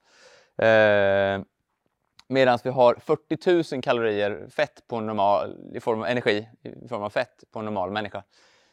[0.59, 1.41] Eh,
[2.29, 7.03] Medan vi har 40 000 kalorier fett på normal, i form av energi, i form
[7.03, 8.23] av fett på en normal människa.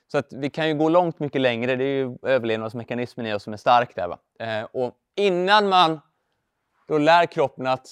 [0.08, 1.76] Så att vi kan ju gå långt mycket längre.
[1.76, 4.08] Det är ju överlevnadsmekanismen i oss som är stark där.
[4.08, 4.20] Va?
[4.40, 6.00] Eh, och innan man
[6.88, 7.88] då lär kroppen att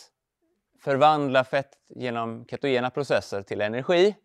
[0.79, 4.15] förvandla fett genom ketogena processer till energi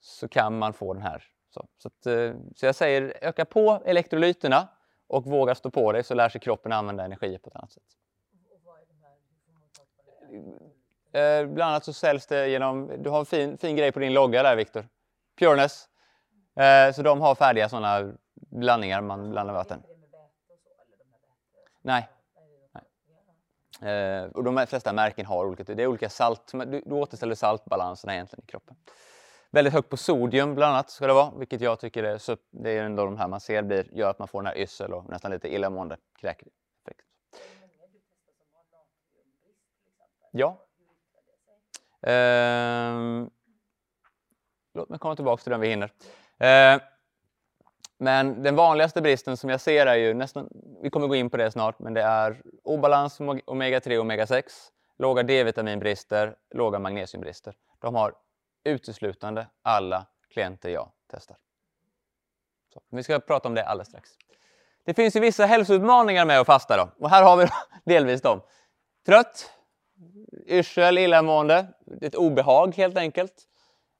[0.00, 1.24] så kan man få den här.
[1.54, 4.68] Så, så, att, eh, så jag säger öka på elektrolyterna
[5.08, 7.82] och våga stå på dig så lär sig kroppen använda energi på ett annat sätt.
[11.12, 14.12] Eh, bland annat så säljs det genom, du har en fin, fin grej på din
[14.12, 14.88] logga där Viktor.
[15.38, 15.88] Pureness.
[16.56, 19.82] Eh, så de har färdiga sådana blandningar man blandar vatten.
[21.82, 22.08] Nej.
[22.72, 22.84] Nej.
[23.92, 28.14] Eh, och de flesta märken har olika, det är olika salt, du, du återställer saltbalanserna
[28.14, 28.76] egentligen i kroppen.
[29.50, 32.84] Väldigt högt på sodium bland annat ska det vara, vilket jag tycker är, det är
[32.84, 35.30] ändå de här man ser blir, gör att man får den här yrsel och nästan
[35.30, 36.65] lite illamående kräkeffekt.
[40.36, 40.58] Ja.
[42.10, 43.26] Eh,
[44.74, 45.92] låt mig komma tillbaka till den vi hinner.
[46.38, 46.80] Eh,
[47.98, 50.48] men den vanligaste bristen som jag ser är ju nästan,
[50.82, 54.44] vi kommer gå in på det snart, men det är obalans omega-3 och omega-6,
[54.98, 57.54] låga D-vitaminbrister, låga magnesiumbrister.
[57.80, 58.14] De har
[58.64, 61.36] uteslutande alla klienter jag testar.
[62.74, 64.10] Så, vi ska prata om det alldeles strax.
[64.84, 67.46] Det finns ju vissa hälsoutmaningar med att fasta då, och här har vi
[67.84, 68.40] delvis dem.
[69.06, 69.50] Trött,
[70.46, 71.66] yrsel, illamående,
[72.00, 73.48] ett obehag helt enkelt.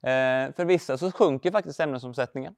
[0.02, 2.54] Eh, för vissa så sjunker faktiskt ämnesomsättningen.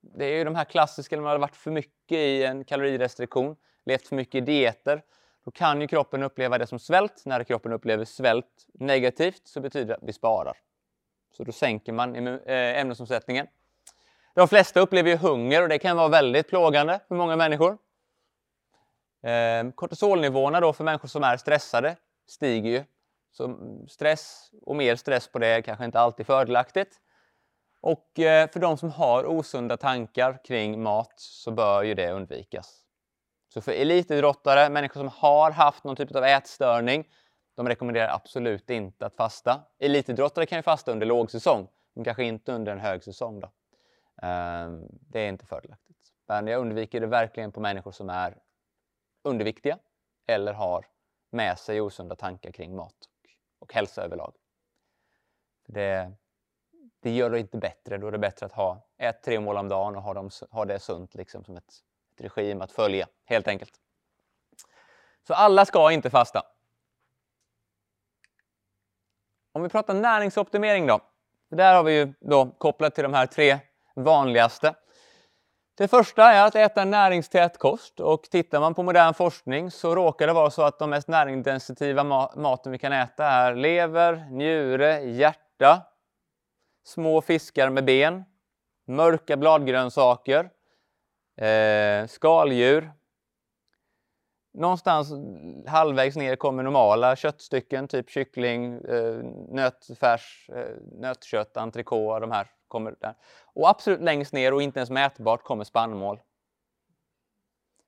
[0.00, 3.56] Det är ju de här klassiska, när man har varit för mycket i en kalorirestriktion,
[3.84, 5.02] levt för mycket i dieter,
[5.44, 7.22] då kan ju kroppen uppleva det som svält.
[7.24, 10.56] När kroppen upplever svält negativt så betyder det att vi sparar.
[11.36, 13.46] Så då sänker man eh, ämnesomsättningen.
[14.34, 17.78] De flesta upplever ju hunger och det kan vara väldigt plågande för många människor.
[19.22, 21.96] Eh, kortisolnivåerna då för människor som är stressade
[22.26, 22.84] stiger ju.
[23.32, 27.00] Så mm, stress och mer stress på det är kanske inte alltid fördelaktigt.
[27.80, 32.78] Och eh, för de som har osunda tankar kring mat så bör ju det undvikas.
[33.54, 37.08] Så för elitidrottare, människor som har haft någon typ av ätstörning,
[37.56, 39.62] de rekommenderar absolut inte att fasta.
[39.78, 43.40] Elitidrottare kan ju fasta under lågsäsong, men kanske inte under en högsäsong.
[43.40, 43.50] Då.
[44.22, 45.98] Ehm, det är inte fördelaktigt.
[46.28, 48.38] Men jag undviker det verkligen på människor som är
[49.24, 49.78] underviktiga
[50.26, 50.86] eller har
[51.32, 54.34] med sig osunda tankar kring mat och, och hälsa överlag.
[55.66, 56.12] Det,
[57.00, 57.98] det gör det inte bättre.
[57.98, 60.64] Då är det bättre att ha ett tre mål om dagen och ha, dem, ha
[60.64, 61.74] det sunt liksom, som ett,
[62.14, 63.80] ett regim att följa, helt enkelt.
[65.26, 66.42] Så alla ska inte fasta.
[69.52, 71.00] Om vi pratar näringsoptimering då.
[71.48, 73.58] Där har vi ju då kopplat till de här tre
[73.94, 74.74] vanligaste.
[75.74, 80.26] Det första är att äta näringstät kost och tittar man på modern forskning så råkar
[80.26, 82.04] det vara så att de mest näringsintensiva
[82.36, 85.82] maten vi kan äta är lever, njure, hjärta,
[86.84, 88.24] små fiskar med ben,
[88.86, 90.50] mörka bladgrönsaker,
[91.36, 92.92] eh, skaldjur.
[94.54, 95.12] Någonstans
[95.66, 99.14] halvvägs ner kommer normala köttstycken, typ kyckling, eh,
[99.48, 103.14] nötfärs, eh, nötkött, entrecote, de här kommer där.
[103.44, 106.20] Och absolut längst ner och inte ens mätbart kommer spannmål.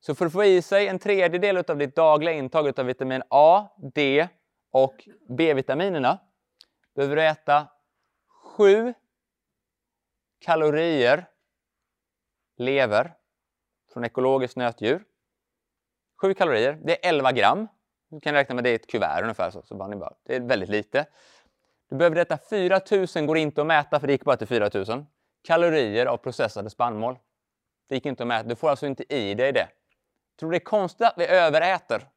[0.00, 3.68] Så för att få i sig en tredjedel av ditt dagliga intag av vitamin A,
[3.94, 4.28] D
[4.70, 6.18] och B-vitaminerna
[6.94, 7.68] behöver du äta
[8.56, 8.94] 7
[10.38, 11.28] kalorier
[12.56, 13.14] lever
[13.92, 15.04] från ekologiskt nötdjur.
[16.20, 17.68] 7 kalorier, det är 11 gram.
[18.08, 19.50] Du kan räkna med det i ett kuvert ungefär.
[19.50, 21.06] Så, så bara, det är väldigt lite.
[21.94, 25.06] Du behöver äta 4000, går inte att mäta för det gick bara till 4000,
[25.44, 27.18] kalorier av processade spannmål.
[27.88, 28.48] Det gick inte att mäta.
[28.48, 29.68] Du får alltså inte i dig det.
[30.38, 32.08] Tror du det är konstigt att vi överäter?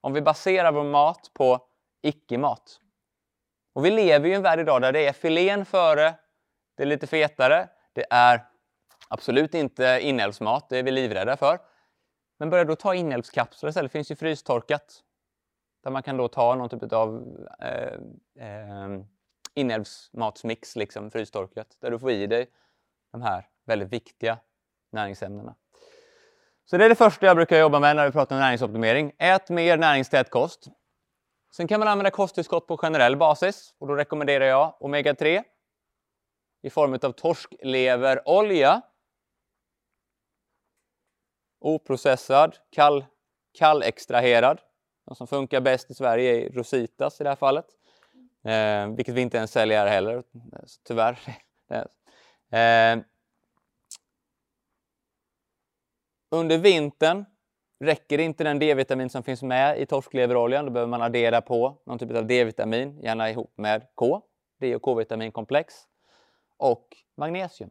[0.00, 1.60] Om vi baserar vår mat på
[2.02, 2.80] icke-mat.
[3.74, 6.14] Och vi lever i en värld idag där det är filén före,
[6.76, 8.44] det är lite fetare, det är
[9.08, 11.58] absolut inte inälvsmat, det är vi livrädda för.
[12.38, 15.02] Men börja då ta inälvskapslar istället, det finns ju frystorkat.
[15.80, 19.00] Där man kan då ta någon typ av eh, eh,
[19.54, 22.50] inälvsmatsmix, liksom, frystorkat, där du får i dig
[23.12, 24.38] de här väldigt viktiga
[24.92, 25.54] näringsämnena.
[26.64, 29.12] Så det är det första jag brukar jobba med när vi pratar om näringsoptimering.
[29.18, 30.68] Ät mer näringstät kost.
[31.52, 35.42] Sen kan man använda kosttillskott på generell basis och då rekommenderar jag omega-3
[36.62, 38.80] i form av torskleverolja.
[41.60, 43.04] Oprocessad, kall,
[43.58, 44.60] kallextraherad.
[45.08, 47.66] De som funkar bäst i Sverige är Rositas i det här fallet.
[48.44, 50.22] Eh, vilket vi inte ens säljer här heller,
[50.84, 51.18] tyvärr.
[52.50, 53.04] eh,
[56.30, 57.24] under vintern
[57.80, 60.64] räcker inte den D-vitamin som finns med i torskleveroljan.
[60.64, 64.22] Då behöver man addera på någon typ av D-vitamin, gärna ihop med K,
[64.60, 65.74] D och K-vitaminkomplex
[66.56, 67.70] och magnesium.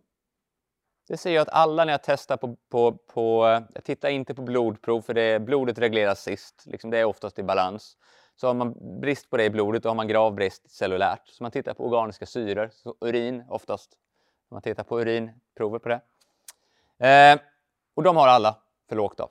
[1.08, 4.42] Det ser jag att alla när jag testar på, på, på jag tittar inte på
[4.42, 7.98] blodprov för det, blodet regleras sist, liksom det är oftast i balans.
[8.36, 11.28] Så har man brist på det i blodet då har man gravbrist cellulärt.
[11.28, 13.92] Så man tittar på organiska syror, så urin oftast.
[14.52, 16.02] Man tittar på urinprover på det.
[17.08, 17.40] Eh,
[17.96, 18.56] och de har alla
[18.90, 19.30] för lågt av.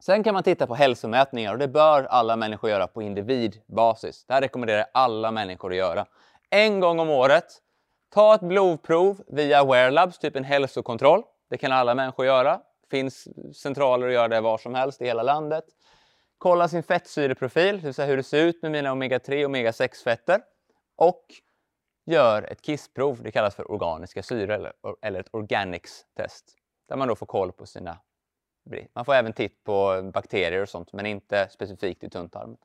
[0.00, 4.24] Sen kan man titta på hälsomätningar och det bör alla människor göra på individbasis.
[4.24, 6.06] Det här rekommenderar jag alla människor att göra.
[6.50, 7.62] En gång om året
[8.10, 11.22] Ta ett blodprov via Wearlabs, typ en hälsokontroll.
[11.50, 12.56] Det kan alla människor göra.
[12.56, 13.28] Det finns
[13.60, 15.64] centraler att göra det var som helst i hela landet.
[16.38, 20.40] Kolla sin fettsyreprofil, det vill säga hur det ser ut med mina omega-3 och omega-6-fetter.
[20.96, 21.24] Och
[22.06, 24.72] gör ett kissprov, det kallas för organiska syror eller,
[25.02, 26.54] eller ett organics-test.
[26.88, 27.98] Där man då får koll på sina...
[28.92, 32.58] Man får även titt på bakterier och sånt, men inte specifikt i tunntarmen.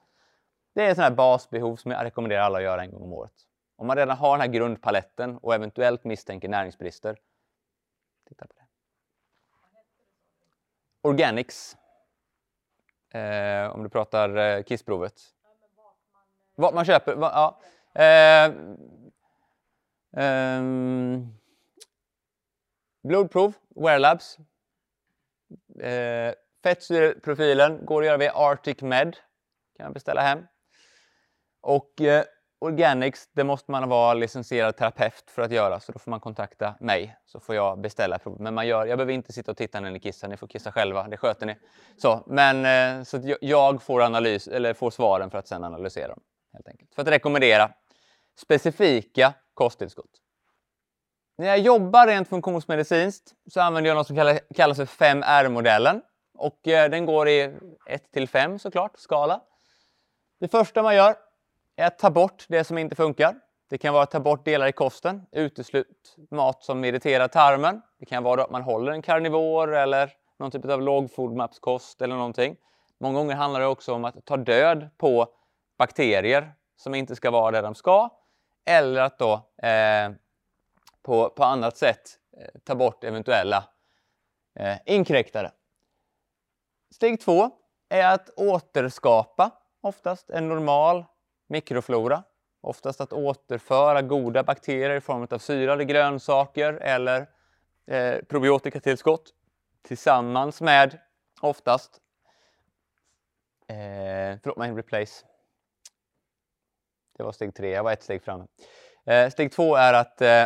[0.76, 3.14] Det är ett sånt här basbehov som jag rekommenderar alla att göra en gång om
[3.14, 3.34] året.
[3.84, 7.20] Om man redan har den här grundpaletten och eventuellt misstänker näringsbrister,
[8.28, 8.66] titta på det.
[11.02, 11.78] Organics.
[13.10, 15.22] Eh, om du pratar eh, kissprovet.
[16.56, 17.16] Vad man köper?
[17.16, 17.60] Va, ja.
[18.02, 18.54] Eh,
[20.18, 21.28] ehm,
[23.02, 24.38] blodprov, Wearlabs.
[25.80, 26.34] Eh,
[26.64, 29.16] fettsyreprofilen går att göra via Arctic Med.
[29.78, 30.48] kan jag beställa hem.
[31.62, 32.26] Och eh,
[32.64, 36.76] organics, det måste man vara licensierad terapeut för att göra, så då får man kontakta
[36.80, 38.42] mig så får jag beställa prov.
[38.42, 40.72] Men man gör, jag behöver inte sitta och titta när ni kissar, ni får kissa
[40.72, 41.56] själva, det sköter ni.
[41.98, 42.66] Så, men,
[43.00, 46.20] eh, så att jag- får, analys, eller får svaren för att sedan analysera dem.
[46.54, 46.96] Helt enkelt.
[46.96, 47.72] För att rekommendera
[48.40, 50.12] specifika kosttillskott.
[51.38, 56.02] När jag jobbar rent funktionsmedicinskt så använder jag något som kallas, för 5R-modellen.
[56.38, 57.56] Och eh, den går i
[57.88, 59.42] 1 till 5 såklart, skala.
[60.40, 61.16] Det första man gör
[61.76, 63.36] är att ta bort det som inte funkar.
[63.70, 67.82] Det kan vara att ta bort delar i kosten, uteslut mat som irriterar tarmen.
[68.00, 72.56] Det kan vara att man håller en karnivor eller någon typ av lågfodmapskost eller någonting.
[72.98, 75.28] Många gånger handlar det också om att ta död på
[75.78, 78.10] bakterier som inte ska vara där de ska.
[78.66, 79.34] Eller att då
[79.68, 80.12] eh,
[81.04, 83.64] på, på annat sätt eh, ta bort eventuella
[84.60, 85.52] eh, inkräktare.
[86.92, 87.50] Steg två
[87.90, 89.52] är att återskapa
[89.82, 91.06] oftast en normal
[91.54, 92.24] mikroflora.
[92.62, 97.30] Oftast att återföra goda bakterier i form av syrade grönsaker eller
[97.88, 99.34] eh, probiotikatillskott
[99.82, 101.00] tillsammans med
[101.42, 102.02] oftast
[103.68, 105.26] eh, förlåt mig, replace.
[107.18, 108.48] Det var steg tre, jag var ett steg framme.
[109.06, 110.42] Eh, steg två är att eh,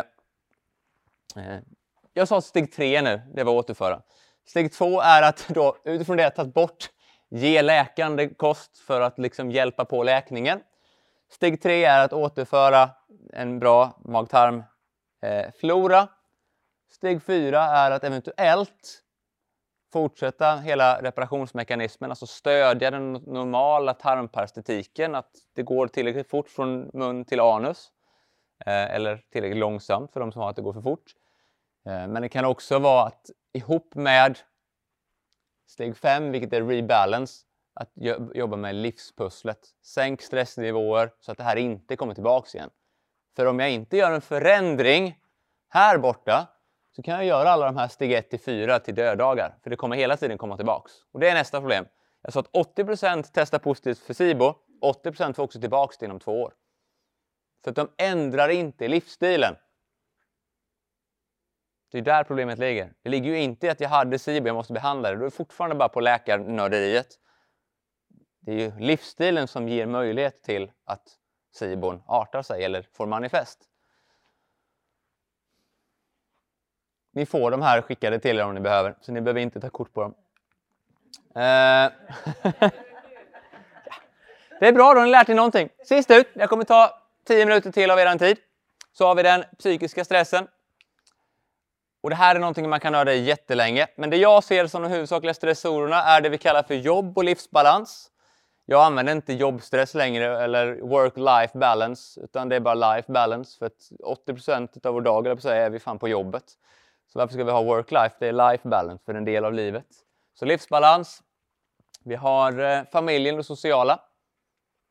[1.36, 1.58] eh,
[2.12, 4.02] jag sa steg tre nu, det var återföra.
[4.46, 6.90] Steg två är att då, utifrån det ta bort,
[7.28, 10.60] ge läkande kost för att liksom hjälpa på läkningen.
[11.30, 12.90] Steg tre är att återföra
[13.32, 16.00] en bra mag-tarmflora.
[16.00, 16.08] Eh,
[16.90, 19.02] steg fyra är att eventuellt
[19.92, 27.24] fortsätta hela reparationsmekanismen, alltså stödja den normala tarmparestetiken, att det går tillräckligt fort från mun
[27.24, 27.90] till anus.
[28.66, 31.12] Eh, eller tillräckligt långsamt för de som har att det går för fort.
[31.86, 34.38] Eh, men det kan också vara att ihop med
[35.66, 37.44] steg 5, vilket är rebalance,
[37.78, 37.92] att
[38.34, 39.58] jobba med livspusslet.
[39.82, 42.70] Sänk stressnivåer så att det här inte kommer tillbaks igen.
[43.36, 45.18] För om jag inte gör en förändring
[45.68, 46.48] här borta
[46.96, 49.58] så kan jag göra alla de här steg 1 till 4 till döddagar.
[49.62, 50.92] För det kommer hela tiden komma tillbaks.
[51.12, 51.84] Och det är nästa problem.
[52.22, 54.54] Jag sa att 80% testar positivt för SIBO.
[54.82, 56.52] 80% får också tillbaks det inom två år.
[57.64, 59.54] För att de ändrar inte livsstilen.
[61.90, 62.92] Det är där problemet ligger.
[63.02, 65.16] Det ligger ju inte i att jag hade SIBO, jag måste behandla det.
[65.16, 67.18] Då är det fortfarande bara på läkarnörderiet.
[68.48, 71.02] Det är ju livsstilen som ger möjlighet till att
[71.52, 73.58] SIBOn artar sig eller får manifest.
[77.12, 79.70] Ni får de här skickade till er om ni behöver, så ni behöver inte ta
[79.70, 80.14] kort på dem.
[81.34, 81.42] Eh,
[84.60, 85.68] Det är bra, då har ni lärt er någonting.
[85.84, 88.36] Sist ut, jag kommer ta 10 minuter till av er tid.
[88.92, 90.48] Så har vi den psykiska stressen.
[92.00, 93.86] Och det här är någonting man kan nörda i jättelänge.
[93.96, 97.24] Men det jag ser som de huvudsakliga stressorerna är det vi kallar för jobb och
[97.24, 98.10] livsbalans.
[98.70, 103.58] Jag använder inte jobbstress längre eller work-life balance, utan det är bara life balance.
[103.58, 103.92] För att
[104.26, 106.44] 80% av vår dag eller på att säga, är vi fan på jobbet.
[107.06, 108.14] Så varför ska vi ha work-life?
[108.18, 109.86] Det är life balance för en del av livet.
[110.34, 111.22] Så livsbalans.
[112.04, 114.00] Vi har eh, familjen och sociala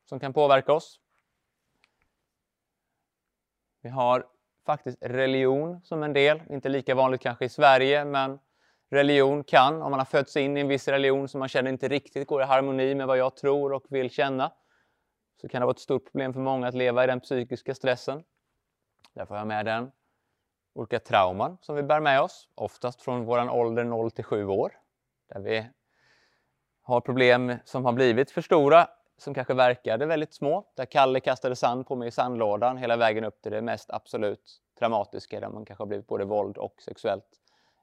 [0.08, 1.00] som kan påverka oss.
[3.82, 4.26] Vi har
[4.66, 6.42] faktiskt religion som en del.
[6.50, 8.38] Inte lika vanligt kanske i Sverige, men
[8.90, 11.88] religion kan, om man har fötts in i en viss religion som man känner inte
[11.88, 14.52] riktigt går i harmoni med vad jag tror och vill känna,
[15.40, 18.24] så kan det vara ett stort problem för många att leva i den psykiska stressen.
[19.14, 19.90] Därför har jag med den.
[20.74, 24.72] Olika trauman som vi bär med oss, oftast från vår ålder 0 till 7 år.
[25.28, 25.66] Där vi
[26.82, 30.72] har problem som har blivit för stora, som kanske verkade väldigt små.
[30.76, 34.60] Där Kalle kastade sand på mig i sandlådan hela vägen upp till det mest absolut
[34.78, 37.28] traumatiska, där man kanske har blivit både våld och sexuellt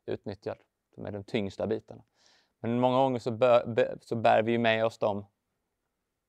[0.05, 0.57] utnyttjad.
[0.95, 2.03] De är de tyngsta bitarna.
[2.59, 5.25] Men många gånger så, bör, så bär vi ju med oss dem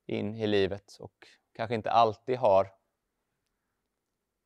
[0.07, 2.73] in i livet och kanske inte alltid har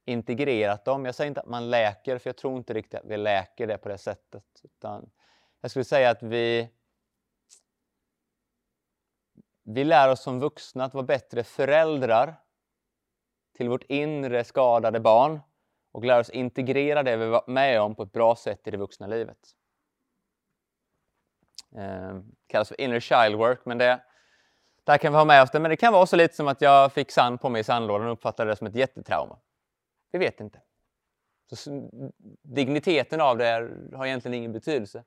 [0.05, 1.05] integrerat dem.
[1.05, 3.78] Jag säger inte att man läker, för jag tror inte riktigt att vi läker det
[3.78, 4.44] på det sättet.
[4.62, 5.10] Utan
[5.60, 6.70] jag skulle säga att vi
[9.62, 12.40] vi lär oss som vuxna att vara bättre föräldrar
[13.56, 15.40] till vårt inre skadade barn
[15.92, 18.76] och lär oss integrera det vi varit med om på ett bra sätt i det
[18.76, 19.38] vuxna livet.
[21.76, 24.01] Eh, kallas för inner child work, men det,
[24.84, 25.60] där kan vi ha med oss det.
[25.60, 28.06] Men det kan vara så lite som att jag fick sand på mig i sandlådan
[28.06, 29.38] och uppfattade det som ett jättetrauma.
[30.12, 30.60] Vi vet inte.
[31.52, 31.90] Så
[32.42, 35.05] digniteten av det är, har egentligen ingen betydelse.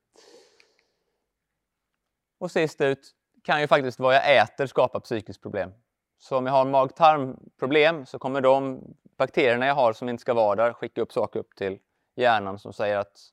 [2.39, 3.11] Och sist ut
[3.43, 5.73] kan ju faktiskt vad jag äter skapa psykiskt problem.
[6.17, 8.83] Så om jag har mag-tarmproblem så kommer de
[9.17, 11.79] bakterierna jag har som inte ska vara där skicka upp saker upp till
[12.15, 13.32] hjärnan som säger att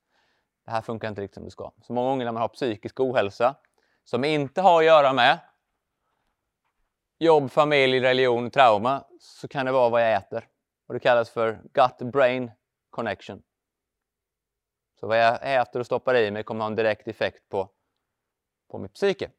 [0.70, 1.72] det här funkar inte riktigt som det ska.
[1.82, 3.54] Så många gånger när man har psykisk ohälsa
[4.04, 5.38] som inte har att göra med
[7.18, 10.48] jobb, familj, religion, trauma så kan det vara vad jag äter.
[10.86, 12.50] Och det kallas för gut-brain
[12.90, 13.42] connection.
[15.00, 17.70] Så vad jag äter och stoppar i mig kommer ha en direkt effekt på,
[18.70, 19.30] på mitt psyke.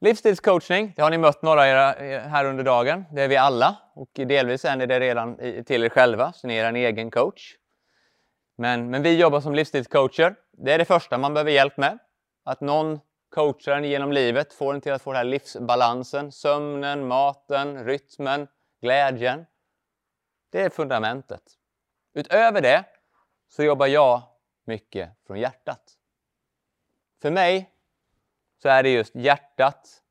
[0.00, 3.04] Livsstilscoachning, det har ni mött några eh, här under dagen.
[3.12, 6.56] Det är vi alla och delvis är ni det redan till er själva, så ni
[6.56, 7.58] är en egen coach.
[8.60, 10.34] Men, men vi jobbar som livsstilscoacher.
[10.52, 11.98] Det är det första man behöver hjälp med.
[12.44, 17.08] Att någon coachar en genom livet, får en till att få den här livsbalansen, sömnen,
[17.08, 18.48] maten, rytmen,
[18.80, 19.46] glädjen.
[20.50, 21.42] Det är fundamentet.
[22.14, 22.84] Utöver det
[23.48, 24.22] så jobbar jag
[24.64, 25.98] mycket från hjärtat.
[27.22, 27.70] För mig
[28.62, 30.02] så är det just hjärtat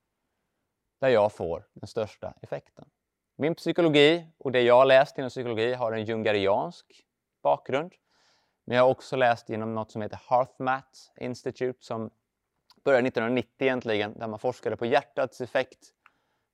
[1.00, 2.90] där jag får den största effekten.
[3.36, 7.04] Min psykologi och det jag har läst inom psykologi har en jungariansk
[7.44, 7.94] bakgrund.
[8.68, 12.10] Men jag har också läst genom något som heter HeartMath Institute som
[12.84, 15.80] började 1990 egentligen, där man forskade på hjärtats effekt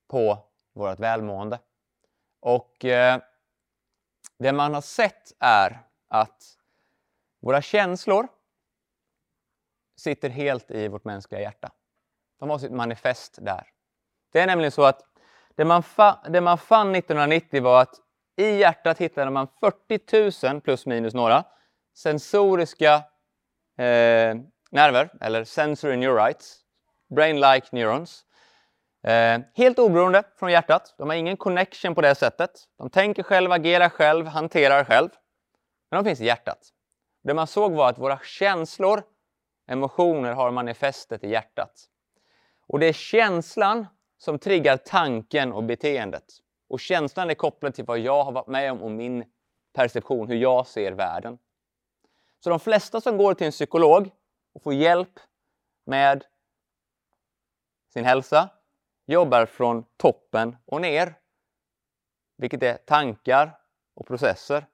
[0.08, 0.38] på
[0.74, 1.60] vårt välmående.
[2.40, 3.22] Och eh,
[4.38, 6.44] det man har sett är att
[7.40, 8.28] våra känslor
[9.96, 11.72] sitter helt i vårt mänskliga hjärta.
[12.40, 13.68] De har sitt manifest där.
[14.32, 15.02] Det är nämligen så att
[15.56, 15.84] det man,
[16.30, 17.96] det man fann 1990 var att
[18.36, 21.44] i hjärtat hittade man 40 000 plus minus några
[21.94, 22.96] sensoriska
[23.78, 24.36] eh,
[24.72, 26.60] nerver, eller sensory neurites,
[27.16, 28.26] brain-like neurons.
[29.04, 30.96] Eh, helt oberoende från hjärtat.
[30.98, 32.52] De har ingen connection på det sättet.
[32.78, 35.10] De tänker själv, agerar själv, hanterar själv.
[35.92, 36.60] Men de finns i hjärtat.
[37.24, 39.04] Det man såg var att våra känslor,
[39.68, 41.90] emotioner har manifestet i hjärtat.
[42.68, 43.88] Och det är känslan
[44.18, 46.24] som triggar tanken och beteendet.
[46.70, 49.26] Och känslan är kopplad till vad jag har varit med om och min
[49.74, 51.38] perception, hur jag ser världen.
[52.44, 54.12] Så de flesta som går till en psykolog
[54.54, 55.20] och får hjälp
[55.86, 56.24] med
[57.94, 58.50] sin hälsa
[59.06, 61.14] jobbar från toppen och ner.
[62.38, 63.60] Vilket är tankar
[63.94, 64.66] och processer.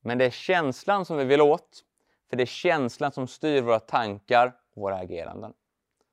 [0.00, 1.84] Men det är känslan som vi vill åt.
[2.30, 5.52] För det är känslan som styr våra tankar och våra ageranden.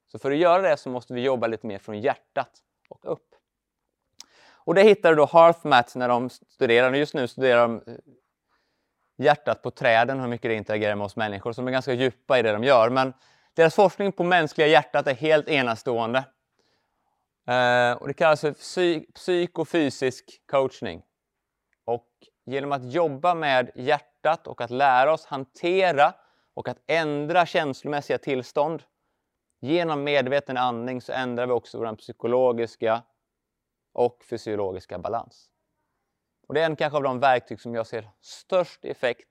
[0.08, 3.36] Så för att göra det så måste vi jobba lite mer från hjärtat och upp.
[4.46, 6.94] Och det hittade då HearthMath när de studerar.
[6.94, 7.98] Just nu studerar de eh,
[9.18, 11.54] hjärtat på träden, hur mycket det interagerar med oss människor.
[11.54, 12.90] som är ganska djupa i det de gör.
[12.90, 13.14] Men
[13.54, 16.24] deras forskning på mänskliga hjärtat är helt enastående.
[17.48, 21.02] Eh, och det kallas för psy psykofysisk coachning.
[21.86, 22.10] Och
[22.46, 26.14] genom att jobba med hjärtat och att lära oss hantera
[26.54, 28.84] och att ändra känslomässiga tillstånd
[29.64, 33.04] Genom medveten andning så ändrar vi också vår psykologiska
[33.94, 35.50] och fysiologiska balans.
[36.48, 39.30] Och det är en kanske av de verktyg som jag ser störst effekt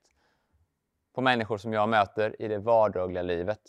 [1.13, 3.61] på människor som jag möter i det vardagliga livet.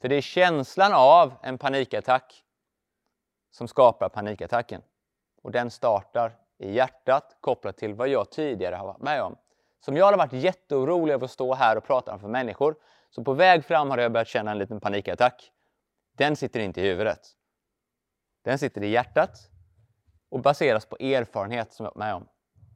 [0.00, 2.44] För det är känslan av en panikattack
[3.50, 4.82] som skapar panikattacken.
[5.42, 9.36] Och den startar i hjärtat kopplat till vad jag tidigare har varit med om.
[9.80, 12.76] Som jag har varit jätteorolig över att stå här och prata för människor
[13.10, 15.52] så på väg fram har jag börjat känna en liten panikattack.
[16.12, 17.20] Den sitter inte i huvudet.
[18.42, 19.50] Den sitter i hjärtat
[20.34, 22.28] och baseras på erfarenhet som jag varit med om.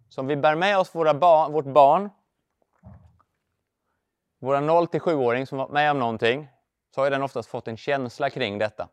[0.09, 2.11] Så om vi bär med oss våra ba vårt barn,
[4.39, 6.49] våra 0 till 7-åring som varit med om någonting,
[6.95, 8.89] så har den oftast fått en känsla kring detta.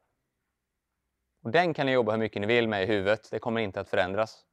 [1.43, 3.79] Och den kan ni jobba hur mycket ni vill med i huvudet, det kommer inte
[3.79, 4.45] att förändras.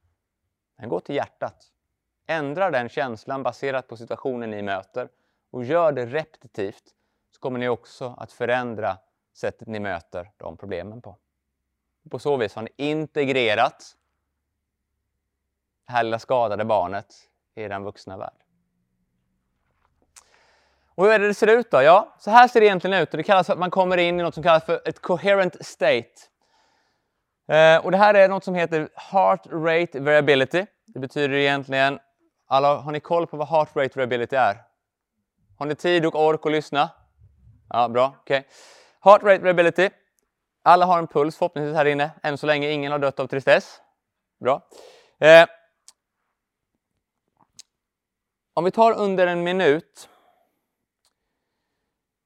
[0.77, 1.71] Men gå till hjärtat.
[2.27, 5.09] Ändra den känslan baserat på situationen ni möter
[5.51, 6.83] och gör det repetitivt
[7.31, 8.97] så kommer ni också att förändra
[9.33, 11.17] sättet ni möter de problemen på.
[12.09, 13.97] På så vis har ni integrerat
[15.87, 17.07] det här lilla skadade barnet
[17.55, 18.43] i den vuxna värld.
[20.95, 21.81] Och hur är det det ser ut då?
[21.81, 23.11] Ja, så här ser det egentligen ut.
[23.11, 25.65] Och det kallas för att man kommer in i något som kallas för ett coherent
[25.65, 26.09] state.
[27.47, 30.65] Eh, och det här är något som heter heart rate variability.
[30.85, 31.99] Det betyder egentligen,
[32.47, 34.57] alla, har ni koll på vad heart rate variability är?
[35.57, 36.89] Har ni tid och ork att lyssna?
[37.69, 38.15] Ja, bra.
[38.21, 38.43] Okay.
[39.03, 39.89] Heart rate variability.
[40.63, 42.11] Alla har en puls förhoppningsvis här inne.
[42.23, 43.81] Än så länge ingen har dött av tristess.
[44.39, 44.61] Bra.
[45.19, 45.45] Eh.
[48.53, 50.09] Om vi tar under en minut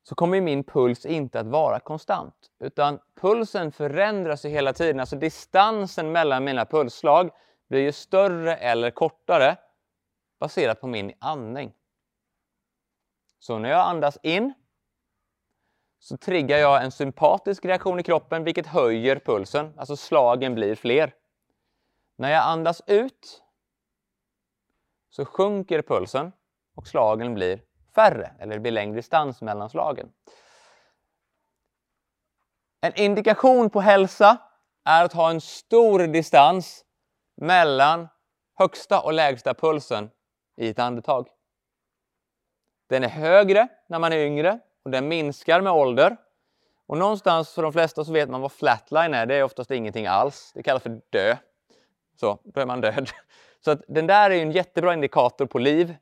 [0.04, 2.52] så kommer min puls inte att vara konstant.
[2.60, 4.99] Utan pulsen förändras ju hela tiden.
[4.99, 7.30] Alltså distansen mellan mina pulsslag
[7.68, 9.58] blir ju större eller kortare
[10.40, 11.74] baserat på min andning.
[13.40, 14.54] Så när jag andas in
[15.99, 21.14] så triggar jag en sympatisk reaktion i kroppen vilket höjer pulsen, alltså slagen blir fler.
[22.16, 23.44] När jag andas ut
[25.18, 26.31] så sjunker pulsen
[26.76, 27.61] och slagen blir
[27.95, 30.11] färre, eller det blir längre distans mellan slagen.
[32.81, 34.38] En indikation på hälsa
[34.85, 36.85] är att ha en stor distans
[37.38, 38.07] mellan
[38.56, 40.10] högsta och lägsta pulsen
[40.57, 41.27] i ett andetag.
[42.89, 46.18] Den är högre när man är yngre och den minskar med ålder.
[46.88, 49.26] Och någonstans för de flesta så vet man vad flatline är.
[49.26, 50.52] Det är oftast ingenting alls.
[50.53, 51.38] Det kallas för dö.
[52.19, 53.10] Så, då är man död.
[53.68, 55.95] Så att den där är en jättebra indikator på liv.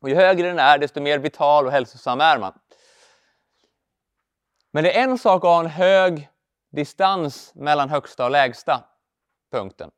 [0.00, 2.58] Och ju högre den är, desto mer vital och hälsosam är man.
[4.70, 6.28] Men det är en sak att ha en hög
[6.70, 8.84] distans mellan högsta och lägsta
[9.52, 9.90] punkten.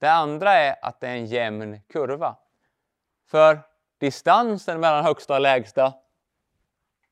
[0.00, 2.36] Det andra är att det är en jämn kurva.
[3.30, 3.60] För
[3.98, 5.92] distansen mellan högsta och lägsta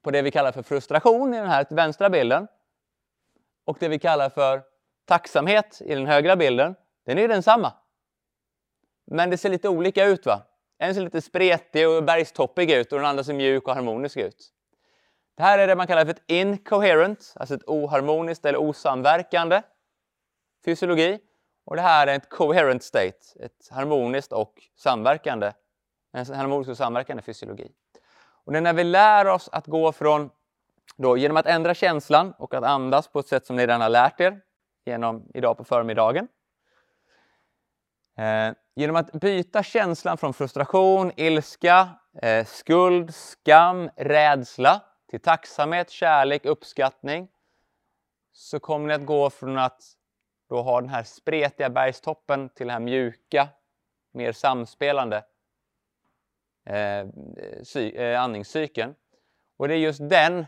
[0.02, 2.48] på det vi kallar för frustration i den här vänstra bilden
[3.64, 4.62] och det vi kallar för
[5.04, 6.74] tacksamhet i den högra bilden,
[7.04, 7.72] den är densamma.
[9.06, 10.26] Men det ser lite olika ut.
[10.26, 10.42] va?
[10.78, 14.50] En ser lite spretig och bergstoppig ut och den andra ser mjuk och harmonisk ut.
[15.36, 19.62] Det här är det man kallar för ett incoherent, alltså ett oharmoniskt eller osamverkande
[20.64, 21.20] fysiologi.
[21.64, 25.52] Och det här är ett coherent state, ett harmoniskt och samverkande,
[26.12, 27.70] en harmonisk och samverkande fysiologi.
[28.44, 30.30] Och det är när vi lär oss att gå från,
[30.96, 33.88] då, genom att ändra känslan och att andas på ett sätt som ni redan har
[33.88, 34.40] lärt er
[34.84, 36.28] genom idag på förmiddagen.
[38.16, 41.88] Eh, genom att byta känslan från frustration, ilska,
[42.22, 47.28] eh, skuld, skam, rädsla till tacksamhet, kärlek, uppskattning
[48.32, 49.82] så kommer ni att gå från att
[50.48, 53.48] då ha den här spretiga bergstoppen till den här mjuka,
[54.12, 55.24] mer samspelande
[56.64, 57.06] eh,
[57.76, 58.94] eh, andningscykeln.
[59.56, 60.46] Och det är just den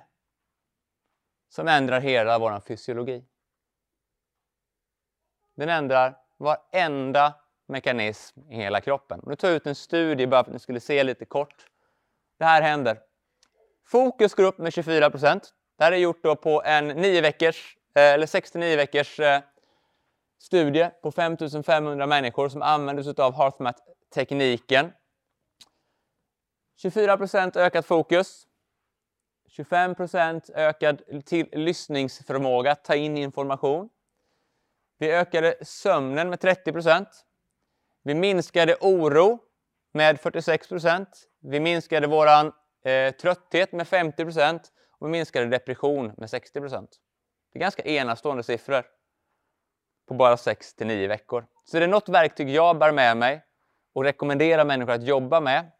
[1.49, 3.25] som ändrar hela vår fysiologi.
[5.55, 7.35] Den ändrar varenda
[7.69, 9.21] mekanism i hela kroppen.
[9.27, 11.67] Nu tar jag ut en studie bara för att ni skulle se lite kort.
[12.39, 12.99] Det här händer.
[13.85, 15.53] Fokus går upp med 24 procent.
[15.79, 19.41] Det här är gjort då på en 9 veckors, eh, eller 69 veckors eh,
[20.39, 24.93] studie på 5500 människor som använder sig av HeartMath-tekniken.
[26.77, 28.47] 24 procent ökat fokus.
[29.49, 33.89] 25 procent ökad till lyssningsförmåga, ta in information.
[34.99, 37.26] Vi ökade sömnen med 30 procent.
[38.07, 39.39] Vi minskade oro
[39.93, 41.09] med 46 procent.
[41.41, 46.91] Vi minskade vår eh, trötthet med 50 procent och vi minskade depression med 60 procent.
[47.53, 48.85] Det är ganska enastående siffror
[50.09, 51.47] på bara 6 till 9 veckor.
[51.65, 53.45] Så det är något verktyg jag bär med mig
[53.93, 55.71] och rekommenderar människor att jobba med.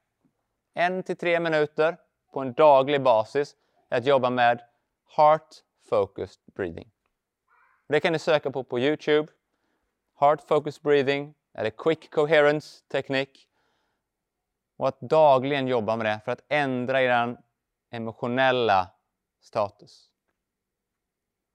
[0.75, 1.97] En till tre minuter
[2.33, 3.55] på en daglig basis
[3.91, 4.61] är att jobba med
[5.17, 5.55] Heart
[5.89, 6.91] Focused Breathing.
[7.89, 9.29] Det kan ni söka på på Youtube.
[10.21, 13.49] Heart Focused Breathing eller Quick Coherence teknik.
[14.77, 17.37] Och att dagligen jobba med det för att ändra er
[17.91, 18.91] emotionella
[19.41, 20.11] status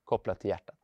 [0.04, 0.76] kopplat till hjärtat.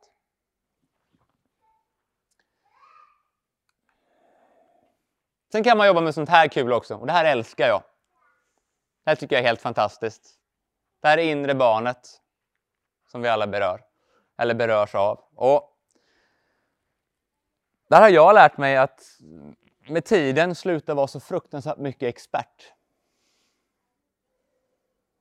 [5.51, 7.83] Sen kan man jobba med sånt här kul också och det här älskar jag.
[9.03, 10.39] Det här tycker jag är helt fantastiskt.
[11.01, 12.21] Det här är inre barnet
[13.11, 13.85] som vi alla berör,
[14.37, 15.23] eller berörs av.
[15.35, 15.68] Och
[17.89, 19.19] där har jag lärt mig att
[19.87, 22.73] med tiden sluta vara så fruktansvärt mycket expert.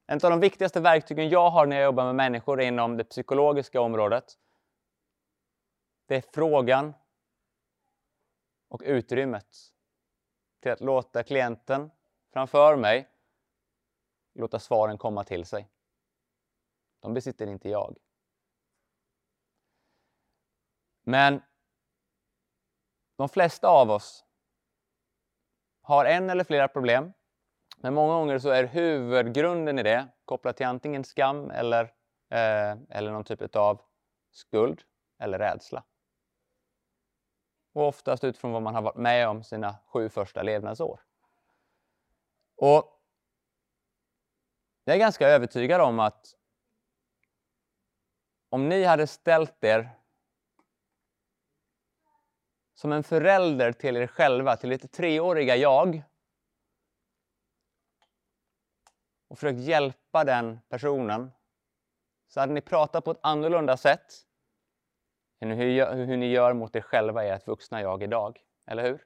[0.07, 3.81] En av de viktigaste verktygen jag har när jag jobbar med människor inom det psykologiska
[3.81, 4.25] området,
[6.07, 6.95] det är frågan
[8.69, 9.57] och utrymmet
[10.61, 11.91] till att låta klienten
[12.33, 13.09] framför mig
[14.35, 15.69] låta svaren komma till sig.
[17.01, 17.97] De besitter inte jag.
[21.03, 21.43] Men
[23.19, 24.25] de flesta av oss
[25.83, 27.13] har en eller flera problem.
[27.77, 31.85] Men många gånger så är huvudgrunden i det kopplat till antingen skam eller,
[32.31, 33.81] eh, eller någon typ av
[34.31, 34.83] skuld
[35.19, 35.85] eller rädsla.
[37.75, 41.01] Och oftast utifrån vad man har varit med om sina sju första levnadsår.
[42.57, 43.01] Och
[44.85, 46.35] jag är ganska övertygad om att
[48.49, 49.98] om ni hade ställt er
[52.79, 56.03] som en förälder till er själva, till ert treåriga jag
[59.29, 61.31] och försökt hjälpa den personen
[62.29, 64.15] så hade ni pratat på ett annorlunda sätt
[65.41, 68.41] än hur, hur ni gör mot er själva i ert vuxna jag idag.
[68.67, 69.05] Eller hur?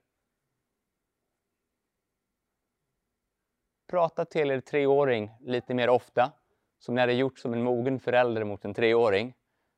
[3.90, 6.32] Prata till er treåring lite mer ofta
[6.78, 9.35] som ni hade gjort som en mogen förälder mot en treåring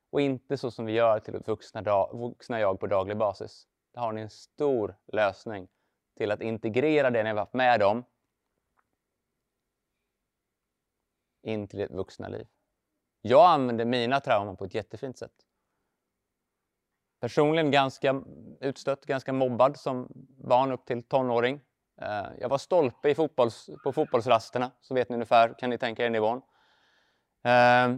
[0.09, 3.67] och inte så som vi gör till ett vuxna, vuxna jag på daglig basis.
[3.95, 5.67] Där har ni en stor lösning
[6.17, 8.03] till att integrera det ni har varit med om
[11.41, 12.47] in till ert vuxna liv.
[13.21, 15.31] Jag använder mina trauman på ett jättefint sätt.
[17.19, 18.23] personligen ganska
[18.59, 20.07] utstött, ganska mobbad som
[20.37, 21.61] barn upp till tonåring.
[22.01, 26.05] Eh, jag var stolpe i fotbolls, på fotbollsrasterna, så vet ni ungefär, kan ni tänka
[26.05, 26.41] er nivån.
[27.43, 27.95] Eh,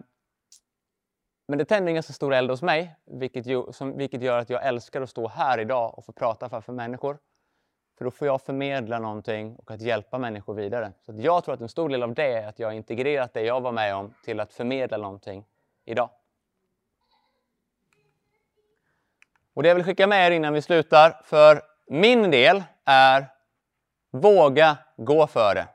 [1.50, 4.50] men det tänder en ganska stor eld hos mig, vilket, ju, som, vilket gör att
[4.50, 7.18] jag älskar att stå här idag och få prata framför människor.
[7.98, 10.92] För då får jag förmedla någonting och att hjälpa människor vidare.
[11.06, 13.42] Så jag tror att en stor del av det är att jag har integrerat det
[13.42, 15.46] jag var med om till att förmedla någonting
[15.86, 16.10] idag.
[19.54, 23.28] Och det jag vill skicka med er innan vi slutar, för min del, är
[24.12, 25.68] våga gå för det.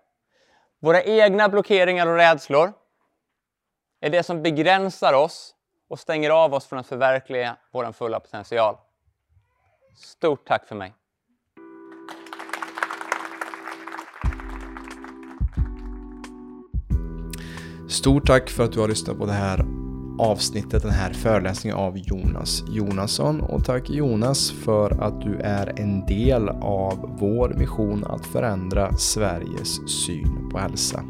[0.79, 2.73] Våra egna blockeringar och rädslor
[4.01, 5.55] är det som begränsar oss
[5.93, 8.77] och stänger av oss från att förverkliga vår fulla potential.
[9.97, 10.95] Stort tack för mig!
[17.89, 19.65] Stort tack för att du har lyssnat på det här
[20.19, 23.41] avsnittet, den här föreläsningen av Jonas Jonasson.
[23.41, 30.05] Och tack Jonas för att du är en del av vår vision att förändra Sveriges
[30.07, 31.05] syn på hälsa.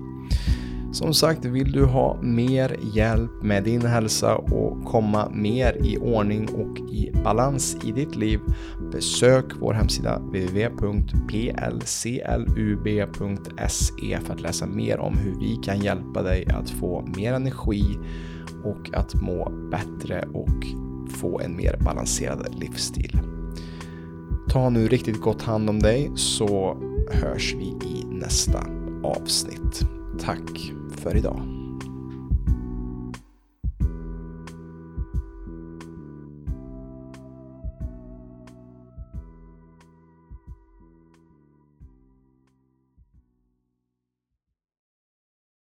[0.93, 6.49] Som sagt, vill du ha mer hjälp med din hälsa och komma mer i ordning
[6.49, 8.41] och i balans i ditt liv,
[8.93, 10.99] besök vår hemsida www.plclub.se
[14.25, 17.99] för att läsa mer om hur vi kan hjälpa dig att få mer energi
[18.65, 20.67] och att må bättre och
[21.09, 23.21] få en mer balanserad livsstil.
[24.49, 26.77] Ta nu riktigt gott hand om dig så
[27.11, 28.67] hörs vi i nästa
[29.03, 29.81] avsnitt.
[30.21, 31.52] Tack för idag.